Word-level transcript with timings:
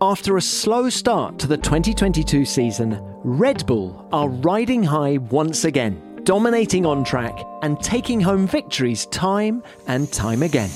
After 0.00 0.36
a 0.36 0.42
slow 0.42 0.90
start 0.90 1.38
to 1.38 1.46
the 1.46 1.56
2022 1.56 2.44
season, 2.44 3.00
Red 3.22 3.64
Bull 3.64 4.08
are 4.12 4.28
riding 4.28 4.82
high 4.82 5.18
once 5.18 5.64
again, 5.64 6.20
dominating 6.24 6.84
on 6.84 7.04
track 7.04 7.38
and 7.62 7.80
taking 7.80 8.20
home 8.20 8.46
victories 8.46 9.06
time 9.06 9.62
and 9.86 10.12
time 10.12 10.42
again. 10.42 10.70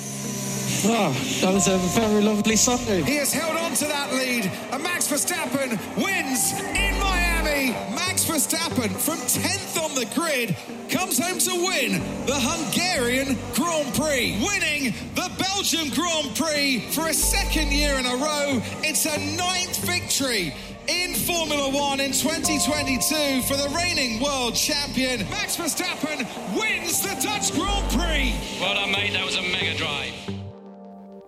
Oh, 0.84 1.12
that 1.40 1.52
was 1.52 1.66
a 1.66 1.79
very 2.00 2.23
lovely 2.23 2.54
Sunday. 2.54 3.02
He 3.02 3.16
has 3.16 3.32
held 3.32 3.57
on 3.57 3.75
to 3.75 3.84
that 3.86 4.12
lead, 4.12 4.46
and 4.73 4.82
Max 4.84 5.09
Verstappen 5.09 5.71
wins 5.96 6.53
in 6.77 6.98
Miami. 7.00 7.27
Max 7.48 8.24
Verstappen, 8.24 8.90
from 8.90 9.18
10th 9.18 9.82
on 9.82 9.94
the 9.94 10.06
grid, 10.14 10.56
comes 10.90 11.18
home 11.18 11.38
to 11.38 11.54
win 11.66 11.92
the 12.26 12.34
Hungarian 12.34 13.36
Grand 13.54 13.94
Prix, 13.94 14.38
winning 14.44 14.92
the 15.14 15.30
Belgium 15.38 15.88
Grand 15.90 16.36
Prix 16.36 16.80
for 16.92 17.08
a 17.08 17.14
second 17.14 17.72
year 17.72 17.94
in 17.94 18.06
a 18.06 18.16
row. 18.16 18.61
It's 18.82 19.06
a 19.06 19.18
ninth 19.36 19.79
victory 19.84 20.54
in 20.89 21.14
Formula 21.14 21.70
One 21.70 22.00
in 22.00 22.12
2022 22.12 23.42
for 23.42 23.56
the 23.56 23.72
reigning 23.75 24.22
world 24.22 24.54
champion. 24.54 25.20
Max 25.30 25.56
Verstappen 25.56 26.26
wins 26.58 27.00
the 27.00 27.18
Dutch 27.22 27.53
Grand 27.53 27.90
Prix. 27.92 28.34
Well 28.61 28.75
done, 28.75 28.92
mate. 28.92 29.12
That 29.12 29.25
was 29.25 29.36
a 29.36 29.42
mega 29.42 29.76
drive. 29.76 30.12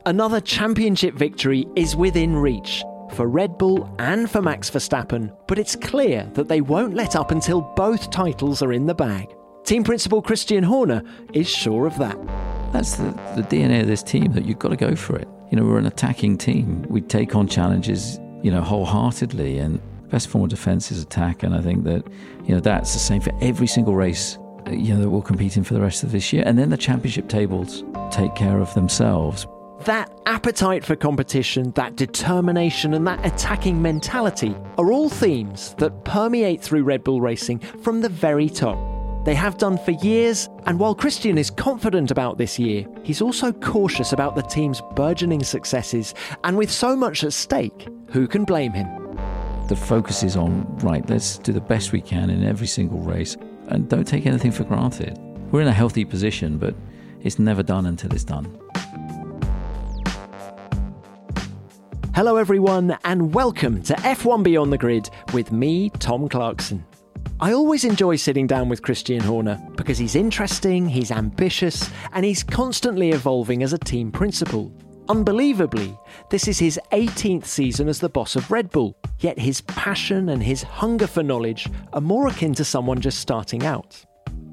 Another 0.07 0.41
championship 0.41 1.15
victory 1.15 1.67
is 1.77 1.95
within 1.95 2.37
reach 2.37 2.83
for 3.21 3.29
Red 3.29 3.59
Bull 3.59 3.95
and 3.99 4.31
for 4.31 4.41
Max 4.41 4.71
Verstappen, 4.71 5.31
but 5.47 5.59
it's 5.59 5.77
clear 5.77 6.27
that 6.33 6.49
they 6.49 6.63
won't 6.63 6.95
let 6.95 7.15
up 7.15 7.33
until 7.33 7.61
both 7.61 8.11
titles 8.11 8.63
are 8.63 8.73
in 8.73 8.87
the 8.87 8.95
bag. 8.95 9.37
Team 9.63 9.85
principal 9.85 10.23
Christian 10.23 10.65
Horner 10.65 11.03
is 11.35 11.47
sure 11.47 11.87
of 11.87 11.99
that. 11.99 12.17
That's 12.73 12.97
the, 12.97 13.11
the 13.37 13.43
DNA 13.43 13.83
of 13.83 13.89
this 13.89 14.03
team 14.03 14.33
that 14.33 14.47
you've 14.47 14.59
got 14.59 14.71
to 14.71 14.77
go 14.77 14.97
for 14.97 15.17
it. 15.17 15.29
You 15.51 15.59
know, 15.59 15.67
we're 15.67 15.77
an 15.77 15.85
attacking 15.85 16.39
team. 16.39 16.87
We 16.89 17.03
take 17.03 17.37
on 17.37 17.47
challenges, 17.47 18.19
you 18.43 18.51
know, 18.51 18.63
wholeheartedly, 18.63 19.59
and 19.59 19.83
best 20.09 20.29
form 20.29 20.45
of 20.45 20.49
defence 20.49 20.91
is 20.91 21.03
attack. 21.03 21.43
And 21.43 21.55
I 21.55 21.61
think 21.61 21.85
that, 21.85 22.03
you 22.47 22.55
know, 22.55 22.61
that's 22.61 22.95
the 22.95 23.01
same 23.01 23.21
for 23.21 23.35
every 23.43 23.67
single 23.67 23.95
race, 23.95 24.39
uh, 24.67 24.71
you 24.71 24.95
know, 24.95 25.01
that 25.03 25.11
we'll 25.11 25.21
compete 25.21 25.59
in 25.59 25.65
for 25.65 25.75
the 25.75 25.83
rest 25.83 26.05
of 26.05 26.11
this 26.11 26.33
year. 26.33 26.43
And 26.47 26.59
then 26.59 26.71
the 26.71 26.79
championship 26.79 27.29
tables 27.29 27.85
take 28.11 28.35
care 28.35 28.61
of 28.61 28.73
themselves. 28.73 29.47
That 29.87 30.13
appetite 30.27 30.85
for 30.85 30.95
competition, 30.95 31.71
that 31.71 31.97
determination, 31.97 32.93
and 32.93 33.07
that 33.07 33.25
attacking 33.25 33.81
mentality 33.81 34.55
are 34.77 34.93
all 34.93 35.09
themes 35.09 35.75
that 35.79 36.05
permeate 36.05 36.61
through 36.61 36.85
Red 36.85 37.03
Bull 37.03 37.23
Racing 37.23 37.61
from 37.83 38.03
the 38.03 38.11
very 38.11 38.51
top. 38.51 38.79
They 39.25 39.35
have 39.35 39.57
done 39.57 39.79
for 39.79 39.93
years, 39.93 40.51
and 40.67 40.79
while 40.79 40.95
Christian 40.95 41.39
is 41.39 41.49
confident 41.49 42.11
about 42.11 42.37
this 42.37 42.59
year, 42.59 42.87
he's 43.05 43.23
also 43.23 43.53
cautious 43.53 44.13
about 44.13 44.37
the 44.37 44.43
team's 44.43 44.83
burgeoning 44.95 45.43
successes, 45.43 46.15
and 46.45 46.59
with 46.59 46.71
so 46.71 46.95
much 46.95 47.25
at 47.25 47.33
stake, 47.33 47.89
who 48.11 48.29
can 48.29 48.45
blame 48.45 48.73
him? 48.73 48.87
The 49.69 49.77
focus 49.77 50.23
is 50.23 50.37
on, 50.37 50.67
right, 50.81 51.09
let's 51.09 51.39
do 51.39 51.55
the 51.55 51.61
best 51.61 51.93
we 51.93 52.03
can 52.03 52.29
in 52.29 52.45
every 52.45 52.67
single 52.67 52.99
race, 52.99 53.39
and 53.69 53.89
don't 53.89 54.07
take 54.07 54.27
anything 54.27 54.53
for 54.53 54.65
granted. 54.65 55.19
We're 55.53 55.63
in 55.63 55.69
a 55.69 55.73
healthy 55.73 56.05
position, 56.05 56.59
but 56.59 56.75
it's 57.23 57.39
never 57.39 57.63
done 57.63 57.87
until 57.87 58.13
it's 58.13 58.25
done. 58.25 58.60
Hello, 62.13 62.37
everyone, 62.37 62.99
and 63.05 63.33
welcome 63.33 63.83
to 63.85 63.95
F1 63.95 64.43
Beyond 64.43 64.73
the 64.73 64.79
Grid 64.79 65.09
with 65.33 65.53
me, 65.53 65.91
Tom 65.91 66.29
Clarkson. 66.29 66.85
I 67.39 67.53
always 67.53 67.85
enjoy 67.85 68.17
sitting 68.17 68.49
down 68.49 68.69
with 68.69 68.83
Christian 68.83 69.21
Horner 69.21 69.63
because 69.77 69.97
he's 69.97 70.17
interesting, 70.17 70.89
he's 70.89 71.13
ambitious, 71.13 71.89
and 72.13 72.25
he's 72.25 72.43
constantly 72.43 73.11
evolving 73.11 73.63
as 73.63 73.73
a 73.73 73.79
team 73.79 74.11
principal. 74.11 74.73
Unbelievably, 75.09 75.97
this 76.31 76.49
is 76.49 76.59
his 76.59 76.81
18th 76.91 77.45
season 77.47 77.89
as 77.89 78.01
the 78.01 78.09
boss 78.09 78.35
of 78.35 78.51
Red 78.51 78.71
Bull, 78.71 78.97
yet 79.21 79.39
his 79.39 79.61
passion 79.61 80.31
and 80.31 80.43
his 80.43 80.65
hunger 80.65 81.07
for 81.07 81.23
knowledge 81.23 81.69
are 81.93 82.01
more 82.01 82.27
akin 82.27 82.55
to 82.55 82.65
someone 82.65 83.01
just 83.01 83.21
starting 83.21 83.65
out. 83.65 84.05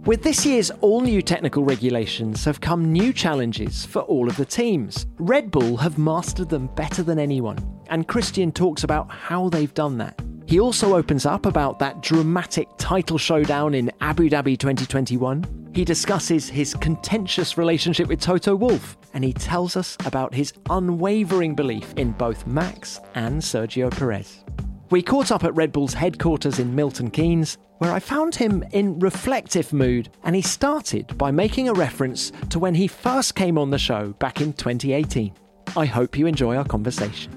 With 0.08 0.24
this 0.24 0.46
year's 0.46 0.72
all 0.80 1.02
new 1.02 1.22
technical 1.22 1.66
regulations 1.66 2.46
have 2.46 2.62
come 2.62 2.94
new 2.94 3.12
challenges 3.12 3.86
for 3.86 4.04
all 4.04 4.30
of 4.30 4.38
the 4.38 4.46
teams. 4.46 5.06
Red 5.18 5.52
Bull 5.52 5.76
have 5.76 5.98
mastered 5.98 6.48
them 6.48 6.68
better 6.76 7.04
than 7.04 7.20
anyone, 7.20 7.58
and 7.90 8.08
Christian 8.08 8.54
talks 8.54 8.86
about 8.86 9.12
how 9.12 9.50
they've 9.50 9.74
done 9.74 9.98
that. 9.98 10.18
He 10.46 10.62
also 10.62 10.96
opens 10.96 11.26
up 11.26 11.46
about 11.46 11.78
that 11.80 12.02
dramatic 12.02 12.70
title 12.78 13.18
showdown 13.18 13.74
in 13.74 13.92
Abu 14.00 14.30
Dhabi 14.30 14.58
2021. 14.58 15.72
He 15.74 15.84
discusses 15.84 16.48
his 16.48 16.74
contentious 16.74 17.58
relationship 17.58 18.08
with 18.08 18.22
Toto 18.22 18.56
Wolff, 18.56 18.98
and 19.14 19.26
he 19.26 19.34
tells 19.34 19.76
us 19.76 19.98
about 20.06 20.34
his 20.34 20.54
unwavering 20.70 21.54
belief 21.54 21.94
in 21.98 22.14
both 22.14 22.48
Max 22.48 23.02
and 23.16 23.42
Sergio 23.42 23.92
Perez. 23.92 24.42
We 24.90 25.02
caught 25.02 25.34
up 25.34 25.44
at 25.44 25.54
Red 25.54 25.74
Bull's 25.74 25.94
headquarters 25.94 26.60
in 26.60 26.74
Milton 26.74 27.12
Keynes, 27.12 27.58
where 27.80 27.92
I 27.92 28.00
found 28.00 28.36
him 28.36 28.64
in 28.72 29.00
reflective 29.00 29.74
mood, 29.74 30.10
and 30.24 30.34
he 30.34 30.42
started 30.42 31.18
by 31.18 31.30
making 31.30 31.68
a 31.68 31.74
reference 31.74 32.32
to 32.50 32.60
when 32.60 32.74
he 32.74 32.88
first 32.88 33.36
came 33.36 33.58
on 33.58 33.70
the 33.70 33.78
show 33.78 34.14
back 34.14 34.40
in 34.40 34.54
2018. 34.54 35.34
I 35.76 35.86
hope 35.86 36.18
you 36.18 36.26
enjoy 36.26 36.56
our 36.56 36.64
conversation. 36.64 37.34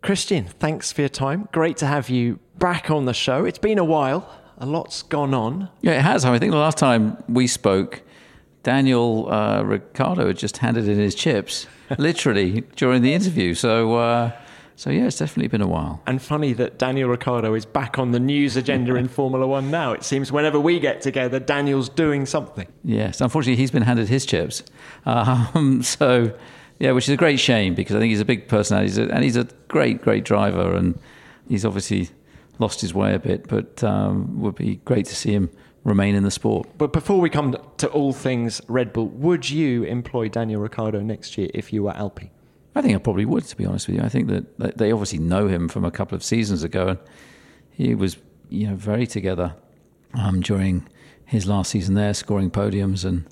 Christian, 0.00 0.46
thanks 0.46 0.90
for 0.90 1.02
your 1.02 1.10
time. 1.10 1.48
Great 1.52 1.76
to 1.78 1.86
have 1.86 2.08
you 2.08 2.38
back 2.58 2.90
on 2.90 3.04
the 3.04 3.14
show. 3.14 3.44
It's 3.44 3.58
been 3.58 3.78
a 3.78 3.84
while, 3.84 4.26
a 4.56 4.64
lot's 4.64 5.02
gone 5.02 5.34
on. 5.34 5.68
Yeah, 5.82 5.92
it 5.92 6.02
has. 6.02 6.24
I 6.24 6.38
think 6.38 6.52
the 6.52 6.58
last 6.58 6.78
time 6.78 7.22
we 7.28 7.46
spoke, 7.48 8.02
Daniel 8.64 9.30
uh, 9.30 9.62
Ricciardo 9.62 10.26
had 10.26 10.38
just 10.38 10.56
handed 10.56 10.88
in 10.88 10.98
his 10.98 11.14
chips, 11.14 11.66
literally 11.98 12.62
during 12.76 13.02
the 13.02 13.12
interview. 13.12 13.54
So, 13.54 13.94
uh, 13.94 14.32
so 14.74 14.90
yeah, 14.90 15.04
it's 15.04 15.18
definitely 15.18 15.48
been 15.48 15.60
a 15.60 15.68
while. 15.68 16.02
And 16.06 16.20
funny 16.20 16.54
that 16.54 16.78
Daniel 16.78 17.10
Ricciardo 17.10 17.52
is 17.54 17.66
back 17.66 17.98
on 17.98 18.10
the 18.10 18.18
news 18.18 18.56
agenda 18.56 18.96
in 18.96 19.06
Formula 19.20 19.46
One 19.46 19.70
now. 19.70 19.92
It 19.92 20.02
seems 20.02 20.32
whenever 20.32 20.58
we 20.58 20.80
get 20.80 21.02
together, 21.02 21.38
Daniel's 21.38 21.90
doing 21.90 22.24
something. 22.24 22.66
Yes, 22.82 23.20
unfortunately, 23.20 23.56
he's 23.56 23.70
been 23.70 23.82
handed 23.82 24.08
his 24.08 24.24
chips. 24.24 24.64
Um, 25.04 25.82
so, 25.82 26.34
yeah, 26.78 26.92
which 26.92 27.04
is 27.04 27.12
a 27.12 27.18
great 27.18 27.38
shame 27.38 27.74
because 27.74 27.94
I 27.94 27.98
think 27.98 28.10
he's 28.10 28.20
a 28.20 28.24
big 28.24 28.48
personality 28.48 28.88
he's 28.88 28.98
a, 28.98 29.14
and 29.14 29.22
he's 29.22 29.36
a 29.36 29.44
great, 29.68 30.00
great 30.00 30.24
driver. 30.24 30.74
And 30.74 30.98
he's 31.50 31.66
obviously 31.66 32.08
lost 32.58 32.80
his 32.80 32.94
way 32.94 33.14
a 33.14 33.18
bit, 33.18 33.46
but 33.46 33.84
um, 33.84 34.40
would 34.40 34.54
be 34.54 34.76
great 34.86 35.04
to 35.04 35.14
see 35.14 35.32
him 35.32 35.50
remain 35.84 36.14
in 36.14 36.22
the 36.22 36.30
sport. 36.30 36.66
But 36.78 36.92
before 36.92 37.20
we 37.20 37.30
come 37.30 37.56
to 37.76 37.88
all 37.88 38.12
things 38.12 38.60
Red 38.68 38.92
Bull, 38.92 39.08
would 39.08 39.48
you 39.48 39.84
employ 39.84 40.28
Daniel 40.28 40.60
Ricciardo 40.60 41.00
next 41.00 41.38
year 41.38 41.48
if 41.54 41.72
you 41.72 41.84
were 41.84 41.92
Alpine? 41.92 42.30
I 42.74 42.82
think 42.82 42.94
I 42.96 42.98
probably 42.98 43.24
would, 43.24 43.44
to 43.44 43.56
be 43.56 43.64
honest 43.66 43.86
with 43.86 43.96
you. 43.96 44.02
I 44.02 44.08
think 44.08 44.28
that 44.28 44.78
they 44.78 44.90
obviously 44.90 45.20
know 45.20 45.46
him 45.46 45.68
from 45.68 45.84
a 45.84 45.90
couple 45.90 46.16
of 46.16 46.24
seasons 46.24 46.64
ago, 46.64 46.88
and 46.88 46.98
he 47.70 47.94
was, 47.94 48.16
you 48.48 48.66
know, 48.66 48.74
very 48.74 49.06
together 49.06 49.54
um, 50.14 50.40
during 50.40 50.88
his 51.24 51.46
last 51.46 51.70
season 51.70 51.94
there, 51.94 52.12
scoring 52.14 52.50
podiums, 52.50 53.04
and 53.04 53.26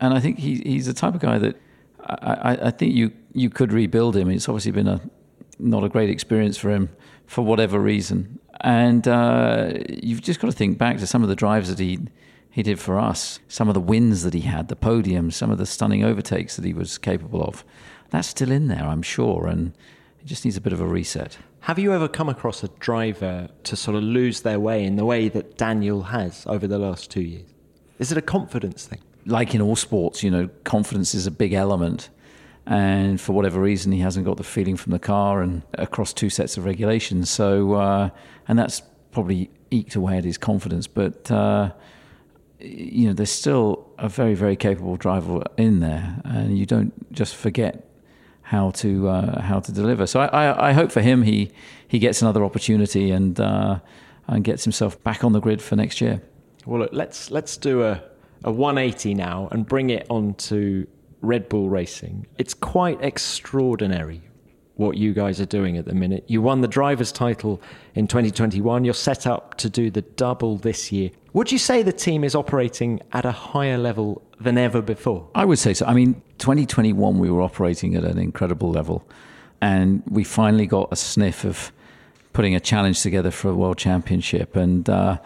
and 0.00 0.14
I 0.14 0.20
think 0.20 0.38
he, 0.38 0.62
he's 0.64 0.86
the 0.86 0.92
type 0.92 1.14
of 1.14 1.20
guy 1.20 1.38
that 1.38 1.56
I, 2.04 2.58
I 2.62 2.70
think 2.70 2.94
you 2.94 3.10
you 3.32 3.50
could 3.50 3.72
rebuild 3.72 4.16
him. 4.16 4.30
It's 4.30 4.48
obviously 4.48 4.72
been 4.72 4.88
a 4.88 5.00
not 5.58 5.82
a 5.82 5.88
great 5.88 6.10
experience 6.10 6.56
for 6.56 6.70
him 6.70 6.90
for 7.26 7.44
whatever 7.44 7.78
reason, 7.78 8.38
and 8.60 9.06
uh, 9.06 9.72
you've 9.88 10.22
just 10.22 10.40
got 10.40 10.50
to 10.50 10.56
think 10.56 10.78
back 10.78 10.98
to 10.98 11.06
some 11.06 11.22
of 11.22 11.28
the 11.28 11.36
drives 11.36 11.68
that 11.68 11.78
he 11.78 11.98
he 12.50 12.62
did 12.62 12.80
for 12.80 12.98
us, 12.98 13.38
some 13.48 13.68
of 13.68 13.74
the 13.74 13.80
wins 13.80 14.22
that 14.22 14.32
he 14.32 14.40
had, 14.40 14.68
the 14.68 14.76
podiums, 14.76 15.34
some 15.34 15.50
of 15.50 15.58
the 15.58 15.66
stunning 15.66 16.02
overtakes 16.02 16.56
that 16.56 16.64
he 16.64 16.72
was 16.72 16.96
capable 16.96 17.42
of 17.42 17.64
that's 18.10 18.28
still 18.28 18.50
in 18.50 18.68
there, 18.68 18.84
I'm 18.84 19.02
sure, 19.02 19.46
and 19.46 19.72
it 20.20 20.26
just 20.26 20.44
needs 20.44 20.56
a 20.56 20.60
bit 20.60 20.72
of 20.72 20.80
a 20.80 20.86
reset. 20.86 21.38
Have 21.60 21.78
you 21.78 21.92
ever 21.92 22.08
come 22.08 22.28
across 22.28 22.62
a 22.62 22.68
driver 22.78 23.48
to 23.64 23.76
sort 23.76 23.96
of 23.96 24.02
lose 24.02 24.42
their 24.42 24.60
way 24.60 24.84
in 24.84 24.96
the 24.96 25.04
way 25.04 25.28
that 25.28 25.56
Daniel 25.56 26.02
has 26.02 26.46
over 26.46 26.66
the 26.66 26.78
last 26.78 27.10
two 27.10 27.22
years? 27.22 27.48
Is 27.98 28.12
it 28.12 28.18
a 28.18 28.22
confidence 28.22 28.86
thing? 28.86 29.00
Like 29.24 29.54
in 29.54 29.60
all 29.60 29.74
sports, 29.74 30.22
you 30.22 30.30
know, 30.30 30.48
confidence 30.64 31.14
is 31.14 31.26
a 31.26 31.30
big 31.30 31.52
element. 31.52 32.10
And 32.66 33.20
for 33.20 33.32
whatever 33.32 33.60
reason, 33.60 33.92
he 33.92 34.00
hasn't 34.00 34.26
got 34.26 34.38
the 34.38 34.44
feeling 34.44 34.76
from 34.76 34.92
the 34.92 34.98
car 34.98 35.40
and 35.40 35.62
across 35.74 36.12
two 36.12 36.30
sets 36.30 36.56
of 36.56 36.64
regulations. 36.64 37.30
So, 37.30 37.74
uh, 37.74 38.10
and 38.48 38.58
that's 38.58 38.82
probably 39.12 39.50
eked 39.70 39.94
away 39.94 40.18
at 40.18 40.24
his 40.24 40.36
confidence. 40.36 40.88
But, 40.88 41.30
uh, 41.30 41.70
you 42.58 43.06
know, 43.06 43.12
there's 43.12 43.30
still 43.30 43.88
a 43.98 44.08
very, 44.08 44.34
very 44.34 44.56
capable 44.56 44.96
driver 44.96 45.42
in 45.56 45.78
there. 45.78 46.20
And 46.24 46.58
you 46.58 46.66
don't 46.66 47.12
just 47.12 47.36
forget 47.36 47.86
how 48.42 48.70
to 48.70 49.08
uh, 49.08 49.42
how 49.42 49.58
to 49.58 49.72
deliver. 49.72 50.06
So 50.06 50.20
I, 50.20 50.26
I, 50.26 50.68
I, 50.68 50.72
hope 50.72 50.92
for 50.92 51.00
him 51.00 51.22
he 51.22 51.50
he 51.88 51.98
gets 51.98 52.22
another 52.22 52.44
opportunity 52.44 53.10
and 53.10 53.38
uh, 53.40 53.80
and 54.28 54.44
gets 54.44 54.62
himself 54.62 55.02
back 55.02 55.24
on 55.24 55.32
the 55.32 55.40
grid 55.40 55.60
for 55.60 55.74
next 55.74 56.00
year. 56.00 56.22
Well, 56.64 56.82
look, 56.82 56.90
let's 56.92 57.30
let's 57.32 57.56
do 57.56 57.82
a 57.82 58.02
a 58.44 58.52
180 58.52 59.14
now 59.14 59.48
and 59.50 59.66
bring 59.66 59.90
it 59.90 60.06
onto 60.08 60.86
Red 61.20 61.48
Bull 61.48 61.68
Racing. 61.68 62.26
It's 62.38 62.54
quite 62.54 63.02
extraordinary 63.02 64.22
what 64.76 64.98
you 64.98 65.14
guys 65.14 65.40
are 65.40 65.46
doing 65.46 65.78
at 65.78 65.86
the 65.86 65.94
minute. 65.94 66.24
You 66.26 66.42
won 66.42 66.60
the 66.60 66.68
drivers' 66.68 67.10
title 67.10 67.60
in 67.94 68.06
2021. 68.06 68.84
You're 68.84 68.94
set 68.94 69.26
up 69.26 69.54
to 69.56 69.70
do 69.70 69.90
the 69.90 70.02
double 70.02 70.58
this 70.58 70.92
year. 70.92 71.10
Would 71.32 71.50
you 71.50 71.58
say 71.58 71.82
the 71.82 71.92
team 71.92 72.22
is 72.22 72.34
operating 72.34 73.00
at 73.12 73.24
a 73.24 73.32
higher 73.32 73.78
level 73.78 74.22
than 74.38 74.58
ever 74.58 74.82
before? 74.82 75.28
I 75.34 75.46
would 75.46 75.58
say 75.58 75.72
so. 75.72 75.86
I 75.86 75.94
mean, 75.94 76.22
2021 76.38 77.18
we 77.18 77.30
were 77.30 77.42
operating 77.42 77.94
at 77.94 78.04
an 78.04 78.18
incredible 78.18 78.70
level, 78.70 79.06
and 79.62 80.02
we 80.10 80.24
finally 80.24 80.66
got 80.66 80.88
a 80.92 80.96
sniff 80.96 81.44
of 81.44 81.72
putting 82.34 82.54
a 82.54 82.60
challenge 82.60 83.00
together 83.00 83.30
for 83.30 83.48
a 83.50 83.54
world 83.54 83.78
championship, 83.78 84.56
and 84.56 84.90
uh, 84.90 85.18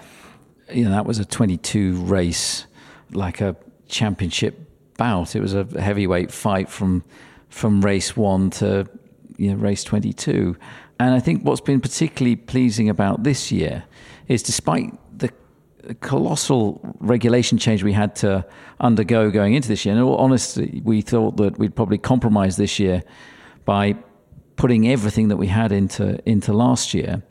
you 0.73 0.85
know 0.85 0.91
that 0.91 1.07
was 1.07 1.19
a 1.19 1.25
22 1.25 1.95
race, 2.03 2.67
like 3.11 3.41
a 3.41 3.57
championship 3.89 4.70
bout. 5.01 5.35
It 5.35 5.41
was 5.41 5.55
a 5.55 5.65
heavyweight 5.81 6.31
fight 6.31 6.69
from 6.69 7.03
from 7.49 7.81
race 7.81 8.17
one 8.17 8.51
to 8.51 8.87
you 9.39 9.51
know, 9.51 9.57
race 9.57 9.83
22. 9.83 10.55
And 11.01 11.15
I 11.15 11.21
think 11.21 11.43
what's 11.43 11.63
been 11.63 11.81
particularly 11.81 12.37
pleasing 12.37 12.91
about 12.91 13.23
this 13.25 13.51
year 13.51 13.85
is 14.29 14.43
despite 14.43 14.93
the 15.19 15.31
colossal 16.01 16.79
regulation 17.01 17.57
change 17.57 17.83
we 17.83 17.95
had 17.95 18.15
to 18.17 18.45
undergo 18.79 19.31
going 19.31 19.55
into 19.55 19.69
this 19.69 19.87
year, 19.87 19.95
and 19.97 20.05
honestly, 20.05 20.83
we 20.85 21.01
thought 21.01 21.39
that 21.39 21.59
we'd 21.59 21.75
probably 21.75 21.97
compromise 21.97 22.59
this 22.59 22.79
year 22.79 23.03
by 23.65 23.97
putting 24.57 24.87
everything 24.87 25.29
that 25.29 25.39
we 25.39 25.47
had 25.47 25.73
into 25.73 26.21
into 26.29 26.53
last 26.53 26.93
year. 26.93 27.23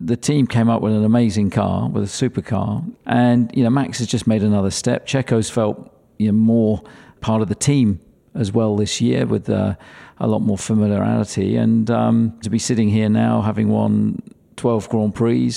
The 0.00 0.16
team 0.16 0.46
came 0.46 0.70
up 0.70 0.80
with 0.80 0.94
an 0.94 1.04
amazing 1.04 1.50
car, 1.50 1.90
with 1.90 2.04
a 2.04 2.06
supercar, 2.06 2.90
and 3.04 3.50
you 3.54 3.62
know 3.62 3.70
Max 3.70 3.98
has 3.98 4.08
just 4.08 4.26
made 4.26 4.42
another 4.42 4.70
step. 4.70 5.06
Checo's 5.06 5.50
felt 5.50 5.76
you 6.16 6.28
know, 6.28 6.38
more 6.38 6.82
part 7.20 7.42
of 7.42 7.48
the 7.48 7.54
team 7.54 8.00
as 8.34 8.52
well 8.52 8.76
this 8.76 9.00
year 9.00 9.26
with 9.26 9.50
uh, 9.50 9.74
a 10.18 10.26
lot 10.26 10.40
more 10.40 10.58
familiarity. 10.58 11.56
And 11.56 11.90
um, 11.90 12.38
to 12.42 12.50
be 12.50 12.58
sitting 12.58 12.88
here 12.88 13.08
now, 13.08 13.40
having 13.40 13.68
won 13.68 14.22
12 14.56 14.88
Grand 14.88 15.14
Prix, 15.14 15.52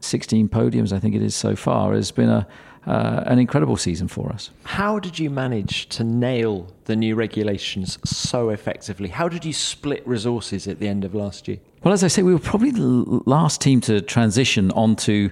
16 0.00 0.48
podiums, 0.48 0.92
I 0.92 0.98
think 0.98 1.14
it 1.14 1.22
is 1.22 1.34
so 1.34 1.56
far, 1.56 1.94
has 1.94 2.10
been 2.10 2.28
a 2.28 2.46
uh, 2.86 3.22
an 3.26 3.38
incredible 3.38 3.76
season 3.76 4.08
for 4.08 4.30
us. 4.30 4.50
How 4.64 4.98
did 4.98 5.18
you 5.18 5.30
manage 5.30 5.88
to 5.90 6.04
nail 6.04 6.68
the 6.84 6.94
new 6.94 7.14
regulations 7.14 7.98
so 8.04 8.50
effectively? 8.50 9.08
How 9.08 9.28
did 9.28 9.44
you 9.44 9.52
split 9.52 10.06
resources 10.06 10.68
at 10.68 10.80
the 10.80 10.88
end 10.88 11.04
of 11.04 11.14
last 11.14 11.48
year? 11.48 11.58
Well, 11.82 11.94
as 11.94 12.04
I 12.04 12.08
say, 12.08 12.22
we 12.22 12.32
were 12.32 12.38
probably 12.38 12.70
the 12.70 13.22
last 13.26 13.60
team 13.60 13.80
to 13.82 14.00
transition 14.00 14.70
onto 14.72 15.30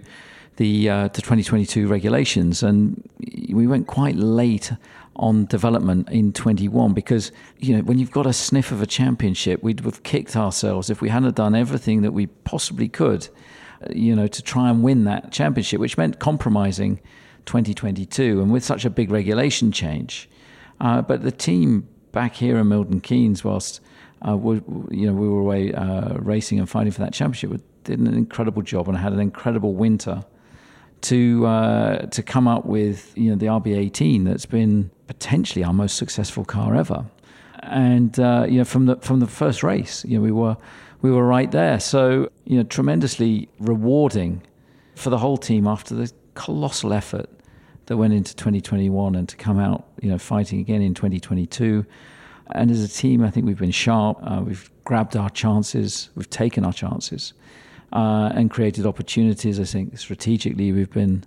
the 0.56 0.88
uh, 0.88 1.08
the 1.08 1.22
2022 1.22 1.88
regulations, 1.88 2.62
and 2.62 3.02
we 3.50 3.66
went 3.66 3.86
quite 3.86 4.16
late 4.16 4.72
on 5.16 5.44
development 5.46 6.08
in 6.10 6.32
21 6.32 6.94
because 6.94 7.32
you 7.58 7.76
know 7.76 7.82
when 7.82 7.98
you've 7.98 8.10
got 8.10 8.26
a 8.26 8.32
sniff 8.32 8.72
of 8.72 8.80
a 8.80 8.86
championship 8.86 9.62
we'd 9.62 9.80
have 9.80 10.02
kicked 10.02 10.36
ourselves 10.36 10.88
if 10.88 11.02
we 11.02 11.10
hadn't 11.10 11.36
done 11.36 11.54
everything 11.54 12.00
that 12.00 12.12
we 12.12 12.26
possibly 12.26 12.88
could 12.88 13.28
uh, 13.82 13.92
you 13.92 14.16
know 14.16 14.26
to 14.26 14.40
try 14.40 14.70
and 14.70 14.82
win 14.82 15.04
that 15.04 15.30
championship 15.30 15.78
which 15.78 15.98
meant 15.98 16.18
compromising 16.18 16.98
2022 17.46 18.40
and 18.40 18.52
with 18.52 18.64
such 18.64 18.84
a 18.84 18.90
big 18.90 19.10
regulation 19.10 19.72
change. 19.72 20.28
Uh, 20.80 21.02
but 21.02 21.22
the 21.22 21.32
team 21.32 21.88
back 22.12 22.34
here 22.34 22.58
in 22.58 22.68
Milton 22.68 23.00
Keynes 23.00 23.44
whilst 23.44 23.80
uh, 24.26 24.36
we, 24.36 24.60
you 24.90 25.06
know 25.06 25.12
we 25.12 25.28
were 25.28 25.40
away 25.40 25.72
uh, 25.72 26.14
racing 26.18 26.58
and 26.58 26.68
fighting 26.68 26.92
for 26.92 27.00
that 27.00 27.12
championship 27.12 27.62
did 27.84 27.98
an 27.98 28.14
incredible 28.14 28.62
job 28.62 28.88
and 28.88 28.96
had 28.96 29.12
an 29.12 29.20
incredible 29.20 29.74
winter 29.74 30.24
to 31.02 31.46
uh, 31.46 32.06
to 32.06 32.22
come 32.22 32.48
up 32.48 32.64
with 32.64 33.12
you 33.16 33.30
know 33.30 33.36
the 33.36 33.46
RB18 33.46 34.24
that's 34.24 34.46
been 34.46 34.90
potentially 35.06 35.64
our 35.64 35.72
most 35.72 35.96
successful 35.96 36.44
car 36.44 36.74
ever. 36.74 37.04
And 37.62 38.18
uh, 38.18 38.46
you 38.48 38.58
know 38.58 38.64
from 38.64 38.86
the 38.86 38.96
from 38.96 39.20
the 39.20 39.26
first 39.26 39.62
race, 39.62 40.04
you 40.04 40.16
know 40.16 40.22
we 40.22 40.32
were 40.32 40.56
we 41.02 41.10
were 41.10 41.26
right 41.26 41.50
there. 41.50 41.80
So 41.80 42.30
you 42.44 42.56
know 42.56 42.64
tremendously 42.64 43.48
rewarding 43.58 44.42
for 44.96 45.10
the 45.10 45.18
whole 45.18 45.36
team 45.36 45.66
after 45.66 45.94
the 45.94 46.10
colossal 46.34 46.92
effort 46.92 47.28
that 47.86 47.96
went 47.96 48.14
into 48.14 48.34
2021 48.36 49.14
and 49.16 49.28
to 49.28 49.36
come 49.36 49.58
out 49.58 49.86
you 50.00 50.08
know 50.08 50.18
fighting 50.18 50.60
again 50.60 50.82
in 50.82 50.94
2022. 50.94 51.84
And 52.54 52.70
as 52.70 52.82
a 52.82 52.88
team, 52.88 53.22
I 53.24 53.30
think 53.30 53.46
we've 53.46 53.58
been 53.58 53.70
sharp. 53.70 54.18
Uh, 54.22 54.42
we've 54.44 54.70
grabbed 54.84 55.16
our 55.16 55.30
chances. 55.30 56.10
We've 56.14 56.28
taken 56.28 56.64
our 56.64 56.72
chances 56.72 57.32
uh, 57.92 58.32
and 58.34 58.50
created 58.50 58.86
opportunities. 58.86 59.60
I 59.60 59.64
think 59.64 59.98
strategically 59.98 60.72
we've 60.72 60.90
been 60.90 61.24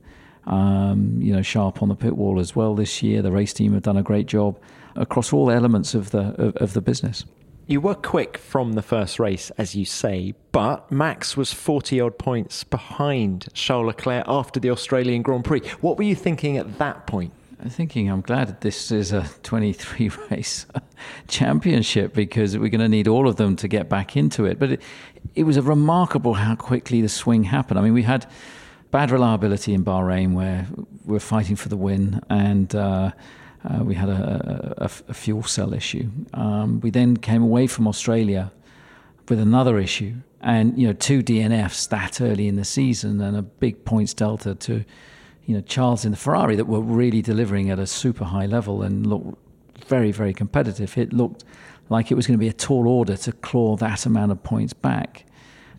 um, 0.47 1.19
you 1.21 1.33
know 1.33 1.41
sharp 1.41 1.81
on 1.81 1.89
the 1.89 1.95
pit 1.95 2.15
wall 2.15 2.39
as 2.39 2.56
well 2.56 2.75
this 2.75 3.01
year. 3.01 3.21
The 3.21 3.31
race 3.31 3.53
team 3.53 3.73
have 3.73 3.83
done 3.83 3.97
a 3.97 4.03
great 4.03 4.25
job 4.27 4.57
across 4.95 5.33
all 5.33 5.51
elements 5.51 5.94
of 5.94 6.12
the 6.12 6.35
of, 6.41 6.56
of 6.57 6.73
the 6.73 6.81
business. 6.81 7.25
You 7.67 7.81
were 7.81 7.95
quick 7.95 8.38
from 8.38 8.73
the 8.73 8.83
first 8.83 9.17
race, 9.17 9.50
as 9.57 9.75
you 9.75 9.85
say, 9.85 10.35
but 10.51 10.91
Max 10.91 11.35
was 11.35 11.51
40 11.51 12.00
odd 12.00 12.19
points 12.19 12.63
behind 12.63 13.47
Charles 13.53 13.88
Leclerc 13.88 14.23
after 14.27 14.59
the 14.59 14.69
Australian 14.69 15.23
Grand 15.23 15.44
Prix. 15.44 15.62
What 15.81 15.97
were 15.97 16.03
you 16.03 16.13
thinking 16.13 16.57
at 16.57 16.77
that 16.77 17.07
point? 17.07 17.33
I'm 17.62 17.69
thinking 17.69 18.10
I'm 18.10 18.22
glad 18.22 18.62
this 18.62 18.92
is 18.92 19.12
a 19.12 19.28
23 19.44 20.10
race 20.31 20.66
championship 21.28 22.13
because 22.13 22.57
we're 22.57 22.69
going 22.69 22.81
to 22.81 22.90
need 22.90 23.07
all 23.07 23.28
of 23.28 23.38
them 23.38 23.56
to 23.57 23.68
get 23.68 23.88
back 23.88 24.18
into 24.18 24.46
it. 24.46 24.60
But 24.60 24.74
it, 24.74 24.81
it 25.36 25.44
was 25.44 25.60
remarkable 25.60 26.34
how 26.34 26.56
quickly 26.56 27.02
the 27.02 27.10
swing 27.10 27.44
happened. 27.44 27.80
I 27.80 27.84
mean, 27.84 27.94
we 27.94 28.04
had 28.04 28.30
bad 28.92 29.10
reliability 29.12 29.74
in 29.74 29.84
Bahrain 29.84 30.34
where 30.34 30.68
we're 31.06 31.19
fighting 31.19 31.56
for 31.56 31.69
the 31.69 31.78
win 31.78 32.22
and 32.30 32.75
uh, 32.75 33.12
uh, 33.63 33.84
we 33.84 33.96
had 33.96 34.10
a, 34.10 34.75
a, 34.78 34.86
a, 35.10 35.13
fuel 35.13 35.44
cell 35.44 35.74
issue. 35.74 36.10
Um, 36.34 36.81
we 36.81 36.92
then 36.92 37.18
came 37.18 37.42
away 37.42 37.68
from 37.68 37.88
Australia 37.88 38.51
with 39.28 39.40
another 39.40 39.80
issue 39.80 40.16
and, 40.42 40.78
you 40.78 40.88
know, 40.88 40.94
two 40.94 41.24
DNFs 41.24 41.90
that 41.90 42.22
early 42.22 42.48
in 42.48 42.58
the 42.58 42.66
season 42.66 43.22
and 43.22 43.36
a 43.36 43.42
big 43.42 43.86
points 43.86 44.13
delta 44.13 44.56
to, 44.56 44.86
you 45.45 45.56
know, 45.56 45.62
Charles 45.62 46.06
in 46.06 46.12
the 46.12 46.18
Ferrari 46.18 46.56
that 46.56 46.65
were 46.65 46.81
really 46.81 47.21
delivering 47.21 47.69
at 47.69 47.80
a 47.80 47.88
super 47.88 48.25
high 48.25 48.45
level 48.45 48.81
and 48.81 49.06
looked 49.06 49.38
very, 49.88 50.12
very 50.12 50.33
competitive. 50.33 50.97
It 50.97 51.13
looked 51.13 51.44
like 51.89 52.12
it 52.12 52.15
was 52.15 52.25
going 52.25 52.38
to 52.38 52.42
be 52.42 52.47
a 52.47 52.53
tall 52.53 52.88
order 52.88 53.15
to 53.18 53.31
claw 53.31 53.75
that 53.77 54.06
amount 54.06 54.31
of 54.31 54.42
points 54.44 54.74
back. 54.74 55.25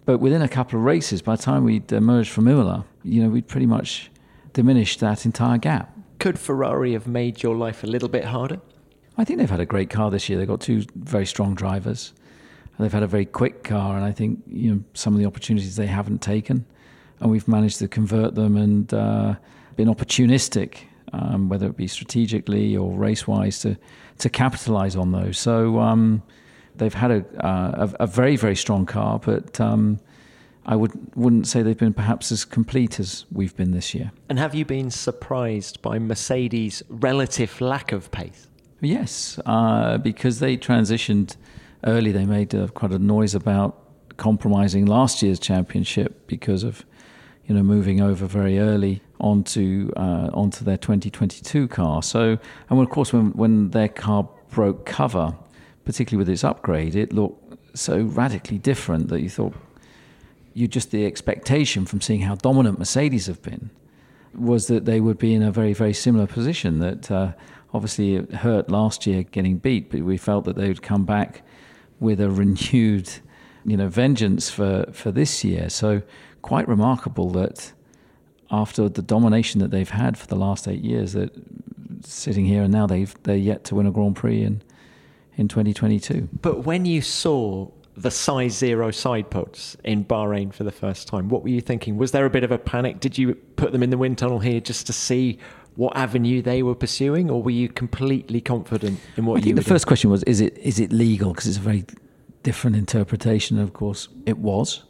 But 0.04 0.18
within 0.18 0.40
a 0.40 0.48
couple 0.48 0.78
of 0.78 0.84
races, 0.84 1.20
by 1.20 1.34
the 1.34 1.42
time 1.42 1.64
we'd 1.64 1.90
emerged 1.90 2.30
from 2.30 2.46
Imola, 2.46 2.84
you 3.02 3.22
know, 3.22 3.28
we'd 3.28 3.48
pretty 3.48 3.66
much 3.66 4.10
diminished 4.52 5.00
that 5.00 5.26
entire 5.26 5.58
gap. 5.58 5.92
Could 6.20 6.38
Ferrari 6.38 6.92
have 6.92 7.08
made 7.08 7.42
your 7.42 7.56
life 7.56 7.82
a 7.82 7.86
little 7.88 8.08
bit 8.08 8.24
harder? 8.24 8.60
I 9.18 9.24
think 9.24 9.38
they've 9.40 9.50
had 9.50 9.60
a 9.60 9.66
great 9.66 9.90
car 9.90 10.10
this 10.10 10.28
year. 10.28 10.38
They've 10.38 10.46
got 10.46 10.60
two 10.60 10.84
very 10.94 11.26
strong 11.26 11.54
drivers. 11.54 12.12
They've 12.78 12.92
had 12.92 13.02
a 13.02 13.06
very 13.06 13.24
quick 13.24 13.64
car, 13.64 13.96
and 13.96 14.04
I 14.04 14.12
think 14.12 14.42
you 14.46 14.74
know 14.74 14.84
some 14.92 15.14
of 15.14 15.18
the 15.18 15.26
opportunities 15.26 15.76
they 15.76 15.86
haven't 15.86 16.20
taken, 16.20 16.66
and 17.20 17.30
we've 17.30 17.48
managed 17.48 17.78
to 17.78 17.88
convert 17.88 18.34
them 18.34 18.56
and 18.56 18.92
uh, 18.92 19.36
been 19.76 19.88
opportunistic, 19.88 20.78
um, 21.12 21.48
whether 21.48 21.66
it 21.66 21.76
be 21.76 21.86
strategically 21.86 22.76
or 22.76 22.92
race 22.92 23.26
wise, 23.26 23.60
to 23.60 23.76
to 24.18 24.28
capitalize 24.28 24.96
on 24.96 25.12
those. 25.12 25.38
So 25.38 25.78
um, 25.78 26.22
they've 26.76 26.94
had 26.94 27.10
a, 27.10 27.46
uh, 27.46 27.88
a, 28.00 28.04
a, 28.04 28.06
very, 28.06 28.36
very 28.36 28.56
strong 28.56 28.86
car, 28.86 29.18
but 29.18 29.60
um, 29.60 30.00
I 30.64 30.76
would, 30.76 30.92
wouldn't 31.14 31.46
say 31.46 31.62
they've 31.62 31.76
been 31.76 31.94
perhaps 31.94 32.32
as 32.32 32.44
complete 32.44 32.98
as 32.98 33.24
we've 33.30 33.54
been 33.56 33.72
this 33.72 33.94
year. 33.94 34.12
And 34.28 34.38
have 34.38 34.54
you 34.54 34.64
been 34.64 34.90
surprised 34.90 35.82
by 35.82 35.98
Mercedes' 35.98 36.82
relative 36.88 37.60
lack 37.60 37.92
of 37.92 38.10
pace? 38.10 38.48
Yes, 38.80 39.38
uh, 39.46 39.98
because 39.98 40.40
they 40.40 40.56
transitioned 40.56 41.36
early. 41.84 42.12
They 42.12 42.26
made 42.26 42.54
uh, 42.54 42.68
quite 42.68 42.92
a 42.92 42.98
noise 42.98 43.34
about 43.34 43.78
compromising 44.16 44.86
last 44.86 45.22
year's 45.22 45.38
championship 45.38 46.26
because 46.26 46.62
of 46.62 46.84
you 47.46 47.54
know 47.54 47.62
moving 47.62 48.00
over 48.00 48.26
very 48.26 48.58
early 48.58 49.02
onto 49.20 49.90
uh, 49.96 50.30
onto 50.32 50.64
their 50.64 50.76
2022 50.76 51.68
car. 51.68 52.02
So, 52.02 52.38
and 52.68 52.80
of 52.80 52.90
course, 52.90 53.12
when 53.12 53.32
when 53.32 53.70
their 53.70 53.88
car 53.88 54.28
broke 54.50 54.86
cover, 54.86 55.34
particularly 55.84 56.18
with 56.18 56.28
its 56.28 56.44
upgrade, 56.44 56.94
it 56.94 57.12
looked 57.12 57.76
so 57.76 58.02
radically 58.02 58.58
different 58.58 59.08
that 59.08 59.20
you 59.20 59.28
thought 59.28 59.54
you 60.54 60.66
just 60.66 60.90
the 60.90 61.04
expectation 61.04 61.84
from 61.84 62.00
seeing 62.00 62.20
how 62.20 62.34
dominant 62.34 62.78
Mercedes 62.78 63.26
have 63.26 63.42
been 63.42 63.70
was 64.34 64.66
that 64.68 64.84
they 64.84 65.00
would 65.00 65.18
be 65.18 65.34
in 65.34 65.42
a 65.42 65.52
very 65.52 65.72
very 65.72 65.92
similar 65.92 66.26
position. 66.26 66.78
That 66.80 67.10
uh, 67.10 67.32
obviously 67.72 68.16
it 68.16 68.32
hurt 68.32 68.70
last 68.70 69.06
year 69.06 69.22
getting 69.22 69.58
beat, 69.58 69.90
but 69.90 70.00
we 70.00 70.16
felt 70.16 70.44
that 70.44 70.56
they 70.56 70.68
would 70.68 70.82
come 70.82 71.04
back 71.04 71.42
with 72.00 72.20
a 72.20 72.30
renewed 72.42 73.10
you 73.64 73.76
know 73.76 73.88
vengeance 73.88 74.50
for 74.50 74.86
for 74.92 75.10
this 75.10 75.44
year. 75.44 75.68
So 75.68 76.02
quite 76.42 76.68
remarkable 76.68 77.30
that 77.30 77.72
after 78.50 78.88
the 78.88 79.02
domination 79.02 79.60
that 79.60 79.70
they've 79.70 79.90
had 79.90 80.16
for 80.16 80.26
the 80.26 80.36
last 80.36 80.68
eight 80.68 80.82
years, 80.82 81.12
that 81.14 81.32
sitting 82.04 82.44
here 82.44 82.62
and 82.62 82.72
now 82.72 82.86
they've 82.86 83.14
they're 83.24 83.36
yet 83.36 83.64
to 83.64 83.74
win 83.74 83.86
a 83.86 83.90
Grand 83.90 84.16
Prix 84.16 84.42
in 84.42 84.62
in 85.36 85.48
2022. 85.48 86.28
But 86.40 86.64
when 86.64 86.86
you 86.86 87.02
saw 87.02 87.70
the 87.96 88.10
size 88.10 88.56
zero 88.56 88.90
side 88.90 89.30
pods 89.30 89.76
in 89.84 90.04
Bahrain 90.04 90.52
for 90.52 90.64
the 90.64 90.72
first 90.72 91.08
time, 91.08 91.28
what 91.28 91.42
were 91.42 91.48
you 91.48 91.60
thinking? 91.60 91.96
Was 91.96 92.12
there 92.12 92.26
a 92.26 92.30
bit 92.30 92.44
of 92.44 92.50
a 92.50 92.58
panic? 92.58 93.00
Did 93.00 93.16
you 93.16 93.34
put 93.34 93.72
them 93.72 93.82
in 93.82 93.90
the 93.90 93.98
wind 93.98 94.18
tunnel 94.18 94.38
here 94.38 94.60
just 94.60 94.86
to 94.86 94.92
see 94.92 95.38
what 95.76 95.94
avenue 95.96 96.40
they 96.40 96.62
were 96.62 96.74
pursuing, 96.74 97.30
or 97.30 97.42
were 97.42 97.50
you 97.50 97.68
completely 97.68 98.40
confident 98.40 98.98
in 99.16 99.26
what 99.26 99.42
I 99.42 99.46
you? 99.46 99.54
the 99.54 99.62
first 99.62 99.86
question 99.86 100.10
was: 100.10 100.22
Is 100.24 100.40
it 100.40 100.56
is 100.58 100.80
it 100.80 100.92
legal? 100.92 101.32
Because 101.32 101.46
it's 101.46 101.58
a 101.58 101.60
very 101.60 101.84
different 102.42 102.76
interpretation. 102.76 103.58
Of 103.58 103.72
course, 103.72 104.08
it 104.24 104.38
was, 104.38 104.84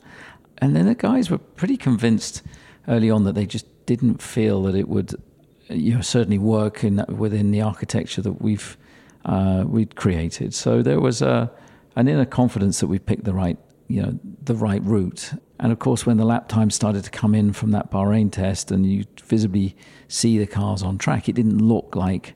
and 0.58 0.76
then 0.76 0.86
the 0.86 0.94
guys 0.94 1.28
were 1.28 1.38
pretty 1.38 1.76
convinced 1.76 2.42
early 2.88 3.10
on 3.10 3.24
that 3.24 3.34
they 3.34 3.46
just 3.46 3.66
didn't 3.86 4.22
feel 4.22 4.62
that 4.64 4.74
it 4.74 4.88
would, 4.88 5.14
you 5.68 5.94
know, 5.94 6.00
certainly 6.00 6.38
work 6.38 6.84
in 6.84 7.04
within 7.08 7.50
the 7.50 7.60
architecture 7.60 8.22
that 8.22 8.40
we've 8.42 8.76
uh, 9.24 9.64
we'd 9.66 9.96
created. 9.96 10.54
So 10.54 10.82
there 10.82 11.00
was 11.00 11.20
a, 11.22 11.50
an 11.96 12.08
inner 12.08 12.24
confidence 12.24 12.80
that 12.80 12.86
we 12.86 12.98
picked 12.98 13.24
the 13.24 13.34
right, 13.34 13.58
you 13.88 14.02
know, 14.02 14.18
the 14.44 14.54
right 14.54 14.82
route. 14.82 15.32
And 15.58 15.72
of 15.72 15.78
course, 15.78 16.06
when 16.06 16.16
the 16.16 16.24
lap 16.24 16.48
time 16.48 16.70
started 16.70 17.04
to 17.04 17.10
come 17.10 17.34
in 17.34 17.52
from 17.52 17.72
that 17.72 17.90
Bahrain 17.90 18.30
test, 18.30 18.70
and 18.70 18.86
you 18.86 19.04
visibly 19.24 19.76
see 20.08 20.38
the 20.38 20.46
cars 20.46 20.82
on 20.82 20.98
track, 20.98 21.28
it 21.28 21.34
didn't 21.34 21.58
look 21.58 21.96
like, 21.96 22.34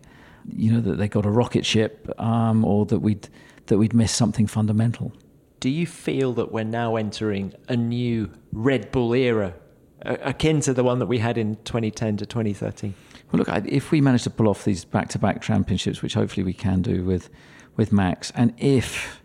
you 0.49 0.73
know, 0.73 0.80
that 0.80 0.97
they 0.97 1.07
got 1.07 1.26
a 1.26 1.30
rocket 1.30 1.64
ship 1.64 2.11
um, 2.19 2.64
or 2.64 2.87
that 2.87 2.99
we'd 2.99 3.28
that 3.66 3.78
we'd 3.78 3.95
missed 3.95 4.16
something 4.16 4.49
fundamental. 4.49 5.12
Do 5.61 5.69
you 5.69 5.87
feel 5.87 6.33
that 6.33 6.50
we're 6.50 6.64
now 6.64 6.97
entering 6.97 7.52
a 7.69 7.76
new 7.76 8.30
Red 8.50 8.90
Bull 8.90 9.14
era, 9.14 9.54
akin 10.02 10.61
to 10.62 10.73
the 10.73 10.85
one 10.85 10.99
that 10.99 11.07
we 11.07 11.19
had 11.19 11.38
in 11.38 11.57
2010 11.64 12.19
to 12.19 12.26
2013? 12.26 12.95
Well, 13.30 13.38
look, 13.38 13.49
if 13.66 13.90
we 13.90 14.00
manage 14.00 14.25
to 14.25 14.30
pull 14.30 14.49
off 14.49 14.64
these 14.64 14.85
back-to-back 14.85 15.40
championships, 15.42 16.02
which 16.02 16.14
hopefully 16.14 16.42
we 16.42 16.52
can 16.52 16.83
do 16.83 17.04
with 17.04 17.30
with 17.76 17.92
Max, 17.92 18.33
and 18.35 18.52
if 18.59 19.21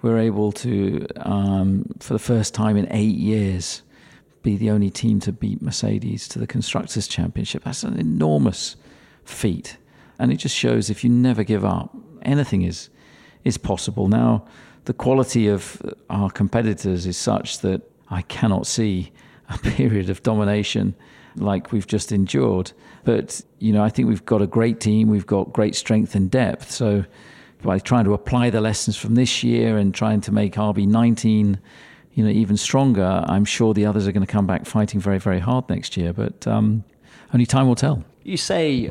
we're 0.00 0.18
able 0.18 0.52
to, 0.52 1.06
um, 1.16 1.84
for 1.98 2.12
the 2.12 2.18
first 2.18 2.54
time 2.54 2.76
in 2.76 2.86
eight 2.90 3.16
years, 3.16 3.82
be 4.42 4.56
the 4.56 4.70
only 4.70 4.88
team 4.88 5.18
to 5.20 5.32
beat 5.32 5.60
Mercedes 5.60 6.28
to 6.28 6.38
the 6.38 6.46
constructors' 6.46 7.08
championship, 7.08 7.64
that's 7.64 7.82
an 7.82 7.98
enormous 7.98 8.76
feat, 9.24 9.76
and 10.18 10.32
it 10.32 10.36
just 10.36 10.54
shows 10.54 10.88
if 10.88 11.02
you 11.02 11.10
never 11.10 11.42
give 11.42 11.64
up, 11.64 11.94
anything 12.22 12.62
is 12.62 12.88
is 13.44 13.58
possible. 13.58 14.08
Now, 14.08 14.44
the 14.84 14.92
quality 14.92 15.48
of 15.48 15.82
our 16.08 16.30
competitors 16.30 17.06
is 17.06 17.16
such 17.16 17.58
that 17.60 17.82
I 18.08 18.22
cannot 18.22 18.66
see 18.66 19.12
a 19.48 19.58
period 19.62 20.10
of 20.10 20.22
domination 20.22 20.94
like 21.36 21.72
we've 21.72 21.86
just 21.86 22.12
endured. 22.12 22.72
But, 23.04 23.40
you 23.58 23.72
know, 23.72 23.82
I 23.82 23.88
think 23.88 24.08
we've 24.08 24.24
got 24.24 24.42
a 24.42 24.46
great 24.46 24.80
team, 24.80 25.08
we've 25.08 25.26
got 25.26 25.52
great 25.52 25.74
strength 25.74 26.14
and 26.14 26.30
depth. 26.30 26.70
So 26.70 27.04
by 27.62 27.78
trying 27.78 28.04
to 28.04 28.14
apply 28.14 28.50
the 28.50 28.60
lessons 28.60 28.96
from 28.96 29.14
this 29.14 29.42
year 29.42 29.78
and 29.78 29.94
trying 29.94 30.20
to 30.22 30.32
make 30.32 30.54
RB19, 30.54 31.58
you 32.14 32.24
know, 32.24 32.30
even 32.30 32.56
stronger, 32.56 33.24
I'm 33.26 33.44
sure 33.44 33.74
the 33.74 33.86
others 33.86 34.06
are 34.08 34.12
going 34.12 34.26
to 34.26 34.32
come 34.32 34.46
back 34.46 34.66
fighting 34.66 35.00
very, 35.00 35.18
very 35.18 35.38
hard 35.38 35.68
next 35.68 35.96
year. 35.96 36.12
But 36.12 36.46
um, 36.46 36.84
only 37.32 37.46
time 37.46 37.68
will 37.68 37.76
tell. 37.76 38.04
You 38.24 38.36
say 38.36 38.90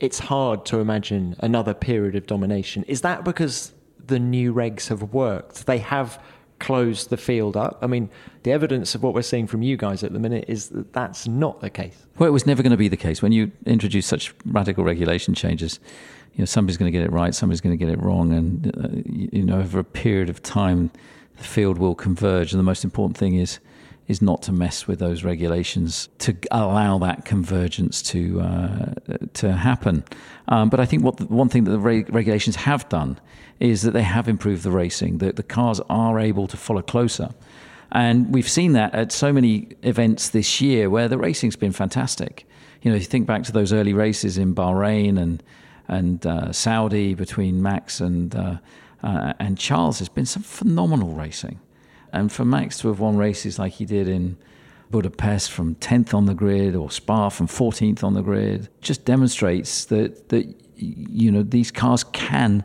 it's 0.00 0.18
hard 0.18 0.64
to 0.66 0.80
imagine 0.80 1.36
another 1.40 1.74
period 1.74 2.16
of 2.16 2.26
domination. 2.26 2.84
Is 2.84 3.02
that 3.02 3.24
because 3.24 3.72
the 4.06 4.18
new 4.18 4.52
regs 4.52 4.88
have 4.88 5.02
worked? 5.14 5.66
They 5.66 5.78
have 5.78 6.22
close 6.58 7.06
the 7.06 7.16
field 7.16 7.56
up. 7.56 7.78
I 7.82 7.86
mean, 7.86 8.08
the 8.42 8.52
evidence 8.52 8.94
of 8.94 9.02
what 9.02 9.14
we're 9.14 9.22
seeing 9.22 9.46
from 9.46 9.62
you 9.62 9.76
guys 9.76 10.02
at 10.02 10.12
the 10.12 10.18
minute 10.18 10.44
is 10.48 10.68
that 10.68 10.92
that's 10.92 11.26
not 11.26 11.60
the 11.60 11.70
case. 11.70 12.06
Well, 12.18 12.28
it 12.28 12.32
was 12.32 12.46
never 12.46 12.62
going 12.62 12.70
to 12.70 12.76
be 12.76 12.88
the 12.88 12.96
case. 12.96 13.22
When 13.22 13.32
you 13.32 13.52
introduce 13.66 14.06
such 14.06 14.34
radical 14.46 14.84
regulation 14.84 15.34
changes, 15.34 15.80
you 16.34 16.42
know, 16.42 16.46
somebody's 16.46 16.76
going 16.76 16.90
to 16.90 16.96
get 16.98 17.04
it 17.04 17.12
right, 17.12 17.34
somebody's 17.34 17.60
going 17.60 17.76
to 17.76 17.84
get 17.84 17.92
it 17.92 18.00
wrong, 18.02 18.32
and 18.32 18.66
uh, 18.76 18.88
you 19.06 19.44
know, 19.44 19.60
over 19.60 19.78
a 19.78 19.84
period 19.84 20.28
of 20.28 20.42
time, 20.42 20.90
the 21.36 21.44
field 21.44 21.78
will 21.78 21.94
converge. 21.94 22.52
And 22.52 22.58
the 22.58 22.64
most 22.64 22.84
important 22.84 23.16
thing 23.16 23.36
is 23.36 23.60
is 24.06 24.20
not 24.20 24.42
to 24.42 24.52
mess 24.52 24.86
with 24.86 24.98
those 24.98 25.24
regulations 25.24 26.08
to 26.18 26.36
allow 26.50 26.98
that 26.98 27.24
convergence 27.24 28.02
to 28.02 28.40
uh, 28.40 28.94
to 29.32 29.52
happen. 29.52 30.04
Um, 30.48 30.68
but 30.68 30.80
I 30.80 30.86
think 30.86 31.02
what 31.02 31.16
the, 31.16 31.24
one 31.24 31.48
thing 31.48 31.64
that 31.64 31.70
the 31.70 31.78
regulations 31.78 32.56
have 32.56 32.88
done 32.88 33.18
is 33.60 33.82
that 33.82 33.92
they 33.92 34.02
have 34.02 34.28
improved 34.28 34.62
the 34.62 34.70
racing. 34.70 35.18
That 35.18 35.36
the 35.36 35.42
cars 35.42 35.80
are 35.88 36.18
able 36.18 36.46
to 36.48 36.56
follow 36.56 36.82
closer. 36.82 37.30
And 37.92 38.34
we've 38.34 38.48
seen 38.48 38.72
that 38.72 38.94
at 38.94 39.12
so 39.12 39.32
many 39.32 39.68
events 39.82 40.30
this 40.30 40.60
year 40.60 40.90
where 40.90 41.08
the 41.08 41.16
racing's 41.16 41.56
been 41.56 41.72
fantastic. 41.72 42.46
You 42.82 42.90
know, 42.90 42.96
if 42.96 43.02
you 43.02 43.08
think 43.08 43.26
back 43.26 43.44
to 43.44 43.52
those 43.52 43.72
early 43.72 43.92
races 43.92 44.36
in 44.36 44.54
Bahrain 44.54 45.18
and 45.18 45.42
and 45.86 46.26
uh, 46.26 46.52
Saudi 46.52 47.14
between 47.14 47.62
Max 47.62 48.00
and 48.00 48.34
uh, 48.34 48.56
uh, 49.02 49.34
and 49.38 49.56
Charles, 49.58 49.98
there's 49.98 50.08
been 50.08 50.26
some 50.26 50.42
phenomenal 50.42 51.12
racing. 51.12 51.60
And 52.14 52.32
for 52.32 52.44
Max 52.44 52.78
to 52.78 52.88
have 52.88 53.00
won 53.00 53.16
races 53.16 53.58
like 53.58 53.72
he 53.72 53.84
did 53.84 54.08
in 54.08 54.38
Budapest 54.90 55.50
from 55.50 55.74
10th 55.76 56.14
on 56.14 56.26
the 56.26 56.34
grid 56.34 56.76
or 56.76 56.90
Spa 56.90 57.28
from 57.28 57.48
14th 57.48 58.04
on 58.04 58.14
the 58.14 58.22
grid 58.22 58.68
just 58.80 59.04
demonstrates 59.04 59.86
that 59.86 60.28
that 60.28 60.54
you 60.76 61.30
know 61.30 61.42
these 61.42 61.70
cars 61.70 62.04
can 62.04 62.64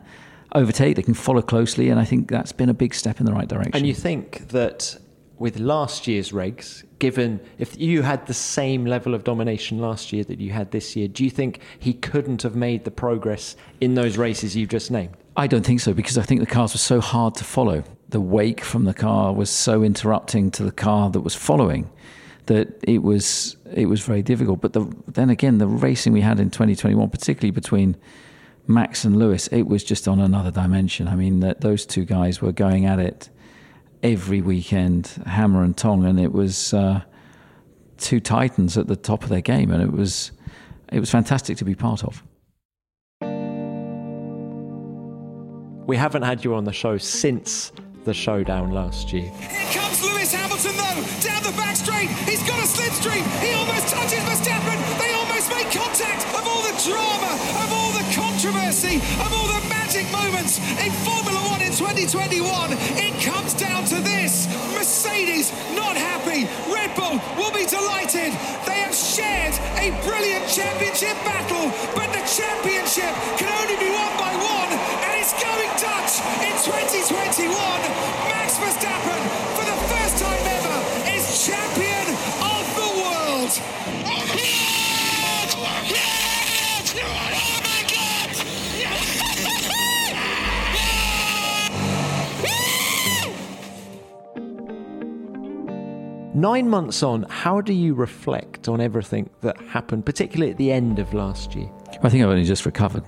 overtake, 0.54 0.96
they 0.96 1.02
can 1.02 1.14
follow 1.14 1.42
closely, 1.42 1.90
and 1.90 2.00
I 2.00 2.04
think 2.04 2.30
that's 2.30 2.52
been 2.52 2.68
a 2.68 2.74
big 2.74 2.94
step 2.94 3.20
in 3.20 3.26
the 3.26 3.32
right 3.32 3.48
direction. 3.48 3.74
And 3.74 3.86
you 3.86 3.94
think 3.94 4.48
that 4.48 4.96
with 5.38 5.58
last 5.58 6.06
year's 6.06 6.32
regs, 6.32 6.84
given 6.98 7.40
if 7.58 7.78
you 7.78 8.02
had 8.02 8.26
the 8.26 8.34
same 8.34 8.84
level 8.84 9.14
of 9.14 9.24
domination 9.24 9.78
last 9.78 10.12
year 10.12 10.22
that 10.24 10.40
you 10.40 10.50
had 10.50 10.70
this 10.70 10.94
year, 10.94 11.08
do 11.08 11.24
you 11.24 11.30
think 11.30 11.60
he 11.78 11.94
couldn't 11.94 12.42
have 12.42 12.54
made 12.54 12.84
the 12.84 12.90
progress 12.90 13.56
in 13.80 13.94
those 13.94 14.18
races 14.18 14.54
you've 14.54 14.68
just 14.68 14.90
named? 14.90 15.16
I 15.36 15.46
don't 15.46 15.64
think 15.64 15.80
so 15.80 15.94
because 15.94 16.18
I 16.18 16.22
think 16.22 16.40
the 16.40 16.46
cars 16.46 16.74
were 16.74 16.78
so 16.78 17.00
hard 17.00 17.34
to 17.36 17.44
follow. 17.44 17.84
The 18.10 18.20
wake 18.20 18.62
from 18.62 18.84
the 18.84 18.94
car 18.94 19.32
was 19.32 19.50
so 19.50 19.82
interrupting 19.82 20.50
to 20.52 20.62
the 20.62 20.72
car 20.72 21.10
that 21.10 21.20
was 21.20 21.34
following 21.34 21.90
that 22.46 22.68
it 22.82 23.02
was 23.02 23.56
it 23.72 23.86
was 23.86 24.00
very 24.00 24.22
difficult. 24.22 24.60
But 24.60 24.72
the, 24.72 24.92
then 25.06 25.30
again, 25.30 25.58
the 25.58 25.68
racing 25.68 26.12
we 26.12 26.20
had 26.20 26.40
in 26.40 26.50
2021, 26.50 27.08
particularly 27.08 27.52
between 27.52 27.96
Max 28.66 29.04
and 29.04 29.16
Lewis, 29.16 29.46
it 29.48 29.62
was 29.62 29.84
just 29.84 30.08
on 30.08 30.18
another 30.18 30.50
dimension. 30.50 31.06
I 31.06 31.14
mean, 31.14 31.40
that 31.40 31.60
those 31.60 31.86
two 31.86 32.04
guys 32.04 32.42
were 32.42 32.52
going 32.52 32.86
at 32.86 32.98
it 32.98 33.30
every 34.02 34.40
weekend, 34.40 35.06
hammer 35.26 35.62
and 35.62 35.76
tong, 35.76 36.04
and 36.04 36.18
it 36.18 36.32
was 36.32 36.74
uh, 36.74 37.02
two 37.98 38.18
titans 38.18 38.76
at 38.76 38.88
the 38.88 38.96
top 38.96 39.22
of 39.22 39.28
their 39.28 39.40
game, 39.40 39.70
and 39.70 39.82
it 39.82 39.92
was 39.92 40.32
it 40.92 40.98
was 40.98 41.10
fantastic 41.10 41.56
to 41.58 41.64
be 41.64 41.76
part 41.76 42.02
of. 42.02 42.22
We 45.86 45.96
haven't 45.96 46.22
had 46.22 46.44
you 46.44 46.54
on 46.54 46.64
the 46.64 46.72
show 46.72 46.98
since 46.98 47.72
the 48.04 48.14
showdown 48.14 48.70
last 48.70 49.12
year. 49.12 49.28
Here 49.28 49.72
comes 49.72 50.02
Lewis 50.02 50.32
Hamilton 50.32 50.72
though, 50.76 51.00
down 51.20 51.42
the 51.44 51.52
back 51.56 51.76
straight. 51.76 52.08
He's 52.24 52.42
got 52.48 52.58
a 52.58 52.68
slipstream. 52.68 53.24
He 53.44 53.52
almost 53.52 53.88
touches 53.92 54.24
Verstappen. 54.24 54.78
They 54.98 55.12
almost 55.12 55.50
make 55.52 55.68
contact. 55.68 56.24
Of 56.32 56.44
all 56.48 56.62
the 56.64 56.76
drama, 56.80 57.32
of 57.60 57.68
all 57.72 57.92
the 57.92 58.06
controversy, 58.16 58.96
of 59.20 59.28
all 59.32 59.48
the 59.52 59.62
magic 59.68 60.08
moments 60.12 60.58
in 60.80 60.90
Formula 61.04 61.40
One 61.52 61.60
in 61.60 61.72
2021, 61.72 62.40
it 62.96 63.12
comes 63.20 63.52
down 63.54 63.84
to 63.92 64.00
this. 64.00 64.48
Mercedes 64.72 65.52
not 65.76 65.96
happy. 65.96 66.48
Red 66.72 66.94
Bull 66.96 67.20
will 67.36 67.52
be 67.52 67.68
delighted. 67.68 68.32
They 68.64 68.80
have 68.80 68.94
shared 68.96 69.52
a 69.76 69.92
brilliant 70.08 70.48
championship 70.48 71.16
battle, 71.28 71.68
but 71.92 72.08
the 72.16 72.24
championship 72.24 73.12
can 73.36 73.52
only 73.60 73.76
be 73.76 73.92
won 73.92 74.12
by 74.16 74.32
one, 74.40 74.70
and 75.50 75.60
it's 75.66 75.82
Dutch 75.82 76.22
in 76.46 76.54
2021. 76.62 77.50
Max 78.30 78.58
Verstappen, 78.58 79.22
for 79.56 79.64
the 79.66 79.78
first 79.90 80.18
time 80.22 80.44
ever, 80.56 80.76
is 81.10 81.24
champion 81.46 82.06
of 82.54 82.64
the 82.78 82.88
world. 83.00 83.52
Nine 96.32 96.70
months 96.70 97.02
on, 97.02 97.24
how 97.28 97.60
do 97.60 97.74
you 97.74 97.92
reflect 97.92 98.68
on 98.68 98.80
everything 98.80 99.28
that 99.42 99.60
happened, 99.60 100.06
particularly 100.06 100.50
at 100.50 100.56
the 100.56 100.72
end 100.72 100.98
of 100.98 101.12
last 101.12 101.54
year? 101.54 101.68
I 102.02 102.08
think 102.08 102.22
I've 102.24 102.30
only 102.30 102.44
just 102.44 102.64
recovered. 102.64 103.04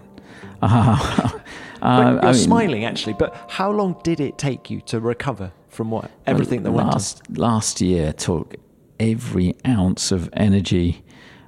Uh, 1.83 1.89
uh, 1.89 2.11
you're 2.13 2.21
I 2.21 2.25
mean, 2.27 2.35
smiling 2.35 2.85
actually, 2.85 3.15
but 3.15 3.35
how 3.49 3.73
long 3.73 3.97
did 4.05 4.21
it 4.21 4.39
take 4.39 4.71
you 4.71 4.81
to 4.83 5.01
recover 5.01 5.51
from 5.69 5.91
what 5.91 6.13
everything 6.29 6.63
well, 6.63 6.71
that 6.71 6.77
went 6.77 6.89
last 6.93 7.23
on? 7.29 7.35
last 7.35 7.81
year 7.81 8.13
took 8.13 8.55
every 9.01 9.57
ounce 9.67 10.13
of 10.13 10.31
energy 10.35 11.03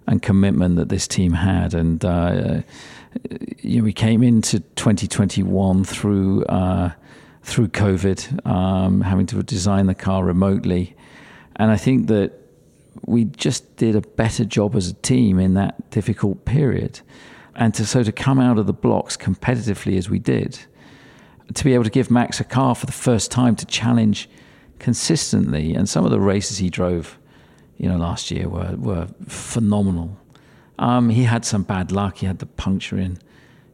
and 0.09 0.21
commitment 0.23 0.75
that 0.75 0.89
this 0.89 1.07
team 1.07 1.35
had, 1.35 1.73
and 1.73 2.05
uh, 2.05 2.63
you 3.61 3.79
know, 3.79 3.85
we 3.85 3.93
came 3.93 4.25
into 4.25 4.59
2021 4.59 5.85
through 5.85 6.45
uh, 6.47 6.91
through 7.45 7.69
COVID, 7.69 8.45
um, 8.45 9.03
having 9.03 9.27
to 9.27 9.41
design 9.45 9.87
the 9.87 9.95
car 9.95 10.25
remotely 10.25 10.97
and 11.57 11.71
I 11.71 11.77
think 11.77 12.09
that 12.09 12.33
we 13.07 13.25
just 13.25 13.77
did 13.77 13.97
a 13.97 14.01
better 14.01 14.45
job 14.45 14.75
as 14.75 14.89
a 14.89 14.95
team 14.95 15.39
in 15.39 15.55
that 15.55 15.91
difficult 15.91 16.45
period. 16.45 17.01
And 17.57 17.73
to, 17.75 17.87
so 17.87 18.03
to 18.03 18.13
come 18.13 18.41
out 18.41 18.59
of 18.59 18.67
the 18.67 18.73
blocks 18.73 19.17
competitively 19.17 19.97
as 19.97 20.11
we 20.11 20.19
did, 20.19 20.59
to 21.53 21.65
be 21.65 21.75
able 21.75 21.85
to 21.85 21.91
give 21.91 22.11
Max 22.11 22.41
a 22.41 22.45
car 22.45 22.75
for 22.75 22.87
the 22.87 22.93
first 22.93 23.31
time 23.31 23.55
to 23.57 23.67
challenge 23.67 24.29
consistently, 24.79 25.75
and 25.75 25.89
some 25.89 26.05
of 26.05 26.11
the 26.11 26.21
races 26.21 26.59
he 26.59 26.71
drove, 26.71 27.19
you 27.77 27.89
know, 27.89 27.97
last 27.97 28.31
year 28.31 28.49
were 28.49 28.75
were 28.77 29.09
phenomenal. 29.27 30.17
Um, 30.79 31.11
he 31.11 31.25
had 31.25 31.45
some 31.45 31.63
bad 31.63 31.93
luck. 31.93 32.19
He 32.19 32.27
had 32.27 32.39
the 32.39 32.47
puncture 32.47 32.99
in 32.99 33.19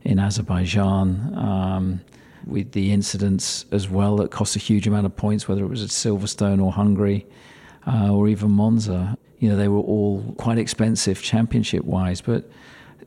in 0.03 0.19
Azerbaijan 0.19 1.35
um, 1.37 2.01
with 2.47 2.73
the 2.73 2.93
incidents 2.93 3.67
as 3.71 3.89
well 3.89 4.17
that 4.17 4.31
cost 4.31 4.57
a 4.57 4.59
huge 4.59 4.87
amount 4.87 5.07
of 5.07 5.15
points, 5.15 5.49
whether 5.49 5.63
it 5.63 5.69
was 5.69 5.83
at 5.83 5.91
Silverstone 5.91 6.63
or 6.63 6.73
Hungary 6.73 7.27
uh, 7.87 8.13
or 8.13 8.29
even 8.29 8.51
Monza. 8.51 9.17
You 9.39 9.49
know, 9.49 9.57
they 9.57 9.69
were 9.69 9.81
all 9.81 10.35
quite 10.37 10.59
expensive 10.59 11.23
championship 11.23 11.85
wise, 11.85 12.21
but 12.21 12.51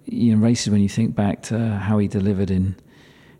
you 0.06 0.36
know, 0.36 0.42
races 0.42 0.70
when 0.70 0.82
you 0.82 0.90
think 0.90 1.16
back 1.16 1.42
to 1.44 1.58
how 1.78 1.98
he 1.98 2.08
delivered 2.08 2.52
in 2.52 2.76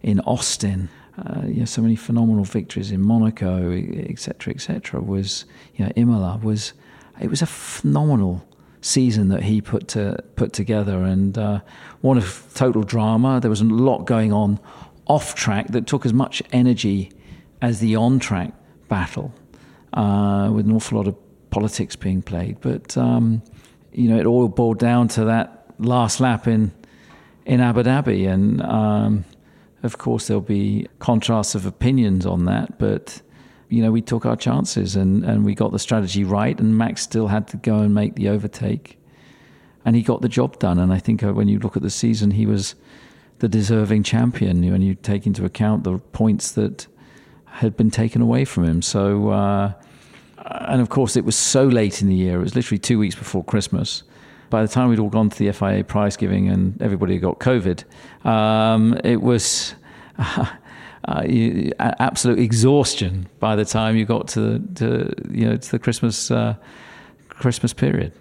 in 0.02 0.20
Austin, 0.22 0.90
uh, 1.18 1.42
you 1.46 1.60
know, 1.60 1.66
so 1.66 1.82
many 1.82 1.96
phenomenal 1.96 2.44
victories 2.44 2.92
in 2.92 3.02
Monaco, 3.02 3.72
etc., 3.72 4.54
etc. 4.54 5.02
Was 5.02 5.46
you 5.76 5.86
know, 5.86 5.92
Imola 5.96 6.40
was 6.42 6.74
it 7.22 7.30
was 7.30 7.42
a 7.42 7.46
phenomenal 7.46 8.46
season 8.82 9.30
that 9.30 9.44
he 9.44 9.62
put 9.62 9.88
to, 9.90 10.18
put 10.36 10.54
together, 10.54 11.04
and 11.04 11.38
uh, 11.38 11.60
one 12.02 12.18
of 12.18 12.50
total 12.54 12.84
drama. 12.84 13.40
There 13.40 13.50
was 13.50 13.62
a 13.62 13.66
lot 13.66 14.06
going 14.06 14.34
on 14.34 14.60
off 15.06 15.36
track 15.36 15.68
that 15.70 15.88
took 15.88 16.06
as 16.06 16.14
much 16.14 16.42
energy 16.52 17.12
as 17.62 17.80
the 17.80 17.96
on 17.96 18.20
track 18.20 18.54
battle, 18.90 19.34
uh, 19.94 20.50
with 20.54 20.66
an 20.66 20.74
awful 20.74 20.98
lot 20.98 21.08
of 21.08 21.16
politics 21.50 21.96
being 21.96 22.22
played. 22.22 22.60
But 22.62 22.98
um, 22.98 23.42
you 23.92 24.10
know, 24.10 24.18
it 24.18 24.26
all 24.26 24.48
boiled 24.48 24.80
down 24.80 25.08
to 25.10 25.26
that 25.26 25.63
last 25.80 26.20
lap 26.20 26.48
in 26.48 26.72
in 27.46 27.60
Abu 27.60 27.84
Dhabi, 27.84 28.28
and 28.28 28.62
um, 28.62 29.26
of 29.84 29.98
course 29.98 30.28
there'll 30.28 30.42
be 30.42 30.88
contrasts 31.00 31.56
of 31.56 31.66
opinions 31.66 32.26
on 32.26 32.46
that, 32.46 32.80
but 32.80 33.22
you 33.74 33.82
know, 33.82 33.92
we 33.92 34.04
took 34.04 34.24
our 34.24 34.36
chances 34.36 34.96
and, 34.96 35.24
and 35.24 35.44
we 35.44 35.56
got 35.56 35.72
the 35.72 35.80
strategy 35.80 36.24
right, 36.24 36.60
and 36.60 36.78
Max 36.78 37.02
still 37.02 37.28
had 37.28 37.48
to 37.48 37.58
go 37.58 37.80
and 37.80 37.92
make 37.92 38.14
the 38.14 38.30
overtake. 38.30 39.00
And 39.84 39.96
he 39.96 40.04
got 40.04 40.22
the 40.22 40.30
job 40.30 40.60
done. 40.60 40.78
And 40.78 40.94
I 40.94 41.00
think 41.00 41.24
uh, 41.24 41.34
when 41.34 41.48
you 41.48 41.58
look 41.58 41.76
at 41.76 41.82
the 41.82 41.90
season, 41.90 42.30
he 42.30 42.46
was 42.46 42.76
the 43.40 43.48
deserving 43.48 44.04
champion 44.04 44.62
when 44.72 44.84
you 44.84 44.94
take 44.94 45.26
into 45.26 45.44
account 45.44 45.86
the 45.86 45.98
points 45.98 46.52
that 46.52 46.86
had 47.46 47.76
been 47.76 47.90
taken 47.90 48.22
away 48.22 48.46
from 48.46 48.64
him. 48.64 48.84
So, 48.84 49.30
uh, 49.30 49.74
and 50.38 50.80
of 50.80 50.90
course, 50.90 51.16
it 51.16 51.26
was 51.26 51.36
so 51.36 51.66
late 51.66 52.00
in 52.00 52.08
the 52.08 52.16
year, 52.16 52.36
it 52.36 52.44
was 52.44 52.56
literally 52.56 52.80
two 52.80 53.00
weeks 53.00 53.16
before 53.16 53.44
Christmas. 53.44 54.04
By 54.54 54.62
the 54.62 54.68
time 54.68 54.90
we'd 54.90 55.00
all 55.00 55.10
gone 55.10 55.32
to 55.32 55.40
the 55.40 55.52
FIA 55.52 55.84
prize 55.84 56.16
giving 56.16 56.48
and 56.48 56.80
everybody 56.80 57.18
got 57.18 57.40
COVID, 57.40 57.84
um, 58.24 58.96
it 59.04 59.20
was. 59.20 59.74
Uh, 60.20 60.46
uh, 61.08 61.24
you, 61.28 61.72
absolute 61.80 62.38
exhaustion 62.38 63.28
by 63.40 63.56
the 63.56 63.66
time 63.66 63.96
you 63.96 64.06
got 64.06 64.28
to, 64.28 64.60
to 64.76 65.12
you 65.32 65.50
know 65.50 65.58
to 65.58 65.72
the 65.72 65.80
Christmas 65.80 66.30
uh, 66.30 66.56
Christmas 67.30 67.74
period. 67.74 68.14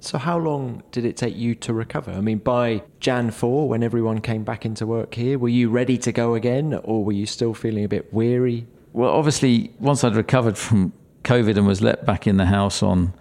So 0.00 0.18
how 0.18 0.38
long 0.38 0.82
did 0.90 1.04
it 1.04 1.16
take 1.16 1.36
you 1.36 1.54
to 1.54 1.72
recover? 1.72 2.10
I 2.10 2.20
mean, 2.20 2.38
by 2.38 2.82
Jan 2.98 3.30
4, 3.30 3.68
when 3.68 3.84
everyone 3.84 4.20
came 4.20 4.42
back 4.42 4.66
into 4.66 4.88
work 4.88 5.14
here, 5.14 5.38
were 5.38 5.48
you 5.48 5.70
ready 5.70 5.96
to 5.98 6.10
go 6.10 6.34
again 6.34 6.80
or 6.82 7.04
were 7.04 7.12
you 7.12 7.26
still 7.26 7.54
feeling 7.54 7.84
a 7.84 7.88
bit 7.88 8.12
weary? 8.12 8.66
Well, 8.92 9.12
obviously, 9.12 9.72
once 9.78 10.02
I'd 10.02 10.16
recovered 10.16 10.58
from 10.58 10.92
COVID 11.22 11.56
and 11.56 11.64
was 11.64 11.80
let 11.80 12.04
back 12.04 12.26
in 12.26 12.38
the 12.38 12.46
house 12.46 12.82
on 12.82 13.14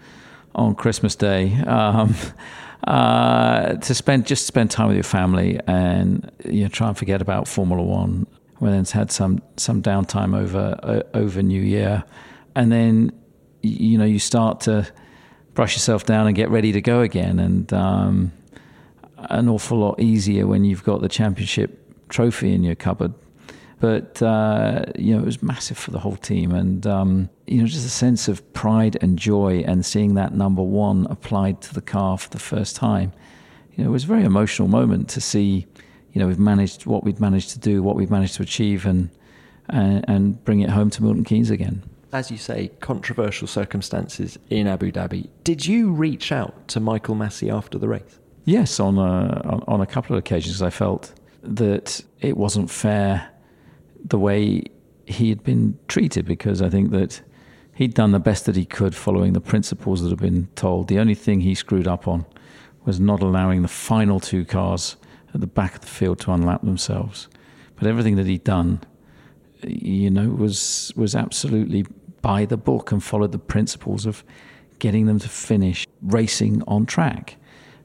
on 0.56 0.76
Christmas 0.76 1.16
Day, 1.16 1.54
um, 1.62 2.16
uh, 2.86 3.76
to 3.76 3.94
spend 3.94 4.26
just 4.26 4.48
spend 4.48 4.72
time 4.72 4.88
with 4.88 4.98
your 4.98 5.04
family 5.04 5.60
and 5.68 6.32
you 6.44 6.64
know 6.64 6.70
try 6.70 6.88
and 6.88 6.98
forget 6.98 7.22
about 7.22 7.48
Formula 7.48 7.84
One 7.84 8.26
we 8.60 8.70
then 8.70 8.82
it's 8.82 8.92
had 8.92 9.12
some 9.12 9.42
some 9.58 9.82
downtime 9.82 10.36
over 10.36 10.80
uh, 10.82 11.02
over 11.14 11.42
New 11.42 11.62
Year, 11.62 12.04
and 12.56 12.72
then 12.72 13.12
you 13.62 13.98
know 13.98 14.06
you 14.06 14.20
start 14.20 14.62
to 14.62 14.88
brush 15.54 15.76
yourself 15.76 16.06
down 16.06 16.28
and 16.28 16.36
get 16.36 16.50
ready 16.50 16.72
to 16.72 16.82
go 16.82 17.02
again, 17.02 17.40
and 17.40 17.72
um, 17.74 18.32
an 19.18 19.50
awful 19.50 19.78
lot 19.80 20.00
easier 20.00 20.48
when 20.48 20.64
you've 20.64 20.84
got 20.84 21.02
the 21.02 21.10
championship 21.10 22.10
trophy 22.10 22.54
in 22.54 22.64
your 22.64 22.76
cupboard. 22.76 23.14
But 23.80 24.22
uh, 24.22 24.86
you 24.98 25.14
know 25.14 25.22
it 25.22 25.26
was 25.26 25.44
massive 25.44 25.78
for 25.78 25.92
the 25.92 26.00
whole 26.00 26.16
team, 26.16 26.54
and 26.54 26.88
um, 26.88 27.30
you 27.46 27.60
know 27.60 27.68
just 27.68 27.86
a 27.86 27.90
sense 27.90 28.28
of 28.28 28.54
pride 28.54 28.98
and 29.02 29.20
joy, 29.20 29.64
and 29.68 29.86
seeing 29.86 30.16
that 30.16 30.34
number 30.34 30.64
one 30.64 31.08
applied 31.10 31.62
to 31.62 31.74
the 31.74 31.82
car 31.82 32.18
for 32.18 32.30
the 32.30 32.40
first 32.40 32.76
time. 32.76 33.12
You 33.74 33.84
know 33.84 33.90
it 33.90 33.94
was 33.94 34.06
a 34.06 34.08
very 34.08 34.24
emotional 34.24 34.70
moment 34.70 35.10
to 35.10 35.22
see 35.22 35.68
you 36.16 36.22
know, 36.22 36.28
we've 36.28 36.40
managed 36.40 36.86
what 36.86 37.04
we've 37.04 37.20
managed 37.20 37.50
to 37.52 37.60
do, 37.60 37.84
what 37.84 37.98
we've 37.98 38.10
managed 38.10 38.36
to 38.36 38.44
achieve, 38.44 38.86
and 38.86 39.10
and, 39.68 40.06
and 40.08 40.44
bring 40.46 40.62
it 40.62 40.70
home 40.70 40.90
to 40.92 41.04
Milton 41.04 41.26
Keynes 41.26 41.50
again. 41.50 41.84
As 42.14 42.32
you 42.32 42.38
say, 42.38 42.70
controversial 42.80 43.48
circumstances 43.48 44.40
in 44.50 44.68
Abu 44.68 44.92
Dhabi. 44.92 45.28
Did 45.44 45.66
you 45.66 45.92
reach 45.92 46.32
out 46.32 46.68
to 46.70 46.80
Michael 46.80 47.16
Masi 47.16 47.52
after 47.52 47.78
the 47.78 47.90
race? 47.90 48.20
Yes, 48.46 48.80
on 48.80 48.98
a, 48.98 49.64
on 49.68 49.82
a 49.82 49.88
couple 49.88 50.16
of 50.16 50.20
occasions, 50.20 50.62
I 50.62 50.70
felt 50.70 51.14
that 51.44 52.02
it 52.22 52.38
wasn't 52.38 52.70
fair 52.70 53.28
the 54.10 54.20
way 54.20 54.64
he 55.06 55.30
had 55.30 55.44
been 55.44 55.78
treated 55.88 56.26
because 56.26 56.62
I 56.62 56.70
think 56.70 56.92
that 56.92 57.22
he'd 57.74 57.94
done 57.94 58.12
the 58.12 58.20
best 58.20 58.46
that 58.46 58.56
he 58.56 58.66
could 58.66 58.96
following 58.96 59.34
the 59.34 59.42
principles 59.42 60.02
that 60.02 60.10
had 60.10 60.20
been 60.20 60.48
told. 60.56 60.88
The 60.88 61.00
only 61.00 61.16
thing 61.16 61.42
he 61.42 61.56
screwed 61.56 61.88
up 61.88 62.08
on 62.08 62.26
was 62.86 63.00
not 63.00 63.22
allowing 63.22 63.62
the 63.62 63.68
final 63.68 64.20
two 64.20 64.46
cars 64.46 64.96
at 65.34 65.42
the 65.42 65.48
back 65.48 65.76
of 65.76 65.82
the 65.82 65.88
field 65.88 66.20
to 66.20 66.32
unlap 66.32 66.62
themselves. 66.62 67.28
But 67.76 67.88
everything 67.88 68.16
that 68.16 68.26
he'd 68.26 68.44
done, 68.44 68.82
you 69.64 70.10
know, 70.10 70.30
was 70.30 70.94
was 70.96 71.16
absolutely 71.16 71.86
by 72.22 72.46
the 72.46 72.58
book 72.58 72.92
and 72.92 73.04
followed 73.04 73.32
the 73.32 73.40
principles 73.40 74.06
of 74.06 74.24
getting 74.80 75.06
them 75.06 75.20
to 75.20 75.30
finish 75.30 75.86
racing 76.02 76.64
on 76.68 76.86
track. 76.86 77.38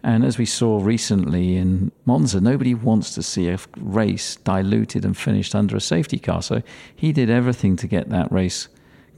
And 0.02 0.24
as 0.24 0.38
we 0.38 0.46
saw 0.46 0.82
recently 0.82 1.56
in 1.56 1.92
Monza, 2.06 2.40
nobody 2.40 2.74
wants 2.74 3.14
to 3.14 3.22
see 3.22 3.48
a 3.48 3.58
race 3.78 4.36
diluted 4.36 5.04
and 5.04 5.16
finished 5.16 5.54
under 5.54 5.76
a 5.76 5.80
safety 5.80 6.18
car. 6.18 6.42
So 6.42 6.62
he 6.94 7.12
did 7.12 7.28
everything 7.28 7.76
to 7.76 7.86
get 7.86 8.08
that 8.08 8.32
race 8.32 8.68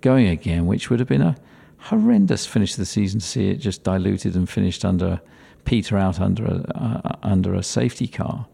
going 0.01 0.27
again, 0.27 0.67
which 0.67 0.91
would 0.91 0.99
have 0.99 1.09
been 1.09 1.23
a 1.23 1.37
horrendous 1.79 2.47
finish 2.47 2.73
to 2.73 2.79
the 2.79 2.87
season 2.87 3.21
to 3.21 3.27
see 3.27 3.49
it 3.49 3.57
just 3.57 3.85
diluted 3.85 4.35
and 4.35 4.49
finished 4.49 4.85
under 4.85 5.21
peter 5.65 5.97
out 5.97 6.21
under 6.21 6.45
a, 6.45 6.65
uh, 6.75 7.17
under 7.23 7.55
a 7.55 7.63
safety 7.63 8.09
car. 8.09 8.47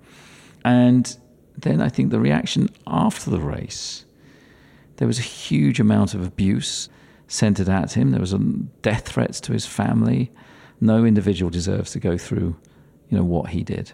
And 0.65 1.17
then 1.57 1.81
I 1.81 1.89
think 1.89 2.11
the 2.11 2.21
reaction 2.21 2.69
after 2.87 3.31
the 3.31 3.41
race, 3.41 4.05
there 4.97 5.09
was 5.09 5.19
a 5.19 5.23
huge 5.23 5.81
amount 5.81 6.15
of 6.15 6.25
abuse 6.25 6.89
centered 7.27 7.69
at 7.69 7.93
him. 7.93 8.11
There 8.11 8.21
was 8.21 8.35
death 8.83 9.09
threats 9.09 9.41
to 9.43 9.53
his 9.53 9.67
family. 9.67 10.31
No 10.81 11.05
individual 11.05 11.51
deserves 11.51 11.93
to 11.93 12.01
go 12.01 12.17
through, 12.17 12.57
you 13.09 13.17
know, 13.17 13.25
what 13.25 13.51
he 13.51 13.63
did. 13.63 13.93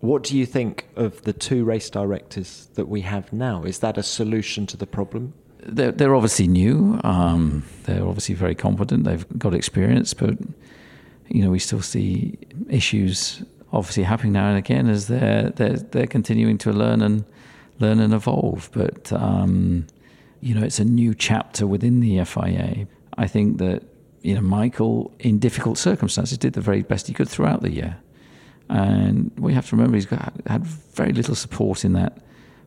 What 0.00 0.22
do 0.22 0.36
you 0.36 0.46
think 0.46 0.88
of 0.96 1.22
the 1.22 1.32
two 1.32 1.64
race 1.64 1.90
directors 1.90 2.68
that 2.74 2.88
we 2.88 3.00
have 3.00 3.32
now? 3.32 3.64
Is 3.64 3.80
that 3.80 3.98
a 3.98 4.02
solution 4.02 4.66
to 4.66 4.76
the 4.76 4.86
problem? 4.86 5.34
They're, 5.60 5.90
they're 5.90 6.14
obviously 6.14 6.46
new. 6.46 7.00
Um, 7.02 7.64
they're 7.84 8.06
obviously 8.06 8.36
very 8.36 8.54
competent. 8.54 9.04
They've 9.04 9.26
got 9.38 9.54
experience, 9.54 10.14
but 10.14 10.38
you 11.28 11.42
know, 11.42 11.50
we 11.50 11.58
still 11.58 11.82
see 11.82 12.38
issues 12.68 13.42
obviously 13.72 14.02
happening 14.02 14.32
now 14.32 14.48
and 14.48 14.58
again 14.58 14.88
as 14.88 15.08
they're 15.08 15.50
they're, 15.50 15.76
they're 15.76 16.06
continuing 16.06 16.56
to 16.58 16.72
learn 16.72 17.02
and 17.02 17.24
learn 17.80 18.00
and 18.00 18.14
evolve. 18.14 18.70
But 18.72 19.12
um, 19.12 19.86
you 20.40 20.54
know, 20.54 20.64
it's 20.64 20.78
a 20.78 20.84
new 20.84 21.14
chapter 21.14 21.66
within 21.66 22.00
the 22.00 22.24
FIA. 22.24 22.86
I 23.16 23.26
think 23.26 23.58
that 23.58 23.82
you 24.22 24.34
know 24.34 24.40
Michael, 24.40 25.14
in 25.18 25.38
difficult 25.38 25.78
circumstances, 25.78 26.38
did 26.38 26.52
the 26.52 26.60
very 26.60 26.82
best 26.82 27.06
he 27.06 27.14
could 27.14 27.28
throughout 27.28 27.62
the 27.62 27.70
year, 27.70 27.96
and 28.68 29.32
we 29.38 29.54
have 29.54 29.68
to 29.68 29.76
remember 29.76 29.96
he's 29.96 30.06
got, 30.06 30.32
had 30.46 30.66
very 30.66 31.12
little 31.12 31.34
support 31.34 31.84
in 31.84 31.92
that 31.94 32.18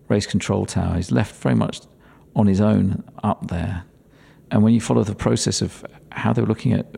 race 0.08 0.26
control 0.26 0.66
tower. 0.66 0.96
He's 0.96 1.12
left 1.12 1.36
very 1.36 1.56
much 1.56 1.82
on 2.36 2.48
his 2.48 2.62
own 2.62 3.04
up 3.24 3.48
there. 3.48 3.84
And 4.50 4.64
when 4.64 4.74
you 4.74 4.82
follow 4.82 5.04
the 5.04 5.16
process 5.16 5.62
of 5.62 5.86
how 6.12 6.34
they 6.34 6.42
were 6.42 6.48
looking 6.48 6.74
at 6.74 6.98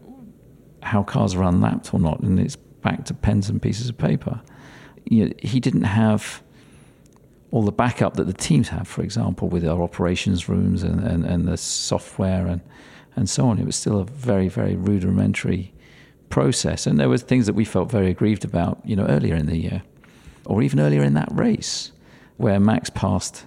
how 0.81 1.03
cars 1.03 1.35
are 1.35 1.43
unlapped 1.43 1.93
or 1.93 1.99
not, 1.99 2.19
and 2.21 2.39
it's 2.39 2.55
back 2.55 3.05
to 3.05 3.13
pens 3.13 3.49
and 3.49 3.61
pieces 3.61 3.89
of 3.89 3.97
paper. 3.97 4.41
You 5.05 5.25
know, 5.25 5.33
he 5.39 5.59
didn't 5.59 5.83
have 5.83 6.43
all 7.51 7.63
the 7.63 7.71
backup 7.71 8.15
that 8.15 8.25
the 8.25 8.33
teams 8.33 8.69
have, 8.69 8.87
for 8.87 9.01
example, 9.01 9.47
with 9.47 9.65
our 9.65 9.81
operations 9.81 10.49
rooms 10.49 10.83
and, 10.83 10.99
and, 10.99 11.23
and 11.23 11.47
the 11.47 11.57
software 11.57 12.47
and, 12.47 12.61
and 13.15 13.29
so 13.29 13.47
on. 13.47 13.59
It 13.59 13.65
was 13.65 13.75
still 13.75 13.99
a 13.99 14.05
very, 14.05 14.47
very 14.47 14.75
rudimentary 14.75 15.73
process. 16.29 16.87
And 16.87 16.99
there 16.99 17.09
were 17.09 17.17
things 17.17 17.45
that 17.45 17.53
we 17.53 17.65
felt 17.65 17.91
very 17.91 18.09
aggrieved 18.09 18.43
about, 18.43 18.79
you 18.83 18.95
know, 18.95 19.05
earlier 19.05 19.35
in 19.35 19.45
the 19.45 19.57
year, 19.57 19.83
or 20.45 20.61
even 20.61 20.79
earlier 20.79 21.03
in 21.03 21.13
that 21.13 21.29
race, 21.31 21.91
where 22.37 22.59
Max 22.59 22.89
passed 22.89 23.45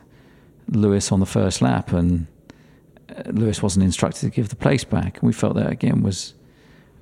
Lewis 0.69 1.13
on 1.13 1.21
the 1.21 1.27
first 1.27 1.63
lap 1.63 1.93
and 1.93 2.27
uh, 3.09 3.31
Lewis 3.31 3.63
wasn't 3.63 3.85
instructed 3.85 4.21
to 4.21 4.31
give 4.31 4.49
the 4.49 4.57
place 4.57 4.85
back. 4.85 5.19
And 5.19 5.23
we 5.27 5.33
felt 5.33 5.55
that 5.57 5.71
again 5.71 6.03
was 6.03 6.35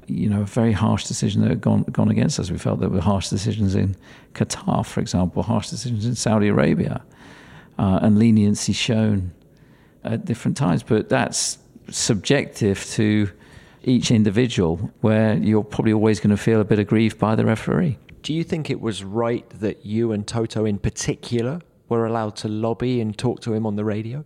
you 0.06 0.28
know, 0.28 0.42
a 0.42 0.44
very 0.44 0.72
harsh 0.72 1.04
decision 1.04 1.42
that 1.42 1.48
had 1.48 1.60
gone, 1.60 1.82
gone 1.84 2.10
against 2.10 2.38
us. 2.38 2.50
We 2.50 2.58
felt 2.58 2.80
there 2.80 2.88
were 2.88 3.00
harsh 3.00 3.28
decisions 3.28 3.74
in 3.74 3.96
Qatar, 4.34 4.84
for 4.84 5.00
example, 5.00 5.42
harsh 5.42 5.70
decisions 5.70 6.04
in 6.04 6.14
Saudi 6.14 6.48
Arabia, 6.48 7.02
uh, 7.78 8.00
and 8.02 8.18
leniency 8.18 8.72
shown 8.72 9.32
at 10.02 10.24
different 10.24 10.56
times. 10.56 10.82
But 10.82 11.08
that's 11.08 11.58
subjective 11.90 12.84
to 12.90 13.30
each 13.82 14.10
individual, 14.10 14.90
where 15.00 15.36
you're 15.36 15.64
probably 15.64 15.92
always 15.92 16.20
going 16.20 16.30
to 16.30 16.36
feel 16.36 16.60
a 16.60 16.64
bit 16.64 16.78
aggrieved 16.78 17.18
by 17.18 17.34
the 17.34 17.44
referee. 17.44 17.98
Do 18.22 18.32
you 18.32 18.42
think 18.42 18.70
it 18.70 18.80
was 18.80 19.04
right 19.04 19.48
that 19.60 19.84
you 19.84 20.12
and 20.12 20.26
Toto 20.26 20.64
in 20.64 20.78
particular 20.78 21.60
were 21.88 22.06
allowed 22.06 22.36
to 22.36 22.48
lobby 22.48 23.00
and 23.00 23.16
talk 23.16 23.40
to 23.40 23.52
him 23.52 23.66
on 23.66 23.76
the 23.76 23.84
radio? 23.84 24.24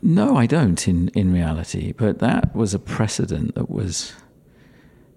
No, 0.00 0.36
I 0.36 0.46
don't 0.46 0.86
in, 0.88 1.08
in 1.08 1.32
reality, 1.32 1.92
but 1.92 2.20
that 2.20 2.54
was 2.54 2.74
a 2.74 2.78
precedent 2.78 3.54
that 3.54 3.70
was 3.70 4.12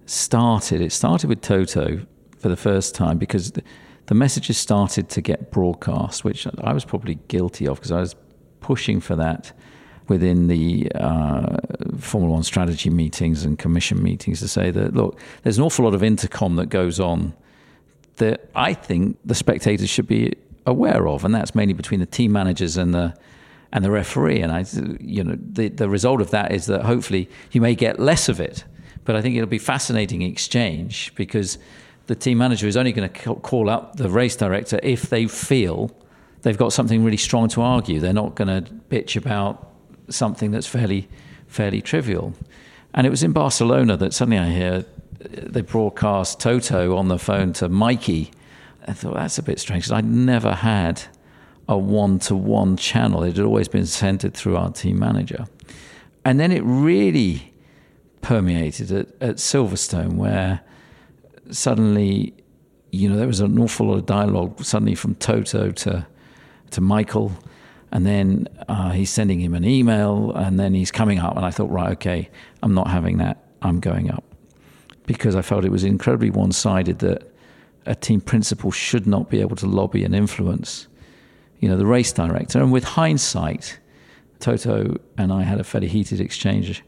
started. 0.06 0.82
It 0.82 0.91
started 0.91 1.28
with 1.28 1.41
Toto 1.41 2.06
for 2.38 2.50
the 2.50 2.56
first 2.56 2.93
time 2.93 3.17
because 3.17 3.52
the, 3.52 3.63
the 4.08 4.15
messages 4.15 4.58
started 4.58 5.10
to 5.10 5.21
get 5.21 5.52
broadcast, 5.52 6.24
which 6.24 6.48
I 6.63 6.74
was 6.74 6.86
probably 6.86 7.15
guilty 7.28 7.67
of 7.67 7.78
because 7.78 7.91
I 7.91 8.00
was 8.00 8.15
pushing 8.60 9.00
for 9.00 9.15
that 9.15 9.54
within 10.07 10.47
the 10.47 10.91
uh, 10.95 11.57
Formula 11.97 12.33
One 12.33 12.43
strategy 12.43 12.89
meetings 12.89 13.43
and 13.43 13.57
commission 13.57 14.01
meetings 14.01 14.39
to 14.39 14.47
say 14.47 14.71
that, 14.71 14.93
look, 14.93 15.19
there's 15.43 15.57
an 15.57 15.63
awful 15.63 15.85
lot 15.85 15.93
of 15.93 16.03
intercom 16.03 16.55
that 16.57 16.67
goes 16.67 16.99
on 16.99 17.33
that 18.17 18.49
I 18.55 18.73
think 18.73 19.17
the 19.25 19.35
spectators 19.35 19.89
should 19.89 20.07
be 20.07 20.33
aware 20.65 21.07
of, 21.07 21.25
and 21.25 21.33
that's 21.33 21.53
mainly 21.55 21.73
between 21.73 21.99
the 21.99 22.05
team 22.05 22.31
managers 22.31 22.77
and 22.77 22.93
the 22.93 23.15
and 23.71 23.83
the 23.83 23.91
referee. 23.91 24.41
And 24.41 24.51
I, 24.51 24.65
you 24.99 25.23
know, 25.23 25.37
the 25.37 25.69
the 25.69 25.89
result 25.89 26.21
of 26.21 26.31
that 26.31 26.51
is 26.51 26.67
that 26.67 26.83
hopefully 26.83 27.29
you 27.51 27.61
may 27.61 27.75
get 27.75 27.99
less 27.99 28.29
of 28.29 28.39
it, 28.39 28.63
but 29.03 29.15
I 29.15 29.21
think 29.21 29.35
it'll 29.35 29.47
be 29.47 29.59
fascinating 29.59 30.21
exchange 30.21 31.13
because 31.15 31.57
the 32.07 32.15
team 32.15 32.37
manager 32.37 32.67
is 32.67 32.77
only 32.77 32.91
going 32.91 33.09
to 33.09 33.35
call 33.35 33.69
up 33.69 33.95
the 33.95 34.09
race 34.09 34.35
director 34.35 34.79
if 34.83 35.09
they 35.09 35.27
feel 35.27 35.91
they've 36.43 36.57
got 36.57 36.71
something 36.71 37.03
really 37.03 37.17
strong 37.17 37.49
to 37.49 37.61
argue. 37.61 37.99
They're 37.99 38.13
not 38.13 38.35
going 38.35 38.63
to 38.63 38.71
bitch 38.89 39.15
about 39.15 39.74
something 40.09 40.51
that's 40.51 40.67
fairly 40.67 41.07
fairly 41.47 41.81
trivial. 41.81 42.33
And 42.93 43.05
it 43.05 43.09
was 43.09 43.23
in 43.23 43.31
Barcelona 43.31 43.97
that 43.97 44.13
suddenly 44.13 44.37
I 44.37 44.49
hear 44.49 44.85
they 45.19 45.61
broadcast 45.61 46.39
Toto 46.39 46.95
on 46.97 47.07
the 47.07 47.17
phone 47.17 47.53
to 47.53 47.69
Mikey. 47.69 48.31
I 48.87 48.93
thought 48.93 49.15
that's 49.15 49.37
a 49.37 49.43
bit 49.43 49.59
strange 49.59 49.83
because 49.83 49.91
I'd 49.91 50.05
never 50.05 50.53
had 50.53 51.03
a 51.67 51.77
one 51.77 52.19
to 52.19 52.35
one 52.35 52.77
channel. 52.77 53.23
It 53.23 53.37
had 53.37 53.45
always 53.45 53.67
been 53.67 53.85
centered 53.85 54.33
through 54.33 54.57
our 54.57 54.71
team 54.71 54.99
manager. 54.99 55.45
And 56.23 56.39
then 56.39 56.51
it 56.51 56.61
really 56.61 57.53
permeated 58.21 58.91
at, 58.91 59.07
at 59.21 59.35
Silverstone, 59.37 60.15
where 60.15 60.61
suddenly, 61.51 62.33
you 62.91 63.09
know, 63.09 63.15
there 63.15 63.27
was 63.27 63.39
an 63.39 63.59
awful 63.59 63.87
lot 63.87 63.97
of 63.97 64.05
dialogue 64.05 64.63
suddenly 64.63 64.95
from 64.95 65.15
Toto 65.15 65.71
to, 65.71 66.05
to 66.71 66.81
Michael. 66.81 67.31
And 67.91 68.06
then 68.06 68.48
uh, 68.67 68.91
he's 68.91 69.10
sending 69.10 69.39
him 69.39 69.54
an 69.54 69.63
email, 69.63 70.32
and 70.32 70.60
then 70.60 70.74
he's 70.74 70.91
coming 70.91 71.19
up. 71.19 71.38
And 71.38 71.45
I 71.45 71.52
thought, 71.52 71.69
right, 71.69 71.91
okay, 71.91 72.30
I'm 72.62 72.74
not 72.74 72.88
having 72.89 73.17
that. 73.19 73.43
I'm 73.62 73.80
going 73.80 74.12
up 74.12 74.24
because 75.06 75.36
I 75.36 75.41
felt 75.41 75.65
it 75.65 75.71
was 75.71 75.84
incredibly 75.84 76.30
one 76.30 76.52
sided 76.52 77.00
that 77.00 77.32
a 77.86 77.95
team 77.95 78.21
principal 78.21 78.71
should 78.71 79.06
not 79.06 79.30
be 79.30 79.41
able 79.41 79.56
to 79.58 79.67
lobby 79.67 80.04
and 80.04 80.15
influence, 80.15 80.88
you 81.60 81.69
know, 81.69 81.78
the 81.78 81.86
race 81.86 82.12
director. 82.12 82.60
And 82.60 82.71
with 82.71 82.84
hindsight, 82.84 83.80
Toto 84.39 85.00
and 85.17 85.32
I 85.32 85.43
had 85.43 85.60
a 85.60 85.63
fairly 85.63 85.88
heated 85.88 86.19
exchange, 86.19 86.84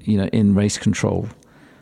you 0.00 0.16
know, 0.16 0.26
in 0.32 0.54
race 0.54 0.78
control 0.78 1.28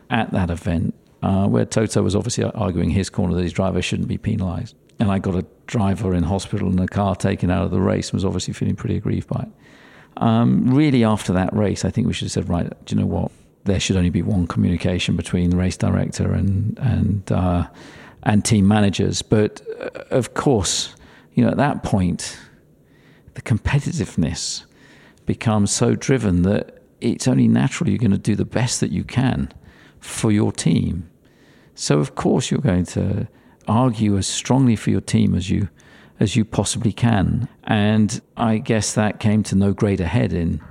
at 0.09 0.31
that 0.31 0.49
event, 0.49 0.93
uh, 1.23 1.47
where 1.47 1.65
Toto 1.65 2.01
was 2.01 2.15
obviously 2.15 2.43
arguing 2.43 2.89
his 2.89 3.09
corner 3.09 3.33
that 3.35 3.43
his 3.43 3.53
driver 3.53 3.81
shouldn't 3.81 4.07
be 4.07 4.17
penalised. 4.17 4.75
And 4.99 5.11
I 5.11 5.19
got 5.19 5.35
a 5.35 5.45
driver 5.67 6.13
in 6.13 6.23
hospital 6.23 6.69
and 6.69 6.79
a 6.79 6.87
car 6.87 7.15
taken 7.15 7.51
out 7.51 7.65
of 7.65 7.71
the 7.71 7.81
race 7.81 8.09
and 8.09 8.15
was 8.15 8.25
obviously 8.25 8.53
feeling 8.53 8.75
pretty 8.75 8.97
aggrieved 8.97 9.27
by 9.27 9.43
it. 9.43 9.49
Um, 10.17 10.73
really, 10.73 11.03
after 11.03 11.33
that 11.33 11.53
race, 11.53 11.85
I 11.85 11.91
think 11.91 12.07
we 12.07 12.13
should 12.13 12.25
have 12.25 12.31
said, 12.31 12.49
right, 12.49 12.67
do 12.85 12.95
you 12.95 13.01
know 13.01 13.07
what? 13.07 13.31
there 13.67 13.79
should 13.79 13.95
only 13.95 14.09
be 14.09 14.23
one 14.23 14.47
communication 14.47 15.15
between 15.15 15.51
the 15.51 15.57
race 15.57 15.77
director 15.77 16.33
and 16.33 16.77
and 16.79 17.31
uh, 17.31 17.67
and 18.23 18.43
team 18.43 18.67
managers. 18.67 19.21
But 19.21 19.61
uh, 19.79 19.89
of 20.09 20.33
course, 20.33 20.95
you 21.33 21.43
know 21.43 21.51
at 21.51 21.57
that 21.57 21.83
point, 21.83 22.39
the 23.35 23.41
competitiveness 23.41 24.65
becomes 25.25 25.71
so 25.71 25.93
driven 25.93 26.41
that 26.43 26.81
it's 26.99 27.27
only 27.27 27.47
natural 27.47 27.89
you're 27.89 27.99
going 27.99 28.11
to 28.11 28.17
do 28.17 28.35
the 28.35 28.45
best 28.45 28.79
that 28.79 28.91
you 28.91 29.03
can 29.03 29.51
for 29.99 30.31
your 30.31 30.51
team. 30.51 31.09
So 31.75 31.99
of 31.99 32.15
course 32.15 32.49
you're 32.49 32.61
going 32.61 32.85
to 32.85 33.27
argue 33.67 34.17
as 34.17 34.27
strongly 34.27 34.75
for 34.75 34.89
your 34.89 35.01
team 35.01 35.35
as 35.35 35.49
you 35.49 35.69
as 36.19 36.35
you 36.35 36.43
possibly 36.43 36.91
can. 36.91 37.47
And 37.63 38.21
I 38.35 38.57
guess 38.57 38.93
that 38.93 39.19
came 39.19 39.43
to 39.43 39.55
no 39.55 39.73
greater 39.73 40.05
head 40.05 40.33
in 40.33 40.61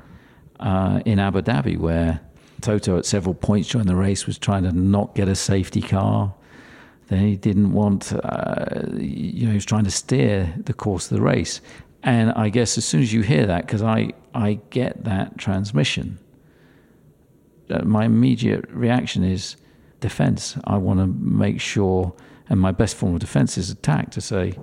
uh, 0.61 1.01
in 1.05 1.19
Abu 1.19 1.43
Dhabi, 1.43 1.79
where 1.79 2.21
Toto 2.61 2.99
at 2.99 3.07
several 3.07 3.35
points 3.35 3.69
during 3.69 3.87
the 3.87 3.97
race 3.97 4.27
was 4.27 4.39
trying 4.39 4.65
to 4.65 4.73
not 4.73 5.15
get 5.15 5.29
a 5.29 5.35
safety 5.35 5.83
car. 5.83 6.35
Then 7.09 7.21
he 7.21 7.37
didn't 7.37 7.73
want, 7.73 8.13
uh, 8.13 8.83
you 8.97 9.45
know, 9.45 9.51
he 9.51 9.55
was 9.57 9.65
trying 9.65 9.85
to 9.85 9.91
steer 9.91 10.53
the 10.65 10.73
course 10.73 11.11
of 11.11 11.17
the 11.17 11.23
race. 11.23 11.61
And 12.03 12.33
I 12.33 12.49
guess 12.49 12.77
as 12.79 12.85
soon 12.85 13.03
as 13.03 13.13
you 13.13 13.23
hear 13.23 13.47
that, 13.47 13.67
because 13.67 13.83
I, 13.83 14.13
I 14.35 14.61
get 14.71 15.05
that 15.05 15.39
transmission, 15.39 16.19
uh, 17.71 17.85
my 17.85 18.05
immediate 18.05 18.65
reaction 18.71 19.23
is 19.23 19.57
defense. 20.01 20.57
I 20.65 20.79
want 20.79 20.99
to 21.01 21.07
make 21.07 21.61
sure, 21.61 22.13
and 22.49 22.61
my 22.61 22.73
best 22.73 22.97
form 22.97 23.15
of 23.15 23.21
defense 23.21 23.59
is 23.59 23.71
attack 23.71 24.11
to 24.13 24.21
say, 24.21 24.55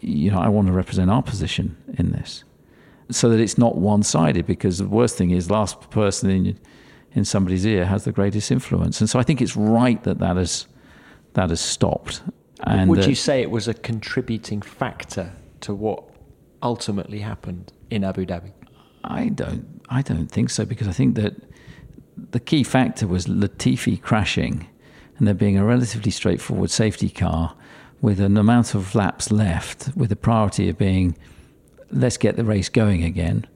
you 0.00 0.30
know, 0.30 0.38
I 0.38 0.48
want 0.48 0.66
to 0.66 0.72
represent 0.72 1.10
our 1.10 1.22
position 1.22 1.76
in 1.98 2.12
this 2.12 2.44
so 3.10 3.28
that 3.28 3.40
it's 3.40 3.58
not 3.58 3.76
one 3.76 4.02
sided 4.02 4.46
because 4.46 4.78
the 4.78 4.86
worst 4.86 5.16
thing 5.16 5.30
is 5.30 5.50
last 5.50 5.90
person 5.90 6.30
in 6.30 6.58
in 7.12 7.24
somebody's 7.24 7.66
ear 7.66 7.86
has 7.86 8.04
the 8.04 8.12
greatest 8.12 8.50
influence. 8.50 9.00
And 9.00 9.10
so 9.10 9.18
I 9.18 9.22
think 9.22 9.42
it's 9.42 9.56
right 9.56 10.02
that 10.04 10.18
that 10.18 10.36
has, 10.36 10.66
that 11.34 11.50
has 11.50 11.60
stopped. 11.60 12.22
And 12.64 12.88
Would 12.90 13.06
you 13.06 13.14
say 13.14 13.42
it 13.42 13.50
was 13.50 13.68
a 13.68 13.74
contributing 13.74 14.62
factor 14.62 15.32
to 15.62 15.74
what 15.74 16.04
ultimately 16.62 17.20
happened 17.20 17.72
in 17.90 18.04
Abu 18.04 18.26
Dhabi? 18.26 18.52
I 19.02 19.28
don't, 19.30 19.80
I 19.88 20.02
don't 20.02 20.30
think 20.30 20.50
so 20.50 20.64
because 20.64 20.86
I 20.86 20.92
think 20.92 21.14
that 21.16 21.34
the 22.30 22.40
key 22.40 22.62
factor 22.62 23.06
was 23.06 23.26
Latifi 23.26 24.00
crashing 24.00 24.68
and 25.20 25.28
there 25.28 25.34
being 25.34 25.58
a 25.58 25.64
relatively 25.64 26.10
straightforward 26.10 26.70
safety 26.70 27.10
car 27.10 27.54
with 28.00 28.18
an 28.18 28.38
amount 28.38 28.74
of 28.74 28.94
laps 28.94 29.30
left, 29.30 29.90
with 29.94 30.08
the 30.08 30.16
priority 30.16 30.68
of 30.70 30.78
being 30.78 31.14
let's 31.92 32.16
get 32.16 32.36
the 32.36 32.44
race 32.44 32.70
going 32.70 33.04
again. 33.04 33.46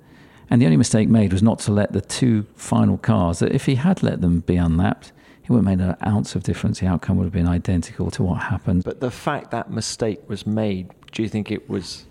And 0.50 0.60
the 0.60 0.66
only 0.66 0.76
mistake 0.76 1.08
made 1.08 1.32
was 1.32 1.42
not 1.42 1.58
to 1.60 1.72
let 1.72 1.92
the 1.92 2.02
two 2.02 2.46
final 2.54 2.98
cars, 2.98 3.38
that 3.38 3.52
if 3.52 3.64
he 3.64 3.76
had 3.76 4.02
let 4.02 4.20
them 4.20 4.40
be 4.40 4.56
unlapped, 4.56 5.12
it 5.42 5.50
wouldn't 5.50 5.66
have 5.66 5.78
made 5.78 5.84
an 5.84 5.96
ounce 6.06 6.34
of 6.34 6.42
difference. 6.42 6.80
The 6.80 6.86
outcome 6.86 7.16
would 7.16 7.24
have 7.24 7.32
been 7.32 7.48
identical 7.48 8.10
to 8.12 8.22
what 8.22 8.42
happened. 8.42 8.84
But 8.84 9.00
the 9.00 9.10
fact 9.10 9.50
that 9.52 9.70
mistake 9.70 10.20
was 10.28 10.46
made, 10.46 10.90
do 11.12 11.22
you 11.22 11.28
think 11.28 11.50
it 11.50 11.70
was 11.70 12.04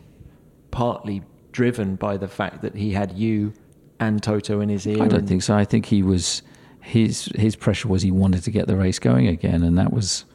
partly 0.71 1.21
driven 1.51 1.95
by 1.95 2.17
the 2.17 2.27
fact 2.27 2.63
that 2.63 2.75
he 2.75 2.93
had 2.93 3.13
you 3.13 3.53
and 3.99 4.21
Toto 4.23 4.61
in 4.61 4.69
his 4.69 4.87
ear? 4.87 5.03
I 5.03 5.07
don't 5.07 5.27
think 5.27 5.43
so. 5.43 5.55
I 5.55 5.65
think 5.65 5.85
he 5.85 6.01
was 6.01 6.41
his 6.83 7.25
his 7.35 7.55
pressure 7.55 7.87
was 7.87 8.01
he 8.01 8.11
wanted 8.11 8.43
to 8.43 8.51
get 8.51 8.67
the 8.67 8.75
race 8.75 8.99
going 8.99 9.27
again, 9.27 9.63
and 9.63 9.77
that 9.77 9.93
was 9.93 10.25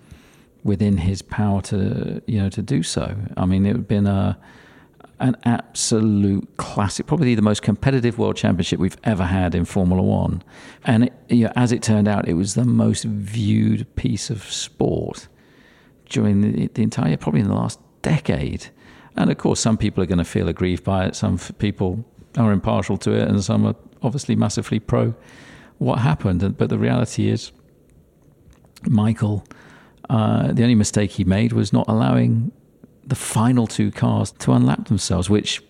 within 0.65 0.99
his 0.99 1.23
power 1.23 1.61
to 1.63 2.23
you 2.27 2.41
know 2.41 2.49
to 2.49 2.63
do 2.63 2.83
so. 2.83 3.17
I 3.37 3.45
mean, 3.45 3.67
it 3.67 3.77
have 3.77 3.89
been 3.89 4.07
a 4.07 4.39
an 5.21 5.37
absolute 5.45 6.49
classic, 6.59 7.07
probably 7.07 7.35
the 7.35 7.43
most 7.43 7.61
competitive 7.61 8.19
world 8.19 8.37
championship 8.37 8.79
we've 8.79 8.97
ever 9.03 9.25
had 9.25 9.55
in 9.55 9.65
Formula 9.65 10.01
One. 10.01 10.43
And 10.85 11.05
it, 11.05 11.13
you 11.29 11.45
know, 11.45 11.53
as 11.57 11.73
it 11.73 11.83
turned 11.83 12.07
out, 12.07 12.29
it 12.29 12.35
was 12.35 12.55
the 12.55 12.65
most 12.65 13.05
viewed 13.05 13.95
piece 13.97 14.31
of 14.31 14.45
sport 14.45 15.27
during 16.09 16.41
the, 16.41 16.69
the 16.69 16.83
entire, 16.83 17.17
probably 17.17 17.41
in 17.41 17.49
the 17.49 17.55
last 17.55 17.81
decade. 18.03 18.69
And 19.17 19.31
of 19.31 19.39
course, 19.39 19.59
some 19.59 19.77
people 19.77 20.03
are 20.05 20.07
going 20.07 20.19
to 20.19 20.25
feel 20.25 20.49
aggrieved 20.49 20.85
by 20.85 21.07
it. 21.07 21.17
Some 21.17 21.39
people 21.59 22.05
are 22.37 22.53
impartial 22.53 22.97
to 22.99 23.11
it, 23.11 23.29
and 23.29 23.43
some 23.43 23.67
are 23.67 23.75
obviously 24.03 24.37
massively 24.37 24.79
pro 24.79 25.15
what 25.79 25.99
happened. 25.99 26.57
But 26.57 26.69
the 26.69 26.79
reality 26.79 27.29
is, 27.29 27.53
Michael, 28.85 29.45
uh, 30.11 30.53
the 30.53 30.63
only 30.63 30.75
mistake 30.75 31.13
he 31.13 31.25
made 31.25 31.53
was 31.53 31.73
not 31.73 31.87
allowing 31.89 32.53
the 33.07 33.15
final 33.15 33.67
two 33.67 33.91
cars 33.91 34.33
to 34.33 34.53
unlap 34.53 34.89
themselves, 34.89 35.31
which 35.31 35.63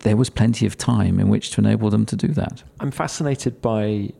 there 0.00 0.16
was 0.16 0.30
plenty 0.30 0.66
of 0.66 0.76
time 0.76 1.18
in 1.20 1.28
which 1.28 1.50
to 1.50 1.60
enable 1.60 1.90
them 1.90 2.06
to 2.06 2.16
do 2.16 2.28
that. 2.28 2.62
I'm 2.80 2.90
fascinated 2.90 3.60
by 3.60 4.12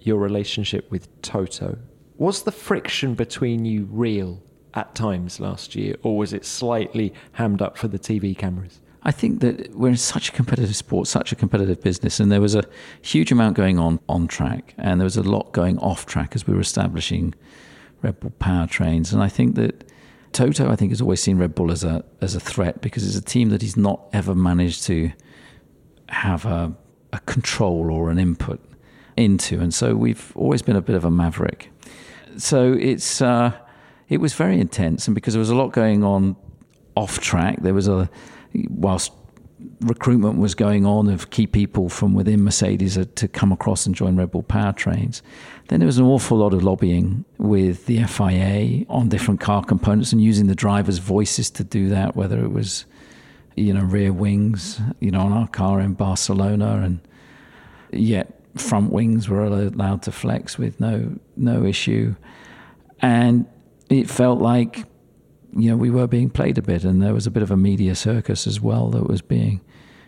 your 0.00 0.18
relationship 0.18 0.90
with 0.90 1.08
Toto. 1.22 1.78
Was 2.16 2.42
the 2.42 2.52
friction 2.52 3.14
between 3.14 3.64
you 3.64 3.88
real 3.90 4.42
at 4.74 4.94
times 4.94 5.40
last 5.40 5.74
year, 5.74 5.96
or 6.02 6.16
was 6.16 6.32
it 6.32 6.44
slightly 6.44 7.12
hammed 7.32 7.62
up 7.62 7.76
for 7.78 7.88
the 7.88 7.98
TV 7.98 8.36
cameras? 8.36 8.80
I 9.06 9.12
think 9.12 9.40
that 9.40 9.74
we're 9.74 9.90
in 9.90 9.96
such 9.96 10.30
a 10.30 10.32
competitive 10.32 10.74
sport, 10.74 11.06
such 11.08 11.30
a 11.30 11.36
competitive 11.36 11.82
business, 11.82 12.20
and 12.20 12.32
there 12.32 12.40
was 12.40 12.54
a 12.54 12.64
huge 13.02 13.30
amount 13.30 13.54
going 13.54 13.78
on 13.78 14.00
on 14.08 14.26
track, 14.26 14.74
and 14.78 14.98
there 14.98 15.04
was 15.04 15.18
a 15.18 15.22
lot 15.22 15.52
going 15.52 15.78
off 15.78 16.06
track 16.06 16.34
as 16.34 16.46
we 16.46 16.54
were 16.54 16.60
establishing 16.60 17.34
Red 18.00 18.18
Bull 18.20 18.32
powertrains. 18.40 19.12
And 19.12 19.22
I 19.22 19.28
think 19.28 19.56
that 19.56 19.90
Toto, 20.32 20.70
I 20.70 20.76
think, 20.76 20.90
has 20.90 21.02
always 21.02 21.20
seen 21.20 21.36
Red 21.36 21.54
Bull 21.54 21.70
as 21.70 21.84
a 21.84 22.02
as 22.22 22.34
a 22.34 22.40
threat 22.40 22.80
because 22.80 23.06
it's 23.06 23.16
a 23.16 23.22
team 23.22 23.50
that 23.50 23.60
he's 23.60 23.76
not 23.76 24.00
ever 24.14 24.34
managed 24.34 24.84
to 24.84 25.12
have 26.08 26.46
a, 26.46 26.74
a 27.12 27.20
control 27.20 27.90
or 27.90 28.10
an 28.10 28.18
input 28.18 28.60
into, 29.18 29.60
and 29.60 29.74
so 29.74 29.94
we've 29.94 30.32
always 30.34 30.62
been 30.62 30.76
a 30.76 30.82
bit 30.82 30.96
of 30.96 31.04
a 31.04 31.10
maverick. 31.10 31.70
So 32.38 32.72
it's 32.72 33.20
uh, 33.20 33.52
it 34.08 34.18
was 34.18 34.32
very 34.32 34.58
intense, 34.58 35.06
and 35.06 35.14
because 35.14 35.34
there 35.34 35.40
was 35.40 35.50
a 35.50 35.54
lot 35.54 35.72
going 35.72 36.02
on 36.02 36.36
off 36.96 37.20
track, 37.20 37.60
there 37.60 37.74
was 37.74 37.86
a 37.86 38.08
whilst 38.68 39.12
recruitment 39.80 40.38
was 40.38 40.54
going 40.54 40.86
on 40.86 41.08
of 41.08 41.30
key 41.30 41.46
people 41.46 41.88
from 41.88 42.14
within 42.14 42.42
Mercedes 42.42 42.98
to 43.14 43.28
come 43.28 43.52
across 43.52 43.86
and 43.86 43.94
join 43.94 44.16
Red 44.16 44.30
Bull 44.30 44.42
powertrains. 44.42 45.22
Then 45.68 45.80
there 45.80 45.86
was 45.86 45.98
an 45.98 46.04
awful 46.04 46.38
lot 46.38 46.52
of 46.52 46.62
lobbying 46.62 47.24
with 47.38 47.86
the 47.86 48.02
FIA 48.04 48.84
on 48.88 49.08
different 49.08 49.40
car 49.40 49.64
components 49.64 50.12
and 50.12 50.22
using 50.22 50.46
the 50.46 50.54
drivers' 50.54 50.98
voices 50.98 51.50
to 51.50 51.64
do 51.64 51.88
that, 51.88 52.16
whether 52.16 52.42
it 52.44 52.52
was, 52.52 52.84
you 53.56 53.72
know, 53.72 53.82
rear 53.82 54.12
wings, 54.12 54.80
you 55.00 55.10
know, 55.10 55.20
on 55.20 55.32
our 55.32 55.48
car 55.48 55.80
in 55.80 55.94
Barcelona, 55.94 56.82
and 56.84 57.00
yet 57.92 58.40
front 58.56 58.92
wings 58.92 59.28
were 59.28 59.44
allowed 59.44 60.02
to 60.02 60.12
flex 60.12 60.58
with 60.58 60.80
no 60.80 61.18
no 61.36 61.64
issue. 61.64 62.14
And 63.00 63.46
it 63.90 64.08
felt 64.08 64.40
like 64.40 64.84
you 65.56 65.70
know, 65.70 65.76
we 65.76 65.90
were 65.90 66.06
being 66.06 66.30
played 66.30 66.58
a 66.58 66.62
bit, 66.62 66.84
and 66.84 67.02
there 67.02 67.14
was 67.14 67.26
a 67.26 67.30
bit 67.30 67.42
of 67.42 67.50
a 67.50 67.56
media 67.56 67.94
circus 67.94 68.46
as 68.46 68.60
well 68.60 68.90
that 68.90 69.08
was 69.08 69.22
being 69.22 69.60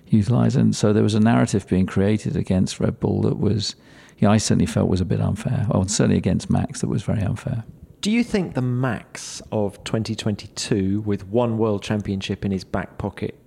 utilized. 0.09 0.57
And 0.57 0.75
so 0.75 0.93
there 0.93 1.03
was 1.03 1.15
a 1.15 1.21
narrative 1.21 1.67
being 1.69 1.87
created 1.87 2.37
against 2.37 2.81
Red 2.81 3.01
Bull 3.01 3.23
that 3.23 3.39
was, 3.39 3.77
you 4.19 4.27
know, 4.27 4.33
I 4.33 4.39
certainly 4.39 4.67
felt 4.67 4.89
was 4.89 5.01
a 5.01 5.05
bit 5.05 5.21
unfair, 5.21 5.67
or 5.71 5.89
certainly 5.89 6.19
against 6.19 6.51
Max 6.51 6.81
that 6.81 6.89
was 6.89 7.03
very 7.03 7.23
unfair. 7.23 7.65
Do 8.01 8.11
you 8.11 8.23
think 8.23 8.55
the 8.55 8.63
Max 8.63 9.43
of 9.51 9.83
2022, 9.85 11.01
with 11.01 11.27
one 11.27 11.59
world 11.59 11.83
championship 11.83 12.45
in 12.45 12.53
his 12.53 12.63
back 12.63 12.99
pocket, 12.99 13.39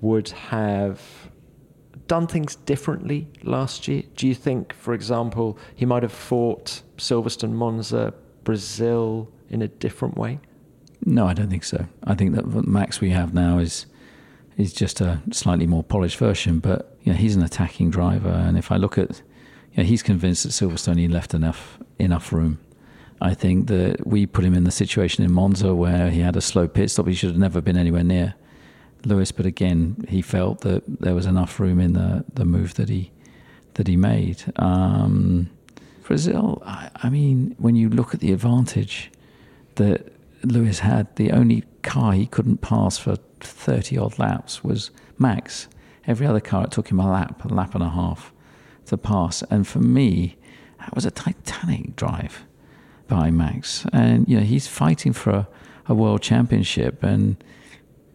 would 0.00 0.28
have 0.30 1.02
done 2.06 2.26
things 2.26 2.56
differently 2.56 3.28
last 3.42 3.86
year? 3.86 4.02
Do 4.16 4.26
you 4.26 4.34
think, 4.34 4.72
for 4.72 4.94
example, 4.94 5.58
he 5.74 5.84
might 5.84 6.02
have 6.02 6.12
fought 6.12 6.82
Silverstone, 6.96 7.52
Monza, 7.52 8.14
Brazil 8.44 9.30
in 9.50 9.62
a 9.62 9.68
different 9.68 10.16
way? 10.16 10.40
No, 11.04 11.26
I 11.26 11.34
don't 11.34 11.48
think 11.48 11.64
so. 11.64 11.86
I 12.04 12.14
think 12.14 12.34
that 12.34 12.50
the 12.50 12.62
Max 12.62 13.00
we 13.00 13.10
have 13.10 13.34
now 13.34 13.58
is 13.58 13.86
is 14.56 14.72
just 14.72 15.00
a 15.00 15.22
slightly 15.30 15.66
more 15.66 15.84
polished 15.84 16.18
version. 16.18 16.58
But 16.58 16.96
you 17.02 17.12
know, 17.12 17.18
he's 17.18 17.36
an 17.36 17.42
attacking 17.42 17.90
driver, 17.90 18.30
and 18.30 18.58
if 18.58 18.72
I 18.72 18.76
look 18.76 18.98
at, 18.98 19.22
you 19.72 19.78
know, 19.78 19.84
he's 19.84 20.02
convinced 20.02 20.42
that 20.42 20.50
Silverstone 20.50 20.98
he 20.98 21.08
left 21.08 21.34
enough 21.34 21.78
enough 21.98 22.32
room. 22.32 22.58
I 23.20 23.34
think 23.34 23.66
that 23.66 24.06
we 24.06 24.26
put 24.26 24.44
him 24.44 24.54
in 24.54 24.64
the 24.64 24.70
situation 24.70 25.24
in 25.24 25.32
Monza 25.32 25.74
where 25.74 26.08
he 26.10 26.20
had 26.20 26.36
a 26.36 26.40
slow 26.40 26.68
pit 26.68 26.90
stop. 26.90 27.08
He 27.08 27.14
should 27.14 27.30
have 27.30 27.38
never 27.38 27.60
been 27.60 27.76
anywhere 27.76 28.04
near 28.04 28.34
Lewis, 29.04 29.32
but 29.32 29.44
again, 29.44 30.04
he 30.08 30.22
felt 30.22 30.60
that 30.60 30.82
there 31.00 31.14
was 31.14 31.26
enough 31.26 31.58
room 31.58 31.80
in 31.80 31.94
the 31.94 32.24
the 32.32 32.44
move 32.44 32.74
that 32.74 32.88
he 32.88 33.10
that 33.74 33.86
he 33.86 33.96
made. 33.96 34.42
Um, 34.56 35.50
Brazil, 36.02 36.62
I, 36.64 36.90
I 36.96 37.10
mean, 37.10 37.54
when 37.58 37.76
you 37.76 37.88
look 37.90 38.14
at 38.14 38.20
the 38.20 38.32
advantage 38.32 39.10
that 39.74 40.10
Lewis 40.42 40.80
had, 40.80 41.14
the 41.16 41.32
only 41.32 41.64
car 41.82 42.12
he 42.12 42.26
couldn't 42.26 42.58
pass 42.58 42.98
for 42.98 43.16
30 43.40 43.98
odd 43.98 44.18
laps 44.18 44.62
was 44.62 44.90
Max. 45.18 45.68
Every 46.06 46.26
other 46.26 46.40
car, 46.40 46.64
it 46.64 46.70
took 46.70 46.90
him 46.90 47.00
a 47.00 47.10
lap, 47.10 47.44
a 47.44 47.48
lap 47.48 47.74
and 47.74 47.82
a 47.82 47.88
half 47.88 48.32
to 48.86 48.96
pass. 48.96 49.42
And 49.50 49.66
for 49.66 49.80
me, 49.80 50.36
that 50.78 50.94
was 50.94 51.04
a 51.04 51.10
titanic 51.10 51.96
drive 51.96 52.44
by 53.08 53.30
Max. 53.30 53.86
And, 53.92 54.28
you 54.28 54.38
know, 54.38 54.44
he's 54.44 54.66
fighting 54.66 55.12
for 55.12 55.30
a, 55.30 55.48
a 55.86 55.94
world 55.94 56.22
championship. 56.22 57.02
And 57.02 57.42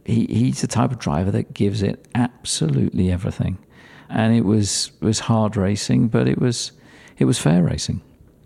he, 0.05 0.25
he's 0.25 0.62
the 0.62 0.67
type 0.67 0.91
of 0.91 0.99
driver 0.99 1.31
that 1.31 1.53
gives 1.53 1.81
it 1.83 2.07
absolutely 2.15 3.12
everything. 3.12 3.57
And 4.09 4.36
it 4.36 4.45
was, 4.45 4.91
was 5.01 5.19
hard 5.21 5.55
racing, 5.55 6.07
but 6.07 6.27
it 6.27 6.39
was, 6.39 6.71
it 7.17 7.25
was 7.25 7.39
fair 7.39 7.63
racing 7.63 8.01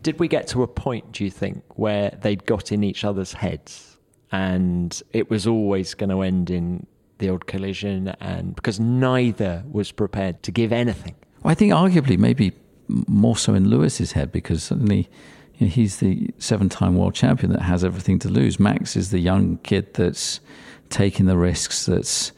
did 0.07 0.21
we 0.21 0.29
get 0.29 0.47
to 0.47 0.63
a 0.63 0.67
point, 0.67 1.11
do 1.11 1.25
you 1.25 1.29
think, 1.29 1.61
where 1.75 2.17
they'd 2.21 2.45
got 2.45 2.71
in 2.71 2.81
each 2.81 3.03
other's 3.03 3.33
heads 3.33 3.97
and 4.31 5.03
it 5.11 5.29
was 5.29 5.45
always 5.45 5.93
going 5.95 6.09
to 6.09 6.21
end 6.21 6.49
in 6.49 6.87
the 7.17 7.29
old 7.29 7.45
collision 7.45 8.07
and 8.21 8.55
because 8.55 8.79
neither 8.79 9.65
was 9.69 9.91
prepared 9.91 10.41
to 10.43 10.49
give 10.49 10.71
anything? 10.71 11.13
Well, 11.43 11.51
I 11.51 11.55
think 11.55 11.73
arguably 11.73 12.17
maybe 12.17 12.53
more 12.87 13.35
so 13.35 13.53
in 13.53 13.69
Lewis's 13.69 14.13
head 14.13 14.31
because 14.31 14.63
suddenly 14.63 15.09
you 15.57 15.67
know, 15.67 15.71
he's 15.71 15.97
the 15.97 16.29
seven-time 16.37 16.95
world 16.95 17.13
champion 17.13 17.51
that 17.51 17.63
has 17.63 17.83
everything 17.83 18.17
to 18.19 18.29
lose. 18.29 18.61
Max 18.61 18.95
is 18.95 19.11
the 19.11 19.19
young 19.19 19.57
kid 19.57 19.93
that's 19.93 20.39
taking 20.89 21.25
the 21.25 21.37
risks, 21.37 21.85
that's 21.85 22.31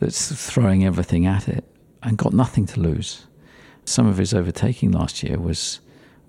that's 0.00 0.32
throwing 0.50 0.84
everything 0.84 1.26
at 1.26 1.46
it 1.46 1.64
and 2.02 2.18
got 2.18 2.32
nothing 2.32 2.66
to 2.66 2.80
lose. 2.80 3.28
Some 3.84 4.08
of 4.08 4.16
his 4.16 4.34
overtaking 4.34 4.90
last 4.90 5.22
year 5.22 5.38
was 5.38 5.78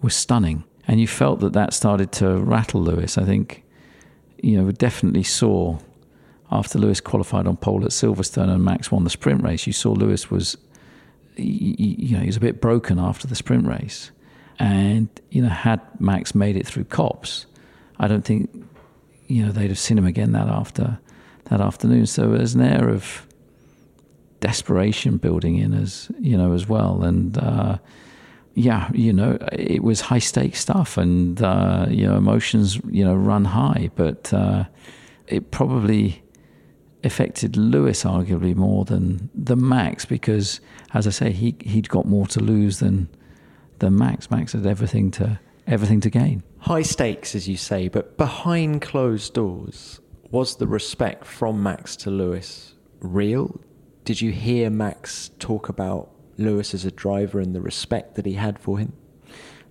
was 0.03 0.13
stunning. 0.13 0.63
And 0.87 0.99
you 0.99 1.07
felt 1.07 1.39
that 1.39 1.53
that 1.53 1.73
started 1.73 2.11
to 2.13 2.37
rattle 2.37 2.81
Lewis. 2.81 3.17
I 3.17 3.23
think, 3.23 3.63
you 4.41 4.57
know, 4.57 4.63
we 4.63 4.73
definitely 4.73 5.23
saw 5.23 5.79
after 6.51 6.77
Lewis 6.79 7.01
qualified 7.01 7.47
on 7.47 7.57
pole 7.57 7.83
at 7.83 7.91
Silverstone 7.91 8.49
and 8.49 8.63
Max 8.63 8.91
won 8.91 9.03
the 9.03 9.09
sprint 9.09 9.43
race, 9.43 9.65
you 9.65 9.73
saw 9.73 9.91
Lewis 9.91 10.29
was, 10.29 10.57
you 11.35 12.15
know, 12.15 12.19
he 12.19 12.27
was 12.27 12.37
a 12.37 12.41
bit 12.41 12.61
broken 12.61 12.99
after 12.99 13.27
the 13.27 13.35
sprint 13.35 13.67
race. 13.67 14.11
And, 14.59 15.09
you 15.31 15.41
know, 15.41 15.49
had 15.49 15.81
Max 15.99 16.33
made 16.33 16.55
it 16.55 16.65
through 16.65 16.85
Copse, 16.85 17.45
I 17.99 18.07
don't 18.07 18.23
think, 18.23 18.49
you 19.27 19.45
know, 19.45 19.51
they'd 19.51 19.69
have 19.69 19.79
seen 19.79 19.97
him 19.97 20.05
again 20.05 20.31
that 20.33 20.47
after 20.47 20.99
that 21.45 21.61
afternoon. 21.61 22.05
So 22.05 22.29
there's 22.29 22.55
an 22.55 22.61
air 22.61 22.89
of 22.89 23.25
desperation 24.39 25.17
building 25.17 25.57
in 25.57 25.73
as, 25.73 26.09
you 26.19 26.37
know, 26.37 26.53
as 26.53 26.69
well. 26.69 27.03
And, 27.03 27.37
uh, 27.37 27.77
yeah, 28.55 28.89
you 28.93 29.11
know, 29.11 29.37
it 29.51 29.83
was 29.83 29.99
high 29.99 30.19
stakes 30.19 30.61
stuff, 30.61 30.97
and 30.97 31.41
uh, 31.41 31.85
you 31.89 32.07
know, 32.07 32.15
emotions, 32.15 32.79
you 32.89 33.03
know, 33.03 33.13
run 33.13 33.45
high. 33.45 33.91
But 33.95 34.33
uh, 34.33 34.63
it 35.27 35.51
probably 35.51 36.23
affected 37.03 37.57
Lewis 37.57 38.03
arguably 38.03 38.55
more 38.55 38.85
than 38.85 39.29
the 39.35 39.57
Max 39.57 40.05
because, 40.05 40.61
as 40.93 41.05
I 41.05 41.09
say, 41.09 41.31
he 41.31 41.55
he'd 41.59 41.89
got 41.89 42.05
more 42.05 42.27
to 42.27 42.39
lose 42.39 42.79
than 42.79 43.09
than 43.79 43.97
Max. 43.97 44.31
Max 44.31 44.53
had 44.53 44.65
everything 44.65 45.11
to 45.11 45.37
everything 45.67 45.99
to 46.01 46.09
gain. 46.09 46.41
High 46.59 46.81
stakes, 46.81 47.35
as 47.35 47.49
you 47.49 47.57
say, 47.57 47.89
but 47.89 48.17
behind 48.17 48.81
closed 48.81 49.33
doors, 49.33 49.99
was 50.31 50.55
the 50.55 50.67
respect 50.67 51.25
from 51.25 51.61
Max 51.61 51.97
to 51.97 52.09
Lewis 52.09 52.73
real? 53.01 53.59
Did 54.05 54.21
you 54.21 54.31
hear 54.31 54.69
Max 54.69 55.31
talk 55.39 55.67
about 55.67 56.09
Lewis 56.37 56.73
as 56.73 56.85
a 56.85 56.91
driver 56.91 57.39
and 57.39 57.55
the 57.55 57.61
respect 57.61 58.15
that 58.15 58.25
he 58.25 58.33
had 58.33 58.59
for 58.59 58.77
him? 58.79 58.93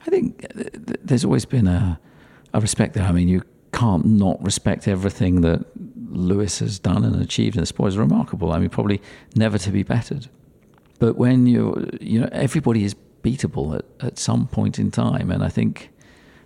I 0.07 0.11
think 0.11 0.46
there's 0.53 1.24
always 1.24 1.44
been 1.44 1.66
a, 1.66 1.98
a 2.53 2.61
respect 2.61 2.94
there. 2.94 3.05
I 3.05 3.12
mean, 3.12 3.29
you 3.29 3.42
can't 3.72 4.05
not 4.05 4.42
respect 4.44 4.87
everything 4.87 5.40
that 5.40 5.64
Lewis 6.11 6.59
has 6.61 6.79
done 6.79 7.05
and 7.05 7.20
achieved 7.20 7.57
in 7.57 7.61
the 7.61 7.66
sport. 7.66 7.88
It's 7.88 7.96
remarkable. 7.96 8.53
I 8.53 8.59
mean, 8.59 8.68
probably 8.68 9.00
never 9.35 9.59
to 9.59 9.70
be 9.70 9.83
bettered. 9.83 10.29
But 10.98 11.16
when 11.16 11.46
you 11.46 11.90
you 12.00 12.20
know, 12.20 12.29
everybody 12.33 12.85
is 12.85 12.94
beatable 13.22 13.77
at, 13.77 13.85
at 14.00 14.18
some 14.18 14.46
point 14.46 14.79
in 14.79 14.90
time. 14.90 15.31
And 15.31 15.42
I 15.42 15.48
think, 15.48 15.90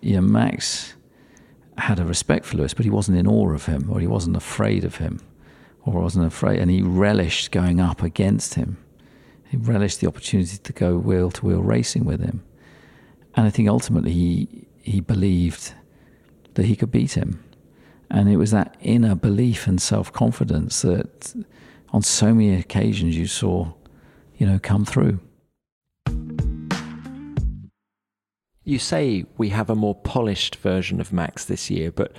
you 0.01 0.15
know, 0.15 0.23
Max 0.23 0.95
had 1.77 1.99
a 1.99 2.05
respect 2.05 2.47
for 2.47 2.57
Lewis, 2.57 2.73
but 2.73 2.85
he 2.85 2.91
wasn't 2.91 3.19
in 3.19 3.27
awe 3.27 3.53
of 3.53 3.67
him 3.67 3.91
or 3.91 4.01
he 4.01 4.07
wasn't 4.07 4.37
afraid 4.37 4.85
of 4.85 4.97
him 4.97 5.21
or 5.85 6.01
wasn't 6.01 6.25
afraid. 6.25 6.61
And 6.61 6.71
he 6.71 6.81
relished 6.81 7.51
going 7.51 7.81
up 7.81 8.03
against 8.03 8.55
him 8.55 8.79
he 9.49 9.57
relished 9.57 10.01
the 10.01 10.07
opportunity 10.07 10.59
to 10.59 10.73
go 10.73 10.99
wheel 10.99 11.31
to 11.31 11.47
wheel 11.47 11.63
racing 11.63 12.05
with 12.05 12.21
him. 12.21 12.45
And 13.35 13.47
I 13.47 13.51
think 13.51 13.69
ultimately 13.69 14.13
he, 14.13 14.69
he 14.83 15.01
believed 15.01 15.75
that 16.55 16.67
he 16.67 16.77
could 16.77 16.91
beat 16.91 17.13
him. 17.13 17.43
And 18.11 18.29
it 18.29 18.37
was 18.37 18.51
that 18.51 18.77
inner 18.81 19.15
belief 19.15 19.67
and 19.67 19.81
self 19.81 20.13
confidence 20.13 20.83
that 20.83 21.35
on 21.91 22.03
so 22.03 22.35
many 22.35 22.55
occasions 22.55 23.17
you 23.17 23.27
saw, 23.27 23.73
you 24.37 24.47
know, 24.47 24.59
come 24.63 24.85
through. 24.85 25.21
You 28.65 28.79
say 28.79 29.25
we 29.39 29.49
have 29.49 29.71
a 29.71 29.75
more 29.75 29.95
polished 29.95 30.57
version 30.57 31.01
of 31.01 31.13
Max 31.13 31.47
this 31.47 31.71
year, 31.71 31.91
but 31.91 32.15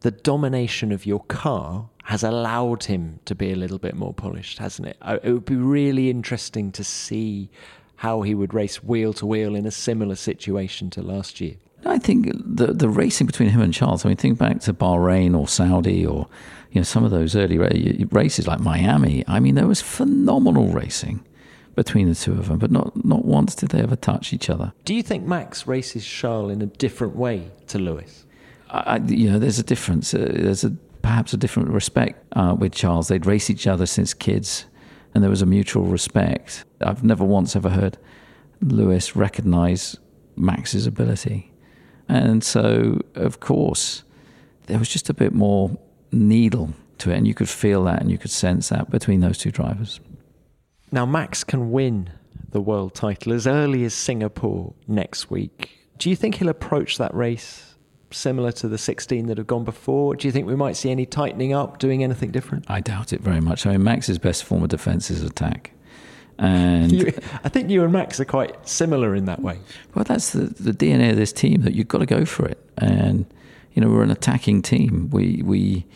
the 0.00 0.12
domination 0.12 0.92
of 0.92 1.04
your 1.04 1.20
car 1.24 1.90
has 2.10 2.24
allowed 2.24 2.82
him 2.82 3.20
to 3.24 3.36
be 3.36 3.52
a 3.52 3.54
little 3.54 3.78
bit 3.78 3.94
more 3.94 4.12
polished, 4.12 4.58
hasn't 4.58 4.88
it? 4.88 4.96
It 5.22 5.32
would 5.32 5.44
be 5.44 5.54
really 5.54 6.10
interesting 6.10 6.72
to 6.72 6.82
see 6.82 7.48
how 7.94 8.22
he 8.22 8.34
would 8.34 8.52
race 8.52 8.82
wheel 8.82 9.12
to 9.12 9.24
wheel 9.24 9.54
in 9.54 9.64
a 9.64 9.70
similar 9.70 10.16
situation 10.16 10.90
to 10.90 11.02
last 11.02 11.40
year. 11.40 11.54
I 11.86 11.98
think 11.98 12.32
the 12.34 12.72
the 12.72 12.88
racing 12.88 13.28
between 13.28 13.50
him 13.50 13.60
and 13.60 13.72
Charles. 13.72 14.04
I 14.04 14.08
mean, 14.08 14.16
think 14.16 14.38
back 14.38 14.58
to 14.62 14.74
Bahrain 14.74 15.38
or 15.38 15.46
Saudi 15.46 16.04
or 16.04 16.26
you 16.72 16.80
know 16.80 16.82
some 16.82 17.04
of 17.04 17.12
those 17.12 17.36
early 17.36 17.58
races 17.58 18.48
like 18.48 18.58
Miami. 18.58 19.22
I 19.28 19.38
mean, 19.38 19.54
there 19.54 19.68
was 19.68 19.80
phenomenal 19.80 20.66
racing 20.66 21.24
between 21.76 22.08
the 22.08 22.16
two 22.16 22.32
of 22.32 22.48
them, 22.48 22.58
but 22.58 22.72
not 22.72 23.04
not 23.04 23.24
once 23.24 23.54
did 23.54 23.68
they 23.68 23.80
ever 23.80 23.94
touch 23.94 24.32
each 24.32 24.50
other. 24.50 24.72
Do 24.84 24.94
you 24.94 25.04
think 25.04 25.24
Max 25.28 25.68
races 25.68 26.04
Charles 26.04 26.50
in 26.50 26.60
a 26.60 26.66
different 26.66 27.14
way 27.14 27.52
to 27.68 27.78
Lewis? 27.78 28.26
I, 28.68 28.96
you 29.06 29.30
know, 29.30 29.38
there's 29.38 29.60
a 29.60 29.64
difference. 29.64 30.12
Uh, 30.12 30.28
there's 30.32 30.64
a 30.64 30.72
perhaps 31.02 31.32
a 31.32 31.36
different 31.36 31.70
respect 31.70 32.24
uh, 32.34 32.54
with 32.58 32.72
Charles. 32.72 33.08
They'd 33.08 33.26
race 33.26 33.50
each 33.50 33.66
other 33.66 33.86
since 33.86 34.14
kids, 34.14 34.66
and 35.14 35.22
there 35.22 35.30
was 35.30 35.42
a 35.42 35.46
mutual 35.46 35.84
respect. 35.84 36.64
I've 36.80 37.04
never 37.04 37.24
once 37.24 37.56
ever 37.56 37.70
heard 37.70 37.98
Lewis 38.60 39.16
recognise 39.16 39.96
Max's 40.36 40.86
ability, 40.86 41.52
and 42.08 42.42
so 42.42 43.00
of 43.14 43.40
course 43.40 44.04
there 44.66 44.78
was 44.78 44.88
just 44.88 45.10
a 45.10 45.14
bit 45.14 45.32
more 45.32 45.76
needle 46.12 46.74
to 46.98 47.10
it, 47.10 47.16
and 47.16 47.26
you 47.26 47.34
could 47.34 47.48
feel 47.48 47.84
that 47.84 48.00
and 48.00 48.10
you 48.10 48.18
could 48.18 48.30
sense 48.30 48.68
that 48.68 48.90
between 48.90 49.20
those 49.20 49.38
two 49.38 49.50
drivers. 49.50 50.00
Now, 50.92 51.06
Max 51.06 51.44
can 51.44 51.70
win 51.70 52.10
the 52.50 52.60
world 52.60 52.94
title 52.94 53.32
as 53.32 53.46
early 53.46 53.84
as 53.84 53.94
Singapore 53.94 54.74
next 54.88 55.30
week. 55.30 55.88
Do 55.98 56.10
you 56.10 56.16
think 56.16 56.36
he'll 56.36 56.48
approach 56.48 56.98
that 56.98 57.14
race 57.14 57.69
similar 58.10 58.52
to 58.52 58.68
the 58.68 58.78
16 58.78 59.26
that 59.26 59.38
have 59.38 59.46
gone 59.46 59.64
before? 59.64 60.16
Do 60.16 60.28
you 60.28 60.32
think 60.32 60.46
we 60.46 60.56
might 60.56 60.76
see 60.76 60.90
any 60.90 61.06
tightening 61.06 61.52
up, 61.52 61.78
doing 61.78 62.02
anything 62.02 62.30
different? 62.30 62.64
I 62.68 62.80
doubt 62.80 63.12
it 63.12 63.20
very 63.20 63.40
much. 63.40 63.66
I 63.66 63.72
mean, 63.72 63.84
Max's 63.84 64.18
best 64.18 64.44
form 64.44 64.62
of 64.62 64.68
defence 64.68 65.10
is 65.10 65.22
attack. 65.22 65.72
And 66.38 66.90
You, 66.90 67.12
I 67.44 67.48
think 67.50 67.70
you 67.70 67.84
and 67.84 67.92
Max 67.92 68.18
are 68.18 68.24
quite 68.24 68.66
similar 68.66 69.14
in 69.14 69.26
that 69.26 69.42
way. 69.42 69.58
Well, 69.94 70.04
that's 70.04 70.30
the, 70.30 70.46
the 70.46 70.72
DNA 70.72 71.10
of 71.10 71.16
this 71.16 71.32
team 71.32 71.62
that 71.62 71.74
you've 71.74 71.88
got 71.88 71.98
to 71.98 72.06
go 72.06 72.24
for 72.24 72.46
it. 72.46 72.58
And, 72.78 73.26
you 73.74 73.82
know, 73.82 73.90
we're 73.90 74.02
an 74.02 74.10
attacking 74.10 74.62
team. 74.62 75.10
We, 75.10 75.42
we, 75.44 75.86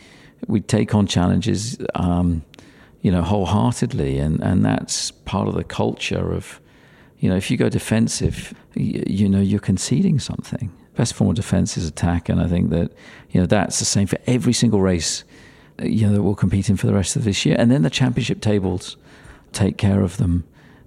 we 0.47 0.61
take 0.61 0.93
on 0.93 1.07
challenges, 1.07 1.77
um, 1.95 2.43
you 3.01 3.11
know, 3.11 3.23
wholeheartedly. 3.23 4.19
And, 4.19 4.39
and 4.41 4.63
that's 4.63 5.09
part 5.11 5.47
of 5.47 5.55
the 5.55 5.63
culture 5.63 6.31
of, 6.31 6.61
you 7.19 7.27
know, 7.27 7.35
if 7.35 7.49
you 7.49 7.57
go 7.57 7.67
defensive, 7.67 8.53
you, 8.75 9.03
you 9.07 9.27
know, 9.27 9.41
you're 9.41 9.59
conceding 9.59 10.19
something. 10.19 10.71
Best 10.95 11.13
form 11.13 11.29
of 11.29 11.35
defense 11.35 11.77
is 11.77 11.87
attack. 11.87 12.29
And 12.29 12.39
I 12.41 12.47
think 12.47 12.69
that, 12.69 12.91
you 13.31 13.39
know, 13.39 13.45
that's 13.45 13.79
the 13.79 13.85
same 13.85 14.07
for 14.07 14.17
every 14.27 14.53
single 14.53 14.81
race, 14.81 15.23
you 15.81 16.07
know, 16.07 16.13
that 16.13 16.23
we'll 16.23 16.35
compete 16.35 16.69
in 16.69 16.77
for 16.77 16.87
the 16.87 16.93
rest 16.93 17.15
of 17.15 17.23
this 17.23 17.45
year. 17.45 17.55
And 17.59 17.69
then 17.71 17.81
the 17.81 17.89
championship 17.89 18.41
tables 18.41 18.97
take 19.51 19.77
care 19.77 20.01
of 20.01 20.17
them 20.17 20.45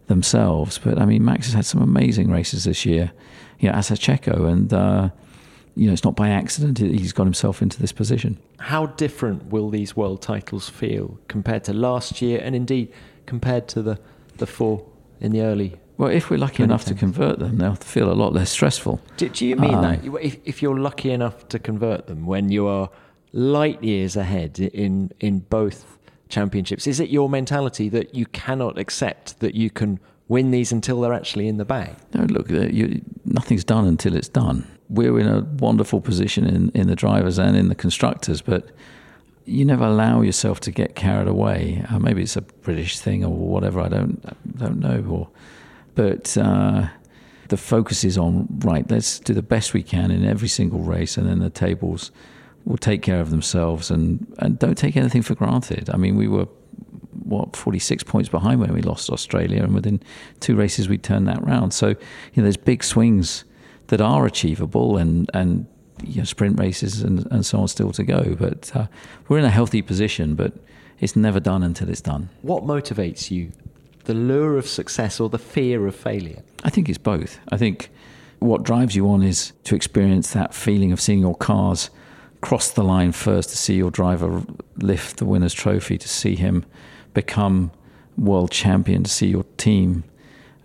themselves. 0.09 0.79
But 0.79 0.99
I 0.99 1.05
mean, 1.05 1.25
Max 1.25 1.47
has 1.47 1.55
had 1.55 1.65
some 1.65 1.81
amazing 1.81 2.31
races 2.31 2.65
this 2.65 2.85
year, 2.85 3.13
you 3.61 3.69
know, 3.69 3.75
as 3.75 3.89
has 3.89 4.01
Checo, 4.01 4.51
and 4.51 4.73
uh, 4.73 5.11
you 5.77 5.87
know, 5.87 5.93
it's 5.93 6.05
not 6.05 6.17
by 6.17 6.31
accident 6.31 6.79
he's 6.79 7.13
got 7.13 7.25
himself 7.25 7.63
into 7.63 7.81
this 7.81 7.93
position. 7.93 8.37
How 8.59 8.87
different 8.87 9.47
will 9.53 9.71
these 9.71 9.97
world 9.97 10.21
titles 10.21 10.69
feel 10.69 11.19
compared 11.29 11.65
to 11.65 11.73
last 11.73 12.21
year, 12.21 12.41
and 12.43 12.57
indeed 12.57 12.93
compared 13.27 13.69
to 13.69 13.83
the 13.83 14.01
the 14.39 14.47
four 14.47 14.85
in 15.21 15.33
the 15.33 15.43
early? 15.43 15.77
Well, 15.99 16.11
if 16.11 16.31
we're 16.31 16.39
lucky 16.39 16.63
enough 16.63 16.85
to 16.87 16.95
convert 16.95 17.41
them, 17.41 17.59
they'll 17.59 17.75
feel 17.75 18.11
a 18.11 18.15
lot 18.15 18.33
less 18.33 18.51
stressful. 18.51 19.01
Do, 19.17 19.29
do 19.29 19.45
you 19.45 19.57
mean 19.57 19.75
Um, 19.75 19.83
that 19.83 20.05
if, 20.25 20.39
if 20.45 20.63
you're 20.63 20.79
lucky 20.79 21.11
enough 21.11 21.49
to 21.49 21.59
convert 21.59 22.07
them 22.07 22.25
when 22.25 22.51
you 22.51 22.69
are 22.69 22.89
light 23.33 23.83
years 23.83 24.17
ahead 24.17 24.59
in 24.61 25.11
in 25.21 25.41
both 25.51 25.99
championships, 26.29 26.87
is 26.87 27.01
it 27.01 27.11
your 27.11 27.29
mentality 27.29 27.89
that 27.91 28.15
you 28.15 28.27
cannot 28.27 28.79
accept 28.79 29.41
that 29.41 29.55
you 29.55 29.71
can 29.71 29.99
win 30.29 30.51
these 30.53 30.71
until 30.73 31.01
they're 31.01 31.13
actually 31.13 31.49
in 31.49 31.57
the 31.57 31.65
bag? 31.65 31.97
No, 32.15 32.25
look, 32.25 32.51
uh, 32.51 32.69
you, 32.69 33.01
nothing's 33.25 33.65
done 33.65 33.87
until 33.87 34.15
it's 34.15 34.29
done. 34.29 34.65
We're 34.89 35.19
in 35.19 35.27
a 35.27 35.41
wonderful 35.59 36.01
position 36.01 36.47
in, 36.47 36.71
in 36.75 36.87
the 36.87 36.97
drivers 36.97 37.39
and 37.39 37.57
in 37.57 37.69
the 37.69 37.75
constructors, 37.75 38.41
but 38.41 38.71
you 39.47 39.65
never 39.65 39.85
allow 39.85 40.21
yourself 40.21 40.61
to 40.61 40.71
get 40.71 40.95
carried 40.95 41.29
away. 41.29 41.85
Uh, 41.91 41.99
maybe 41.99 42.23
it's 42.23 42.37
a 42.37 42.43
British 42.43 42.99
thing 43.01 43.25
or 43.25 43.35
whatever. 43.35 43.81
I 43.81 43.89
don't 43.89 44.23
don't 44.59 44.79
know. 44.79 45.05
Or, 45.11 45.29
but 45.99 46.39
uh, 46.39 46.87
the 47.49 47.57
focus 47.57 48.05
is 48.05 48.17
on 48.17 48.47
right. 48.61 48.89
Let's 48.89 49.19
do 49.19 49.35
the 49.35 49.43
best 49.43 49.75
we 49.75 49.83
can 49.83 50.13
in 50.13 50.25
every 50.25 50.47
single 50.47 50.79
race, 50.79 51.17
and 51.17 51.29
then 51.29 51.41
the 51.41 51.51
tables 51.51 52.13
will 52.65 52.77
take 52.77 53.03
care 53.03 53.21
of 53.21 53.31
themselves. 53.31 53.91
And 53.91 54.33
and 54.39 54.61
don't 54.61 54.79
take 54.79 54.97
anything 54.97 55.23
for 55.23 55.35
granted. 55.35 55.91
I 55.93 55.97
mean, 55.97 56.15
we 56.15 56.29
were 56.29 56.47
what 57.25 57.57
46 57.57 58.05
points 58.05 58.29
behind 58.29 58.61
when 58.61 58.73
we 58.73 58.81
lost 58.81 59.11
Australia, 59.11 59.65
and 59.65 59.75
within 59.75 60.01
two 60.39 60.55
races 60.55 60.89
we 60.89 60.99
turned 60.99 61.27
that 61.27 61.45
round. 61.45 61.75
So 61.75 61.89
you 61.89 62.37
know, 62.37 62.45
there's 62.45 62.57
big 62.57 62.85
swings 62.85 63.45
that 63.89 64.01
are 64.01 64.25
achievable, 64.25 64.99
and 64.99 65.29
and 65.35 65.67
you 66.05 66.19
know, 66.19 66.25
sprint 66.25 66.61
races 66.61 67.03
and, 67.03 67.27
and 67.33 67.45
so 67.45 67.59
on 67.59 67.67
still 67.67 67.91
to 67.91 68.05
go. 68.05 68.37
But 68.39 68.71
uh, 68.73 68.87
we're 69.27 69.41
in 69.41 69.45
a 69.45 69.51
healthy 69.51 69.83
position, 69.83 70.37
but 70.37 70.53
it's 71.01 71.17
never 71.17 71.41
done 71.41 71.65
until 71.65 71.89
it's 71.89 72.01
done. 72.01 72.29
What 72.43 72.63
motivates 72.63 73.33
you? 73.33 73.51
The 74.09 74.15
lure 74.15 74.57
of 74.57 74.67
success 74.67 75.21
or 75.21 75.29
the 75.29 75.39
fear 75.39 75.87
of 75.87 75.95
failure? 75.95 76.43
I 76.65 76.71
think 76.71 76.89
it's 76.89 76.97
both. 76.97 77.39
I 77.51 77.59
think 77.59 77.91
what 78.39 78.63
drives 78.63 78.97
you 78.97 79.07
on 79.11 79.23
is 79.23 79.53
to 79.65 79.75
experience 79.75 80.31
that 80.31 80.55
feeling 80.55 80.93
of 80.93 80.99
seeing 80.99 81.21
your 81.21 81.35
cars 81.35 81.91
cross 82.41 82.71
the 82.71 82.83
line 82.83 83.13
first, 83.13 83.51
to 83.51 83.59
see 83.59 83.75
your 83.75 83.91
driver 83.91 84.43
lift 84.79 85.19
the 85.19 85.27
winner's 85.27 85.53
trophy, 85.53 85.99
to 85.99 86.09
see 86.09 86.37
him 86.37 86.65
become 87.13 87.71
world 88.17 88.51
champion, 88.51 89.05
to 89.05 89.11
see 89.11 89.27
your 89.27 89.45
team 89.59 90.05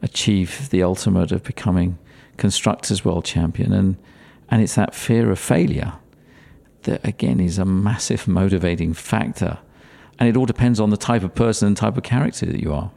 achieve 0.01 0.69
the 0.69 0.81
ultimate 0.81 1.33
of 1.33 1.43
becoming 1.43 1.97
constructors 2.37 3.03
world 3.03 3.25
champion. 3.25 3.73
And, 3.73 3.97
and 4.47 4.61
it's 4.61 4.75
that 4.75 4.95
fear 4.95 5.29
of 5.29 5.37
failure 5.37 5.95
that, 6.83 7.05
again, 7.05 7.41
is 7.41 7.59
a 7.59 7.65
massive 7.65 8.25
motivating 8.25 8.93
factor. 8.93 9.57
And 10.17 10.29
it 10.29 10.37
all 10.37 10.45
depends 10.45 10.79
on 10.79 10.91
the 10.91 10.95
type 10.95 11.23
of 11.23 11.35
person 11.35 11.67
and 11.67 11.75
type 11.75 11.97
of 11.97 12.03
character 12.03 12.45
that 12.45 12.61
you 12.61 12.73
are. 12.73 12.89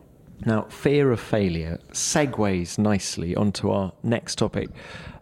Now, 0.45 0.63
fear 0.63 1.11
of 1.13 1.21
failure 1.21 1.79
segues 1.93 2.79
nicely 2.79 3.35
onto 3.35 3.71
our 3.71 3.93
next 4.03 4.37
topic, 4.37 4.69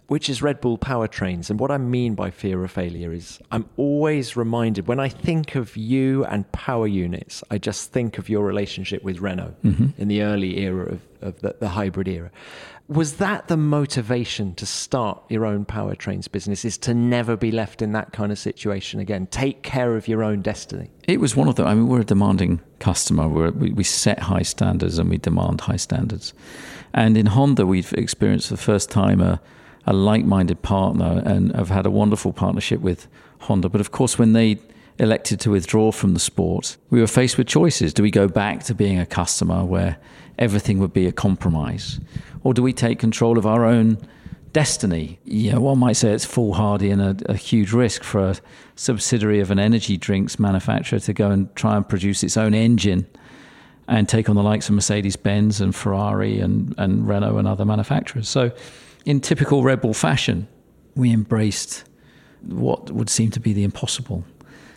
which 0.09 0.29
is 0.29 0.43
Red 0.43 0.61
Bull 0.61 0.77
powertrains. 0.77 1.51
And 1.51 1.59
what 1.59 1.71
I 1.71 1.79
mean 1.79 2.15
by 2.15 2.31
fear 2.31 2.63
of 2.65 2.71
failure 2.71 3.13
is 3.13 3.39
I'm 3.51 3.69
always 3.77 4.37
reminded 4.37 4.87
when 4.87 5.01
I 5.01 5.09
think 5.09 5.55
of 5.55 5.77
you 5.77 6.25
and 6.25 6.51
power 6.53 6.87
units, 6.87 7.43
I 7.51 7.59
just 7.59 7.93
think 7.93 8.19
of 8.19 8.29
your 8.29 8.45
relationship 8.45 9.03
with 9.03 9.21
Renault 9.21 9.55
mm-hmm. 9.65 10.01
in 10.01 10.09
the 10.09 10.23
early 10.23 10.59
era 10.59 10.93
of, 10.93 11.01
of 11.21 11.41
the, 11.41 11.57
the 11.59 11.69
hybrid 11.69 12.09
era. 12.09 12.31
Was 12.87 13.17
that 13.17 13.49
the 13.49 13.57
motivation 13.57 14.55
to 14.57 14.67
start 14.67 15.23
your 15.31 15.47
own 15.47 15.65
powertrains 15.65 16.31
business? 16.31 16.67
Is 16.67 16.77
to 16.79 16.93
never 16.93 17.35
be 17.35 17.51
left 17.51 17.81
in 17.81 17.93
that 17.93 18.13
kind 18.13 18.31
of 18.31 18.39
situation 18.39 19.01
again? 19.01 19.27
Take 19.29 19.63
care 19.63 19.97
of 19.97 20.07
your 20.07 20.23
own 20.23 20.43
destiny. 20.43 20.91
It 21.09 21.19
was 21.19 21.35
one 21.35 21.49
of 21.49 21.55
the. 21.57 21.65
I 21.65 21.75
mean, 21.75 21.89
we're 21.89 22.03
a 22.03 22.05
demanding 22.05 22.61
customer. 22.81 23.27
We're, 23.27 23.53
we 23.53 23.73
we 23.73 23.85
set 23.85 24.19
high 24.19 24.43
standards 24.43 24.99
and 24.99 25.09
we 25.09 25.17
demand 25.17 25.63
high 25.63 25.77
standards. 25.79 26.35
And 26.93 27.17
in 27.17 27.27
Honda, 27.27 27.65
we've 27.65 27.93
experienced 27.95 28.49
for 28.49 28.55
the 28.55 28.63
first 28.63 28.91
time 28.91 29.23
a, 29.23 29.41
a 29.87 29.95
like-minded 29.95 30.61
partner 30.61 31.23
and 31.25 31.57
have 31.57 31.71
had 31.71 31.87
a 31.87 31.91
wonderful 31.91 32.35
partnership 32.35 32.81
with 32.81 33.09
Honda. 33.41 33.71
But 33.71 33.81
of 33.81 33.93
course, 33.93 34.19
when 34.19 34.35
they 34.35 34.59
elected 34.99 35.41
to 35.41 35.51
withdraw 35.51 35.91
from 35.91 36.13
the 36.13 36.21
sport, 36.21 36.77
we 36.91 37.01
were 37.01 37.07
faced 37.07 37.39
with 37.39 37.47
choices. 37.47 37.95
Do 37.95 38.03
we 38.03 38.11
go 38.11 38.29
back 38.29 38.63
to 38.65 38.75
being 38.75 38.99
a 39.01 39.07
customer 39.07 39.65
where 39.65 39.97
everything 40.39 40.79
would 40.79 40.93
be 40.93 41.07
a 41.07 41.13
compromise, 41.13 42.01
or 42.43 42.55
do 42.55 42.63
we 42.63 42.73
take 42.73 42.99
control 42.99 43.39
of 43.39 43.47
our 43.47 43.65
own 43.65 43.99
destiny. 44.55 45.19
You 45.25 45.53
know, 45.53 45.61
one 45.61 45.79
might 45.79 45.95
say 45.95 46.13
it's 46.13 46.25
foolhardy 46.25 46.91
and 46.91 47.03
a, 47.03 47.17
a 47.27 47.37
huge 47.37 47.73
risk 47.73 48.03
for 48.03 48.21
a 48.21 48.37
subsidiary 48.77 49.41
of 49.41 49.51
an 49.51 49.59
energy 49.59 49.99
drinks 49.99 50.39
manufacturer 50.39 51.01
to 51.01 51.13
go 51.13 51.31
and 51.31 51.55
try 51.57 51.77
and 51.77 51.87
produce 51.87 52.23
its 52.23 52.39
own 52.39 52.55
engine 52.55 53.07
and 53.89 54.09
take 54.09 54.31
on 54.31 54.37
the 54.37 54.43
likes 54.43 54.69
of 54.69 54.75
Mercedes 54.77 55.17
Benz 55.17 55.61
and 55.61 55.75
Ferrari 55.75 56.39
and, 56.39 56.75
and 56.79 57.07
Renault 57.07 57.37
and 57.37 57.47
other 57.47 57.67
manufacturers. 57.67 58.29
So, 58.29 58.53
in 59.05 59.21
typical 59.21 59.63
Red 59.63 59.83
Bull 59.83 59.93
fashion, 59.93 60.49
we 60.95 61.13
embraced 61.13 61.85
what 62.41 62.91
would 62.91 63.11
seem 63.11 63.31
to 63.33 63.41
be 63.41 63.53
the 63.53 63.65
impossible 63.65 64.25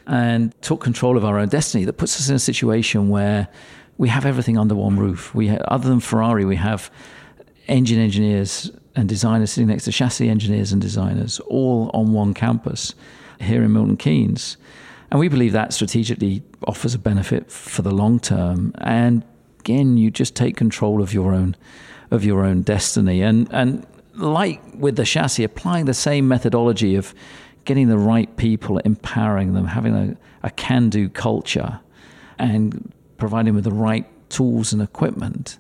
and 0.08 0.60
took 0.62 0.82
control 0.82 1.16
of 1.16 1.24
our 1.24 1.38
own 1.38 1.50
destiny. 1.50 1.86
That 1.86 1.94
puts 1.94 2.20
us 2.20 2.28
in 2.30 2.36
a 2.36 2.40
situation 2.40 3.10
where 3.10 3.48
we 3.98 4.10
have 4.10 4.26
everything 4.26 4.58
under 4.58 4.76
one 4.76 4.98
roof. 4.98 5.34
We, 5.34 5.48
ha- 5.48 5.64
other 5.68 5.90
than 5.90 6.00
Ferrari, 6.00 6.46
we 6.46 6.56
have 6.58 6.92
engine 7.68 8.00
engineers 8.00 8.72
and 8.96 9.08
designers 9.08 9.52
sitting 9.52 9.68
next 9.68 9.86
to 9.86 9.92
chassis 9.92 10.30
engineers 10.30 10.72
and 10.72 10.82
designers, 10.82 11.40
all 11.42 11.92
on 11.94 12.14
one 12.14 12.34
campus 12.34 12.96
here 13.40 13.64
in 13.64 13.74
Milton 13.74 13.98
Keynes. 13.98 14.58
And 15.10 15.20
we 15.20 15.28
believe 15.28 15.54
that 15.54 15.74
strategically 15.74 16.44
offers 16.68 16.94
a 16.94 17.00
benefit 17.00 17.52
for 17.52 17.82
the 17.82 17.92
long 17.92 18.20
term. 18.20 18.74
And 18.80 19.24
again, 19.60 19.98
you 19.98 20.12
just 20.12 20.36
take 20.36 20.58
control 20.58 21.02
of 21.02 21.14
your 21.14 21.34
own 21.34 21.56
of 22.10 22.24
your 22.24 22.46
own 22.46 22.62
destiny. 22.62 23.22
And 23.22 23.48
and 23.52 23.86
like 24.16 24.62
with 24.74 24.96
the 24.96 25.06
chassis, 25.06 25.44
applying 25.44 25.86
the 25.86 25.94
same 25.94 26.28
methodology 26.28 26.96
of 26.96 27.14
getting 27.66 27.90
the 27.90 27.98
right 27.98 28.36
people, 28.38 28.80
empowering 28.80 29.54
them, 29.54 29.66
having 29.66 29.94
a, 29.94 30.18
a 30.42 30.50
can-do 30.52 31.10
culture, 31.10 31.80
and 32.40 32.92
providing 33.18 33.56
with 33.56 33.64
the 33.64 33.72
right 33.72 34.06
tools 34.30 34.74
and 34.74 34.82
equipment. 34.82 35.58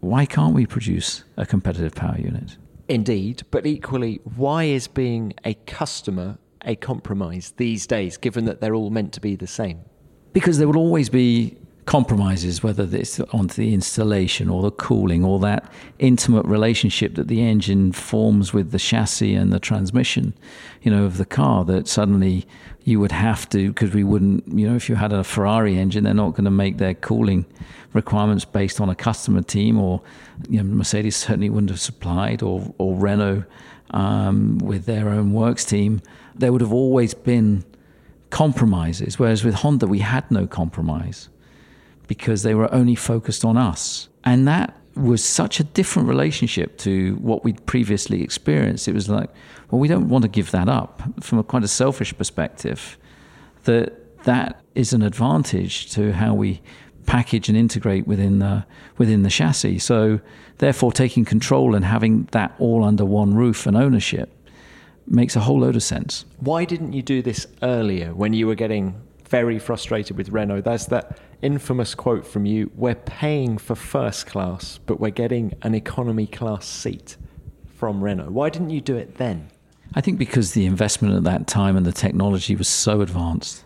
Why 0.00 0.26
can't 0.26 0.54
we 0.54 0.66
produce 0.66 1.24
a 1.36 1.46
competitive 1.46 1.94
power 1.94 2.18
unit? 2.18 2.56
Indeed, 2.88 3.42
but 3.50 3.66
equally, 3.66 4.20
why 4.36 4.64
is 4.64 4.88
being 4.88 5.34
a 5.44 5.54
customer 5.54 6.38
a 6.66 6.76
compromise 6.76 7.54
these 7.56 7.86
days, 7.86 8.16
given 8.16 8.44
that 8.46 8.60
they're 8.60 8.74
all 8.74 8.90
meant 8.90 9.12
to 9.14 9.20
be 9.20 9.36
the 9.36 9.46
same? 9.46 9.80
because 10.34 10.58
there 10.58 10.66
will 10.66 10.76
always 10.76 11.08
be 11.08 11.56
compromises, 11.86 12.62
whether 12.62 12.88
it's 12.96 13.20
on 13.20 13.48
the 13.48 13.74
installation 13.74 14.48
or 14.48 14.62
the 14.62 14.70
cooling 14.70 15.24
or 15.24 15.38
that 15.40 15.70
intimate 15.98 16.46
relationship 16.46 17.14
that 17.14 17.28
the 17.28 17.42
engine 17.42 17.92
forms 17.92 18.54
with 18.54 18.70
the 18.70 18.78
chassis 18.78 19.34
and 19.34 19.52
the 19.52 19.60
transmission, 19.60 20.32
you 20.82 20.90
know, 20.90 21.04
of 21.04 21.18
the 21.18 21.24
car. 21.24 21.64
That 21.64 21.86
suddenly 21.86 22.46
you 22.84 23.00
would 23.00 23.12
have 23.12 23.48
to, 23.50 23.68
because 23.68 23.92
we 23.92 24.02
wouldn't, 24.02 24.46
you 24.48 24.68
know, 24.68 24.76
if 24.76 24.88
you 24.88 24.94
had 24.94 25.12
a 25.12 25.22
Ferrari 25.24 25.78
engine, 25.78 26.04
they're 26.04 26.14
not 26.14 26.30
going 26.30 26.44
to 26.44 26.50
make 26.50 26.78
their 26.78 26.94
cooling 26.94 27.44
requirements 27.92 28.44
based 28.44 28.80
on 28.80 28.88
a 28.88 28.94
customer 28.94 29.42
team, 29.42 29.78
or 29.78 30.00
you 30.48 30.62
know, 30.62 30.64
Mercedes 30.64 31.16
certainly 31.16 31.50
wouldn't 31.50 31.70
have 31.70 31.80
supplied, 31.80 32.42
or 32.42 32.74
or 32.78 32.96
Renault 32.96 33.44
um, 33.90 34.58
with 34.58 34.86
their 34.86 35.10
own 35.10 35.32
works 35.32 35.64
team. 35.64 36.00
There 36.34 36.50
would 36.50 36.62
have 36.62 36.72
always 36.72 37.12
been 37.12 37.64
compromises, 38.30 39.18
whereas 39.18 39.44
with 39.44 39.54
Honda 39.54 39.86
we 39.86 40.00
had 40.00 40.28
no 40.30 40.46
compromise 40.46 41.28
because 42.06 42.42
they 42.42 42.54
were 42.54 42.72
only 42.72 42.94
focused 42.94 43.44
on 43.44 43.56
us. 43.56 44.08
And 44.24 44.46
that 44.48 44.76
was 44.96 45.24
such 45.24 45.60
a 45.60 45.64
different 45.64 46.08
relationship 46.08 46.78
to 46.78 47.16
what 47.16 47.44
we'd 47.44 47.64
previously 47.66 48.22
experienced. 48.22 48.86
It 48.86 48.94
was 48.94 49.08
like, 49.08 49.30
well, 49.70 49.80
we 49.80 49.88
don't 49.88 50.08
want 50.08 50.22
to 50.22 50.28
give 50.28 50.50
that 50.52 50.68
up 50.68 51.02
from 51.20 51.38
a 51.38 51.42
quite 51.42 51.64
a 51.64 51.68
selfish 51.68 52.16
perspective. 52.16 52.96
That 53.64 54.22
that 54.24 54.62
is 54.74 54.92
an 54.92 55.02
advantage 55.02 55.90
to 55.92 56.12
how 56.12 56.34
we 56.34 56.62
package 57.06 57.48
and 57.48 57.58
integrate 57.58 58.06
within 58.06 58.38
the 58.38 58.64
within 58.98 59.22
the 59.22 59.30
chassis. 59.30 59.78
So 59.78 60.20
therefore, 60.58 60.92
taking 60.92 61.24
control 61.24 61.74
and 61.74 61.84
having 61.84 62.28
that 62.32 62.54
all 62.58 62.84
under 62.84 63.04
one 63.04 63.34
roof 63.34 63.66
and 63.66 63.76
ownership 63.76 64.30
makes 65.06 65.36
a 65.36 65.40
whole 65.40 65.60
load 65.60 65.76
of 65.76 65.82
sense. 65.82 66.24
Why 66.40 66.64
didn't 66.64 66.92
you 66.92 67.02
do 67.02 67.20
this 67.20 67.46
earlier 67.62 68.14
when 68.14 68.32
you 68.32 68.46
were 68.46 68.54
getting 68.54 68.94
very 69.28 69.58
frustrated 69.58 70.16
with 70.16 70.28
Renault? 70.30 70.62
There's 70.62 70.86
that 70.86 71.18
infamous 71.42 71.94
quote 71.94 72.26
from 72.26 72.46
you 72.46 72.70
We're 72.74 72.94
paying 72.94 73.58
for 73.58 73.74
first 73.74 74.26
class, 74.26 74.78
but 74.86 75.00
we're 75.00 75.10
getting 75.10 75.54
an 75.62 75.74
economy 75.74 76.26
class 76.26 76.66
seat 76.66 77.16
from 77.74 78.02
Renault. 78.02 78.30
Why 78.30 78.50
didn't 78.50 78.70
you 78.70 78.80
do 78.80 78.96
it 78.96 79.16
then? 79.16 79.48
I 79.94 80.00
think 80.00 80.18
because 80.18 80.52
the 80.52 80.66
investment 80.66 81.14
at 81.14 81.24
that 81.24 81.46
time 81.46 81.76
and 81.76 81.86
the 81.86 81.92
technology 81.92 82.56
was 82.56 82.68
so 82.68 83.00
advanced, 83.00 83.64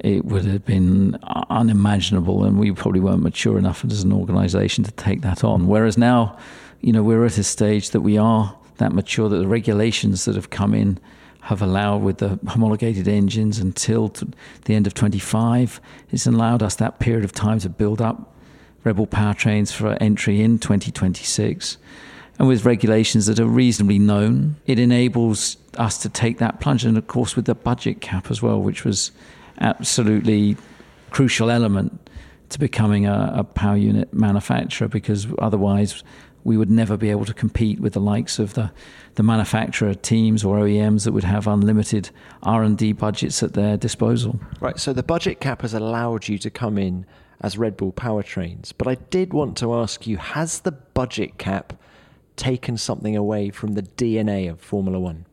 it 0.00 0.24
would 0.24 0.44
have 0.44 0.64
been 0.64 1.18
unimaginable, 1.50 2.44
and 2.44 2.58
we 2.58 2.72
probably 2.72 3.00
weren't 3.00 3.22
mature 3.22 3.58
enough 3.58 3.84
as 3.84 4.02
an 4.02 4.12
organisation 4.12 4.84
to 4.84 4.92
take 4.92 5.22
that 5.22 5.44
on. 5.44 5.68
Whereas 5.68 5.96
now, 5.96 6.36
you 6.80 6.92
know, 6.92 7.02
we're 7.02 7.24
at 7.24 7.38
a 7.38 7.44
stage 7.44 7.90
that 7.90 8.00
we 8.00 8.18
are 8.18 8.56
that 8.78 8.92
mature 8.92 9.28
that 9.28 9.38
the 9.38 9.48
regulations 9.48 10.24
that 10.26 10.34
have 10.34 10.50
come 10.50 10.74
in 10.74 10.98
have 11.46 11.62
allowed 11.62 12.02
with 12.02 12.18
the 12.18 12.40
homologated 12.48 13.06
engines 13.06 13.60
until 13.60 14.12
the 14.64 14.74
end 14.74 14.84
of 14.84 14.94
25. 14.94 15.80
It's 16.10 16.26
allowed 16.26 16.60
us 16.60 16.74
that 16.74 16.98
period 16.98 17.24
of 17.24 17.30
time 17.30 17.60
to 17.60 17.68
build 17.68 18.02
up 18.02 18.34
Red 18.82 18.96
Bull 18.96 19.06
powertrains 19.06 19.72
for 19.72 19.96
entry 20.02 20.42
in 20.42 20.58
2026. 20.58 21.78
And 22.40 22.48
with 22.48 22.64
regulations 22.64 23.26
that 23.26 23.38
are 23.38 23.46
reasonably 23.46 24.00
known, 24.00 24.56
it 24.66 24.80
enables 24.80 25.56
us 25.78 25.98
to 25.98 26.08
take 26.08 26.38
that 26.38 26.58
plunge. 26.58 26.84
And 26.84 26.98
of 26.98 27.06
course, 27.06 27.36
with 27.36 27.44
the 27.44 27.54
budget 27.54 28.00
cap 28.00 28.28
as 28.28 28.42
well, 28.42 28.60
which 28.60 28.84
was 28.84 29.12
absolutely 29.60 30.56
crucial 31.10 31.48
element 31.48 32.10
to 32.48 32.58
becoming 32.58 33.06
a, 33.06 33.34
a 33.36 33.44
power 33.44 33.76
unit 33.76 34.12
manufacturer, 34.12 34.88
because 34.88 35.28
otherwise 35.38 36.02
we 36.46 36.56
would 36.56 36.70
never 36.70 36.96
be 36.96 37.10
able 37.10 37.24
to 37.24 37.34
compete 37.34 37.80
with 37.80 37.92
the 37.92 38.00
likes 38.00 38.38
of 38.38 38.54
the, 38.54 38.70
the 39.16 39.22
manufacturer 39.22 39.94
teams 39.94 40.44
or 40.44 40.58
OEMs 40.58 41.04
that 41.04 41.12
would 41.12 41.24
have 41.24 41.46
unlimited 41.46 42.10
R&D 42.44 42.92
budgets 42.92 43.42
at 43.42 43.54
their 43.54 43.76
disposal. 43.76 44.38
Right, 44.60 44.78
so 44.78 44.92
the 44.92 45.02
budget 45.02 45.40
cap 45.40 45.62
has 45.62 45.74
allowed 45.74 46.28
you 46.28 46.38
to 46.38 46.48
come 46.48 46.78
in 46.78 47.04
as 47.40 47.58
Red 47.58 47.76
Bull 47.76 47.92
powertrains, 47.92 48.72
but 48.78 48.86
I 48.86 48.94
did 48.94 49.34
want 49.34 49.56
to 49.58 49.74
ask 49.74 50.06
you 50.06 50.16
has 50.16 50.60
the 50.60 50.72
budget 50.72 51.36
cap 51.36 51.74
taken 52.36 52.76
something 52.76 53.16
away 53.16 53.50
from 53.50 53.72
the 53.72 53.82
DNA 53.82 54.48
of 54.48 54.60
Formula 54.60 55.00
1? 55.00 55.26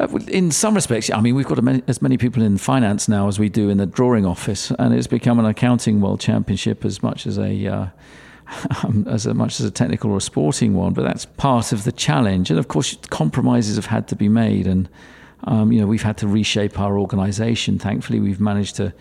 Uh, 0.00 0.06
in 0.28 0.50
some 0.50 0.74
respects, 0.74 1.10
I 1.10 1.20
mean, 1.20 1.34
we've 1.34 1.46
got 1.46 1.58
as 1.88 2.00
many 2.02 2.18
people 2.18 2.42
in 2.42 2.58
finance 2.58 3.08
now 3.08 3.26
as 3.26 3.38
we 3.38 3.48
do 3.48 3.68
in 3.68 3.78
the 3.78 3.86
drawing 3.86 4.26
office, 4.26 4.70
and 4.78 4.94
it's 4.94 5.06
become 5.06 5.38
an 5.38 5.46
accounting 5.46 6.00
world 6.00 6.20
championship 6.20 6.84
as 6.84 7.02
much 7.02 7.26
as 7.26 7.38
a 7.38 7.66
uh, 7.66 7.86
um, 8.84 9.06
as 9.08 9.26
much 9.26 9.60
as 9.60 9.66
a 9.66 9.70
technical 9.70 10.10
or 10.10 10.18
a 10.18 10.20
sporting 10.20 10.74
one, 10.74 10.92
but 10.92 11.02
that's 11.02 11.24
part 11.24 11.72
of 11.72 11.84
the 11.84 11.92
challenge. 11.92 12.50
And 12.50 12.58
of 12.58 12.68
course, 12.68 12.96
compromises 13.10 13.76
have 13.76 13.86
had 13.86 14.08
to 14.08 14.16
be 14.16 14.28
made, 14.28 14.66
and 14.66 14.88
um, 15.44 15.72
you 15.72 15.80
know 15.80 15.86
we've 15.86 16.02
had 16.02 16.16
to 16.18 16.28
reshape 16.28 16.78
our 16.78 16.98
organisation. 16.98 17.78
Thankfully, 17.78 18.20
we've 18.20 18.40
managed 18.40 18.76
to 18.76 18.92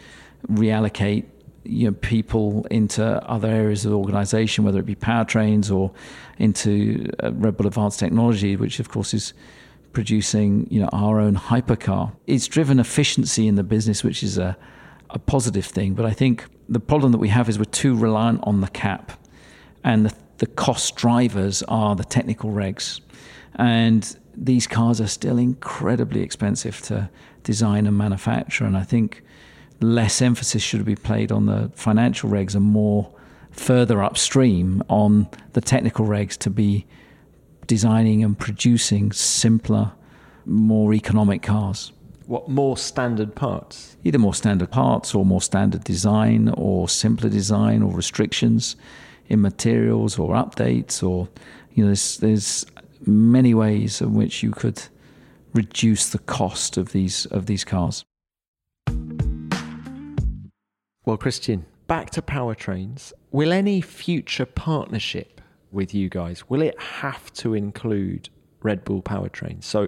reallocate 0.52 1.26
you 1.64 1.88
know 1.88 1.94
people 2.02 2.66
into 2.72 3.06
other 3.30 3.48
areas 3.48 3.86
of 3.86 3.92
the 3.92 3.98
organisation, 3.98 4.64
whether 4.64 4.80
it 4.80 4.86
be 4.86 4.96
powertrains 4.96 5.74
or 5.74 5.92
into 6.38 7.10
uh, 7.24 7.32
Red 7.34 7.58
Bull 7.58 7.68
Advanced 7.68 8.00
Technology, 8.00 8.56
which 8.56 8.80
of 8.80 8.90
course 8.90 9.14
is 9.14 9.34
producing 9.94 10.68
you 10.70 10.82
know 10.82 10.90
our 10.92 11.20
own 11.20 11.36
hypercar. 11.36 12.12
It's 12.28 12.48
driven 12.48 12.80
efficiency 12.80 13.48
in 13.48 13.56
the 13.56 13.64
business, 13.64 14.04
which 14.04 14.24
is 14.24 14.38
a 14.38 14.58
a 15.10 15.20
positive 15.20 15.66
thing. 15.66 15.94
But 15.94 16.06
I 16.06 16.12
think 16.12 16.46
the 16.68 16.82
problem 16.82 17.14
that 17.14 17.18
we 17.18 17.30
have 17.30 17.48
is 17.48 17.58
we're 17.58 17.64
too 17.64 17.96
reliant 17.96 18.42
on 18.44 18.60
the 18.60 18.68
cap 18.68 19.18
and 19.84 20.06
the, 20.06 20.14
the 20.38 20.48
cost 20.48 20.96
drivers 20.96 21.64
are 21.64 21.96
the 21.96 22.04
technical 22.04 22.52
regs. 22.52 23.02
And 23.56 24.18
these 24.36 24.68
cars 24.68 25.02
are 25.02 25.08
still 25.08 25.38
incredibly 25.38 26.22
expensive 26.22 26.82
to 26.84 27.10
design 27.44 27.88
and 27.88 27.98
manufacture. 27.98 28.66
And 28.66 28.78
I 28.78 28.84
think 28.84 29.24
less 29.82 30.22
emphasis 30.22 30.62
should 30.62 30.86
be 30.86 30.96
played 30.96 31.32
on 31.32 31.46
the 31.46 31.72
financial 31.76 32.30
regs 32.30 32.56
and 32.56 32.66
more 32.66 33.12
further 33.52 34.04
upstream 34.04 34.84
on 34.90 35.28
the 35.54 35.62
technical 35.62 36.06
regs 36.06 36.38
to 36.38 36.50
be 36.50 36.86
designing 37.66 38.24
and 38.24 38.38
producing 38.38 39.12
simpler, 39.12 39.92
more 40.46 40.94
economic 40.94 41.42
cars. 41.42 41.92
What 42.28 42.50
more 42.50 42.78
standard 42.78 43.36
parts? 43.36 43.98
Either 44.04 44.20
more 44.20 44.34
standard 44.34 44.70
parts 44.70 45.16
or 45.16 45.26
more 45.26 45.42
standard 45.42 45.84
design 45.84 46.50
or 46.50 46.90
simpler 46.90 47.30
design 47.30 47.82
or 47.82 47.94
restrictions 47.94 48.76
in 49.30 49.42
materials 49.42 50.18
or 50.18 50.34
updates 50.34 51.04
or 51.04 51.28
you 51.74 51.84
know 51.84 51.88
there's 51.88 52.18
there's 52.18 52.66
many 53.06 53.54
ways 53.54 54.02
in 54.02 54.14
which 54.14 54.44
you 54.44 54.52
could 54.52 54.82
reduce 55.54 56.10
the 56.10 56.20
cost 56.20 56.78
of 56.78 56.92
these 56.92 57.26
of 57.28 57.46
these 57.46 57.64
cars. 57.64 58.06
Well, 61.06 61.18
Christian, 61.18 61.66
back 61.88 62.10
to 62.12 62.22
powertrains. 62.22 63.14
Will 63.32 63.54
any 63.54 63.80
future 63.82 64.46
partnership 64.46 65.42
with 65.72 65.94
you 65.94 66.10
guys 66.10 66.50
will 66.50 66.62
it 66.62 66.80
have 66.82 67.32
to 67.34 67.54
include 67.54 68.30
Red 68.62 68.84
Bull 68.84 69.02
powertrains? 69.02 69.64
So, 69.64 69.88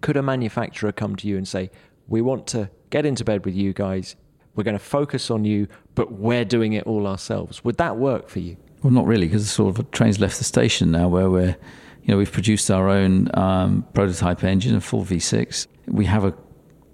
could 0.00 0.16
a 0.16 0.22
manufacturer 0.22 0.92
come 0.92 1.16
to 1.16 1.28
you 1.28 1.36
and 1.36 1.46
say, 1.46 1.70
"We 2.06 2.20
want 2.20 2.46
to 2.48 2.70
get 2.90 3.04
into 3.06 3.24
bed 3.24 3.44
with 3.44 3.54
you 3.54 3.72
guys. 3.72 4.16
We're 4.54 4.64
going 4.64 4.78
to 4.78 4.84
focus 4.84 5.30
on 5.30 5.44
you, 5.44 5.68
but 5.94 6.12
we're 6.12 6.44
doing 6.44 6.72
it 6.72 6.84
all 6.86 7.06
ourselves." 7.06 7.64
Would 7.64 7.76
that 7.78 7.96
work 7.96 8.28
for 8.28 8.40
you? 8.40 8.56
Well, 8.82 8.92
not 8.92 9.06
really, 9.06 9.26
because 9.26 9.50
sort 9.50 9.74
of 9.74 9.80
a 9.80 9.82
train's 9.90 10.20
left 10.20 10.38
the 10.38 10.44
station 10.44 10.90
now, 10.90 11.08
where 11.08 11.28
we're, 11.28 11.56
you 12.02 12.08
know, 12.08 12.16
we've 12.16 12.30
produced 12.30 12.70
our 12.70 12.88
own 12.88 13.28
um, 13.36 13.86
prototype 13.92 14.44
engine, 14.44 14.76
a 14.76 14.80
full 14.80 15.04
V6. 15.04 15.66
We 15.86 16.04
have 16.04 16.24
a 16.24 16.34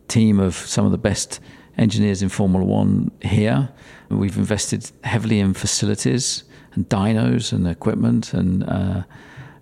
team 0.09 0.41
of 0.41 0.55
some 0.55 0.87
of 0.87 0.93
the 0.93 0.99
best 0.99 1.41
engineers 1.77 2.23
in 2.23 2.29
Formula 2.29 2.65
One 2.65 3.11
here. 3.21 3.69
We've 4.09 4.37
invested 4.37 4.91
heavily 5.03 5.41
in 5.41 5.55
facilities 5.55 6.45
and 6.75 6.89
dynos 6.89 7.53
and 7.53 7.67
equipment 7.67 8.33
and 8.33 8.65
uh, 8.65 9.03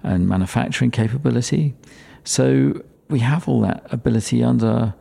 and 0.03 0.29
manufacturing 0.29 0.91
capability. 0.91 1.75
So 2.25 2.83
we 3.09 3.21
have 3.21 3.49
all 3.49 3.61
that 3.63 3.87
ability 3.91 4.43
under 4.43 4.95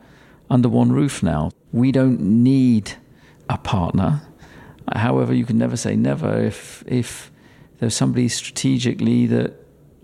under 0.49 0.69
one 0.69 0.91
roof 0.91 1.23
now. 1.23 1.51
We 1.71 1.91
don't 1.91 2.19
need 2.19 2.93
a 3.49 3.57
partner 3.57 4.21
However, 4.95 5.33
you 5.33 5.45
can 5.45 5.57
never 5.57 5.77
say 5.77 5.95
never 5.95 6.41
if 6.41 6.83
if 6.87 7.31
there's 7.79 7.95
somebody 7.95 8.27
strategically 8.27 9.25
that 9.27 9.53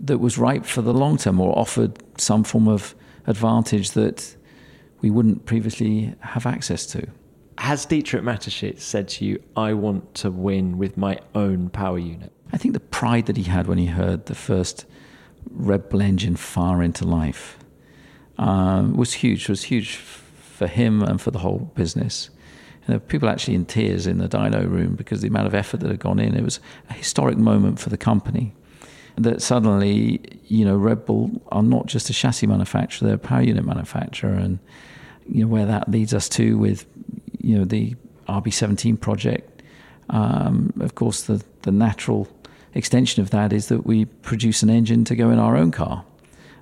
that 0.00 0.18
was 0.18 0.38
ripe 0.38 0.64
for 0.64 0.82
the 0.82 0.94
long 0.94 1.16
term 1.16 1.40
or 1.40 1.56
offered 1.58 1.98
some 2.20 2.44
form 2.44 2.68
of 2.68 2.94
advantage 3.26 3.92
that 3.92 4.36
we 5.00 5.10
wouldn't 5.10 5.44
previously 5.46 6.14
have 6.20 6.46
access 6.46 6.86
to. 6.86 7.06
Has 7.58 7.84
Dietrich 7.84 8.22
Mateschitz 8.22 8.80
said 8.80 9.08
to 9.08 9.24
you, 9.24 9.42
I 9.56 9.74
want 9.74 10.14
to 10.16 10.30
win 10.30 10.78
with 10.78 10.96
my 10.96 11.18
own 11.34 11.70
power 11.70 11.98
unit? 11.98 12.32
I 12.52 12.56
think 12.56 12.74
the 12.74 12.80
pride 12.80 13.26
that 13.26 13.36
he 13.36 13.42
had 13.44 13.66
when 13.66 13.78
he 13.78 13.86
heard 13.86 14.26
the 14.26 14.34
first 14.34 14.86
Red 15.50 15.88
Bull 15.88 16.00
engine 16.00 16.36
fire 16.36 16.82
into 16.82 17.04
life 17.04 17.58
um, 18.38 18.94
was 18.96 19.12
huge. 19.12 19.42
It 19.42 19.48
was 19.50 19.64
huge 19.64 19.96
for 19.96 20.66
him 20.66 21.02
and 21.02 21.20
for 21.20 21.30
the 21.30 21.40
whole 21.40 21.72
business 21.74 22.30
people 22.98 23.28
actually 23.28 23.54
in 23.54 23.66
tears 23.66 24.06
in 24.06 24.18
the 24.18 24.28
dyno 24.28 24.68
room 24.68 24.94
because 24.94 25.20
the 25.20 25.28
amount 25.28 25.46
of 25.46 25.54
effort 25.54 25.80
that 25.80 25.90
had 25.90 26.00
gone 26.00 26.18
in. 26.18 26.34
It 26.34 26.42
was 26.42 26.60
a 26.88 26.94
historic 26.94 27.36
moment 27.36 27.78
for 27.78 27.90
the 27.90 27.98
company. 27.98 28.54
That 29.16 29.42
suddenly, 29.42 30.20
you 30.46 30.64
know, 30.64 30.76
Red 30.76 31.04
Bull 31.04 31.42
are 31.48 31.62
not 31.62 31.86
just 31.86 32.08
a 32.08 32.12
chassis 32.12 32.46
manufacturer; 32.46 33.08
they're 33.08 33.16
a 33.16 33.18
power 33.18 33.42
unit 33.42 33.64
manufacturer, 33.64 34.32
and 34.32 34.58
you 35.28 35.42
know 35.42 35.48
where 35.48 35.66
that 35.66 35.88
leads 35.88 36.14
us 36.14 36.28
to 36.30 36.56
with, 36.56 36.86
you 37.40 37.58
know, 37.58 37.64
the 37.64 37.96
RB17 38.28 39.00
project. 39.00 39.62
Um, 40.10 40.72
of 40.80 40.94
course, 40.94 41.22
the 41.22 41.42
the 41.62 41.72
natural 41.72 42.28
extension 42.74 43.20
of 43.20 43.30
that 43.30 43.52
is 43.52 43.68
that 43.68 43.84
we 43.84 44.04
produce 44.04 44.62
an 44.62 44.70
engine 44.70 45.04
to 45.04 45.16
go 45.16 45.30
in 45.30 45.38
our 45.38 45.56
own 45.56 45.72
car, 45.72 46.04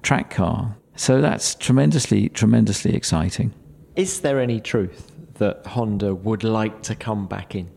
track 0.03 0.31
car. 0.31 0.77
So 0.97 1.21
that's 1.21 1.55
tremendously, 1.55 2.31
tremendously 2.31 2.95
exciting. 2.95 3.53
Is 3.97 4.21
there 4.21 4.41
any 4.41 4.61
truth 4.61 5.13
that 5.39 5.67
Honda 5.67 6.15
would 6.15 6.45
like 6.45 6.83
to 6.83 6.95
come 6.95 7.27
back 7.27 7.55
in 7.55 7.71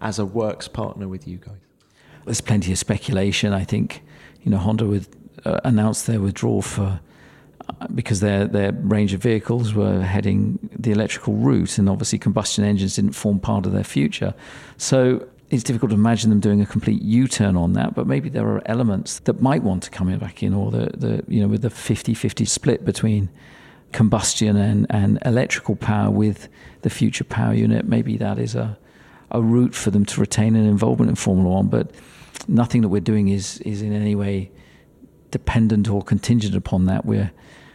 as 0.00 0.18
a 0.18 0.24
works 0.24 0.68
partner 0.68 1.08
with 1.08 1.26
you 1.26 1.38
guys? 1.38 1.58
There's 2.24 2.40
plenty 2.40 2.72
of 2.72 2.78
speculation. 2.78 3.52
I 3.52 3.64
think 3.64 4.02
you 4.42 4.50
know 4.50 4.58
Honda 4.58 4.86
would 4.86 5.06
uh, 5.44 5.60
announce 5.64 6.02
their 6.02 6.20
withdrawal 6.20 6.62
for 6.62 7.00
uh, 7.68 7.86
because 7.94 8.20
their 8.20 8.46
their 8.46 8.72
range 8.72 9.12
of 9.12 9.22
vehicles 9.22 9.74
were 9.74 10.02
heading 10.02 10.58
the 10.76 10.92
electrical 10.92 11.34
route, 11.34 11.78
and 11.78 11.88
obviously 11.88 12.18
combustion 12.18 12.64
engines 12.64 12.96
didn't 12.96 13.12
form 13.12 13.40
part 13.40 13.66
of 13.66 13.72
their 13.72 13.84
future. 13.84 14.34
So 14.76 15.26
it's 15.50 15.62
difficult 15.62 15.90
to 15.90 15.96
imagine 15.96 16.30
them 16.30 16.40
doing 16.40 16.60
a 16.60 16.66
complete 16.66 17.02
U-turn 17.02 17.56
on 17.56 17.74
that, 17.74 17.94
but 17.94 18.06
maybe 18.06 18.28
there 18.28 18.46
are 18.46 18.62
elements 18.66 19.20
that 19.20 19.40
might 19.40 19.62
want 19.62 19.82
to 19.84 19.90
come 19.90 20.16
back 20.18 20.42
in, 20.42 20.54
or 20.54 20.70
the, 20.70 20.90
the 20.96 21.24
you 21.28 21.40
know 21.40 21.48
with 21.48 21.62
the 21.62 21.68
50-50 21.68 22.48
split 22.48 22.84
between 22.84 23.30
combustion 23.92 24.56
and, 24.56 24.86
and 24.90 25.18
electrical 25.24 25.76
power 25.76 26.10
with 26.10 26.48
the 26.84 26.90
future 26.90 27.24
power 27.24 27.52
unit. 27.52 27.84
Maybe 27.86 28.16
that 28.18 28.38
is 28.38 28.54
a 28.54 28.78
a 29.30 29.42
route 29.42 29.74
for 29.74 29.90
them 29.90 30.04
to 30.04 30.20
retain 30.20 30.54
an 30.54 30.64
involvement 30.64 31.08
in 31.08 31.16
Formula 31.16 31.50
One, 31.50 31.66
but 31.66 31.90
nothing 32.46 32.82
that 32.82 32.88
we're 32.88 33.00
doing 33.00 33.28
is 33.28 33.58
is 33.60 33.82
in 33.82 33.92
any 33.92 34.14
way 34.14 34.52
dependent 35.32 35.88
or 35.90 36.02
contingent 36.02 36.54
upon 36.54 36.86
that. 36.86 37.04
We're 37.04 37.32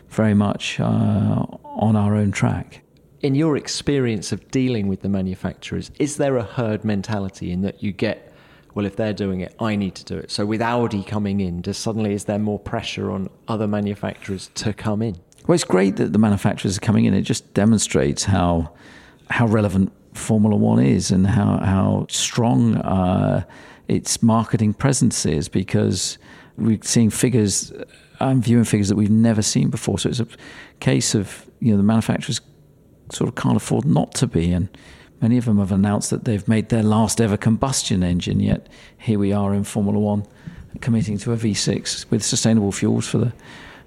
very 0.07 0.34
much 0.34 0.80
uh, 0.80 1.45
on 1.64 1.95
our 1.95 2.16
own 2.16 2.32
track. 2.32 2.82
In 3.22 3.36
your 3.36 3.57
experience 3.57 4.32
of 4.32 4.49
dealing 4.49 4.88
with 4.88 5.01
the 5.01 5.10
manufacturers, 5.10 5.91
is 5.99 6.16
there 6.16 6.38
a 6.38 6.43
herd 6.43 6.86
mentality 6.86 7.51
in 7.51 7.62
that 7.64 7.84
you 7.84 7.91
get, 7.91 8.34
well, 8.74 8.86
if 8.86 8.95
they're 8.95 9.14
doing 9.26 9.41
it, 9.41 9.53
I 9.60 9.76
need 9.76 9.95
to 9.95 10.05
do 10.05 10.18
it? 10.18 10.32
So 10.32 10.45
with 10.45 10.62
Audi 10.62 11.03
coming 11.03 11.41
in, 11.41 11.62
does 11.62 11.78
suddenly 11.78 12.14
is 12.14 12.24
there 12.24 12.39
more 12.39 12.60
pressure 12.60 13.12
on 13.12 13.30
other 13.49 13.68
manufacturers 13.68 14.49
to 14.55 14.72
come 14.72 15.01
in? 15.01 15.18
Well, 15.45 15.55
it's 15.55 15.66
great 15.66 15.97
that 15.97 16.14
the 16.14 16.20
manufacturers 16.20 16.78
are 16.78 16.82
coming 16.82 17.05
in. 17.05 17.14
It 17.14 17.24
just 17.24 17.53
demonstrates 17.53 18.24
how 18.24 18.72
how 19.30 19.45
relevant 19.45 19.91
Formula 20.13 20.55
One 20.55 20.80
is 20.80 21.11
and 21.11 21.27
how 21.27 21.57
how 21.59 22.05
strong 22.09 22.75
uh, 22.77 23.43
its 23.88 24.21
marketing 24.21 24.73
presence 24.73 25.25
is 25.25 25.47
because 25.47 26.17
we're 26.57 26.80
seeing 26.84 27.09
figures. 27.09 27.71
I'm 28.19 28.41
viewing 28.41 28.65
figures 28.65 28.89
that 28.89 28.95
we've 28.95 29.09
never 29.09 29.41
seen 29.41 29.69
before. 29.69 29.97
So 29.97 30.09
it's 30.09 30.19
a 30.19 30.27
case 30.80 31.15
of 31.15 31.49
you 31.59 31.71
know 31.71 31.77
the 31.77 31.84
manufacturers 31.84 32.41
sort 33.11 33.27
of 33.27 33.36
can't 33.36 33.55
afford 33.57 33.86
not 33.86 34.13
to 34.15 34.27
be, 34.27 34.51
and 34.51 34.69
many 35.21 35.38
of 35.38 35.45
them 35.45 35.57
have 35.57 35.71
announced 35.71 36.09
that 36.09 36.25
they've 36.25 36.47
made 36.47 36.69
their 36.69 36.84
last 36.84 37.21
ever 37.21 37.38
combustion 37.38 38.03
engine. 38.03 38.39
Yet 38.39 38.67
here 38.97 39.19
we 39.19 39.32
are 39.32 39.53
in 39.53 39.63
Formula 39.63 39.99
One, 39.99 40.25
committing 40.82 41.17
to 41.19 41.34
a 41.34 41.38
V6 41.38 42.09
with 42.09 42.23
sustainable 42.23 42.71
fuels 42.71 43.07
for 43.07 43.19
the 43.19 43.34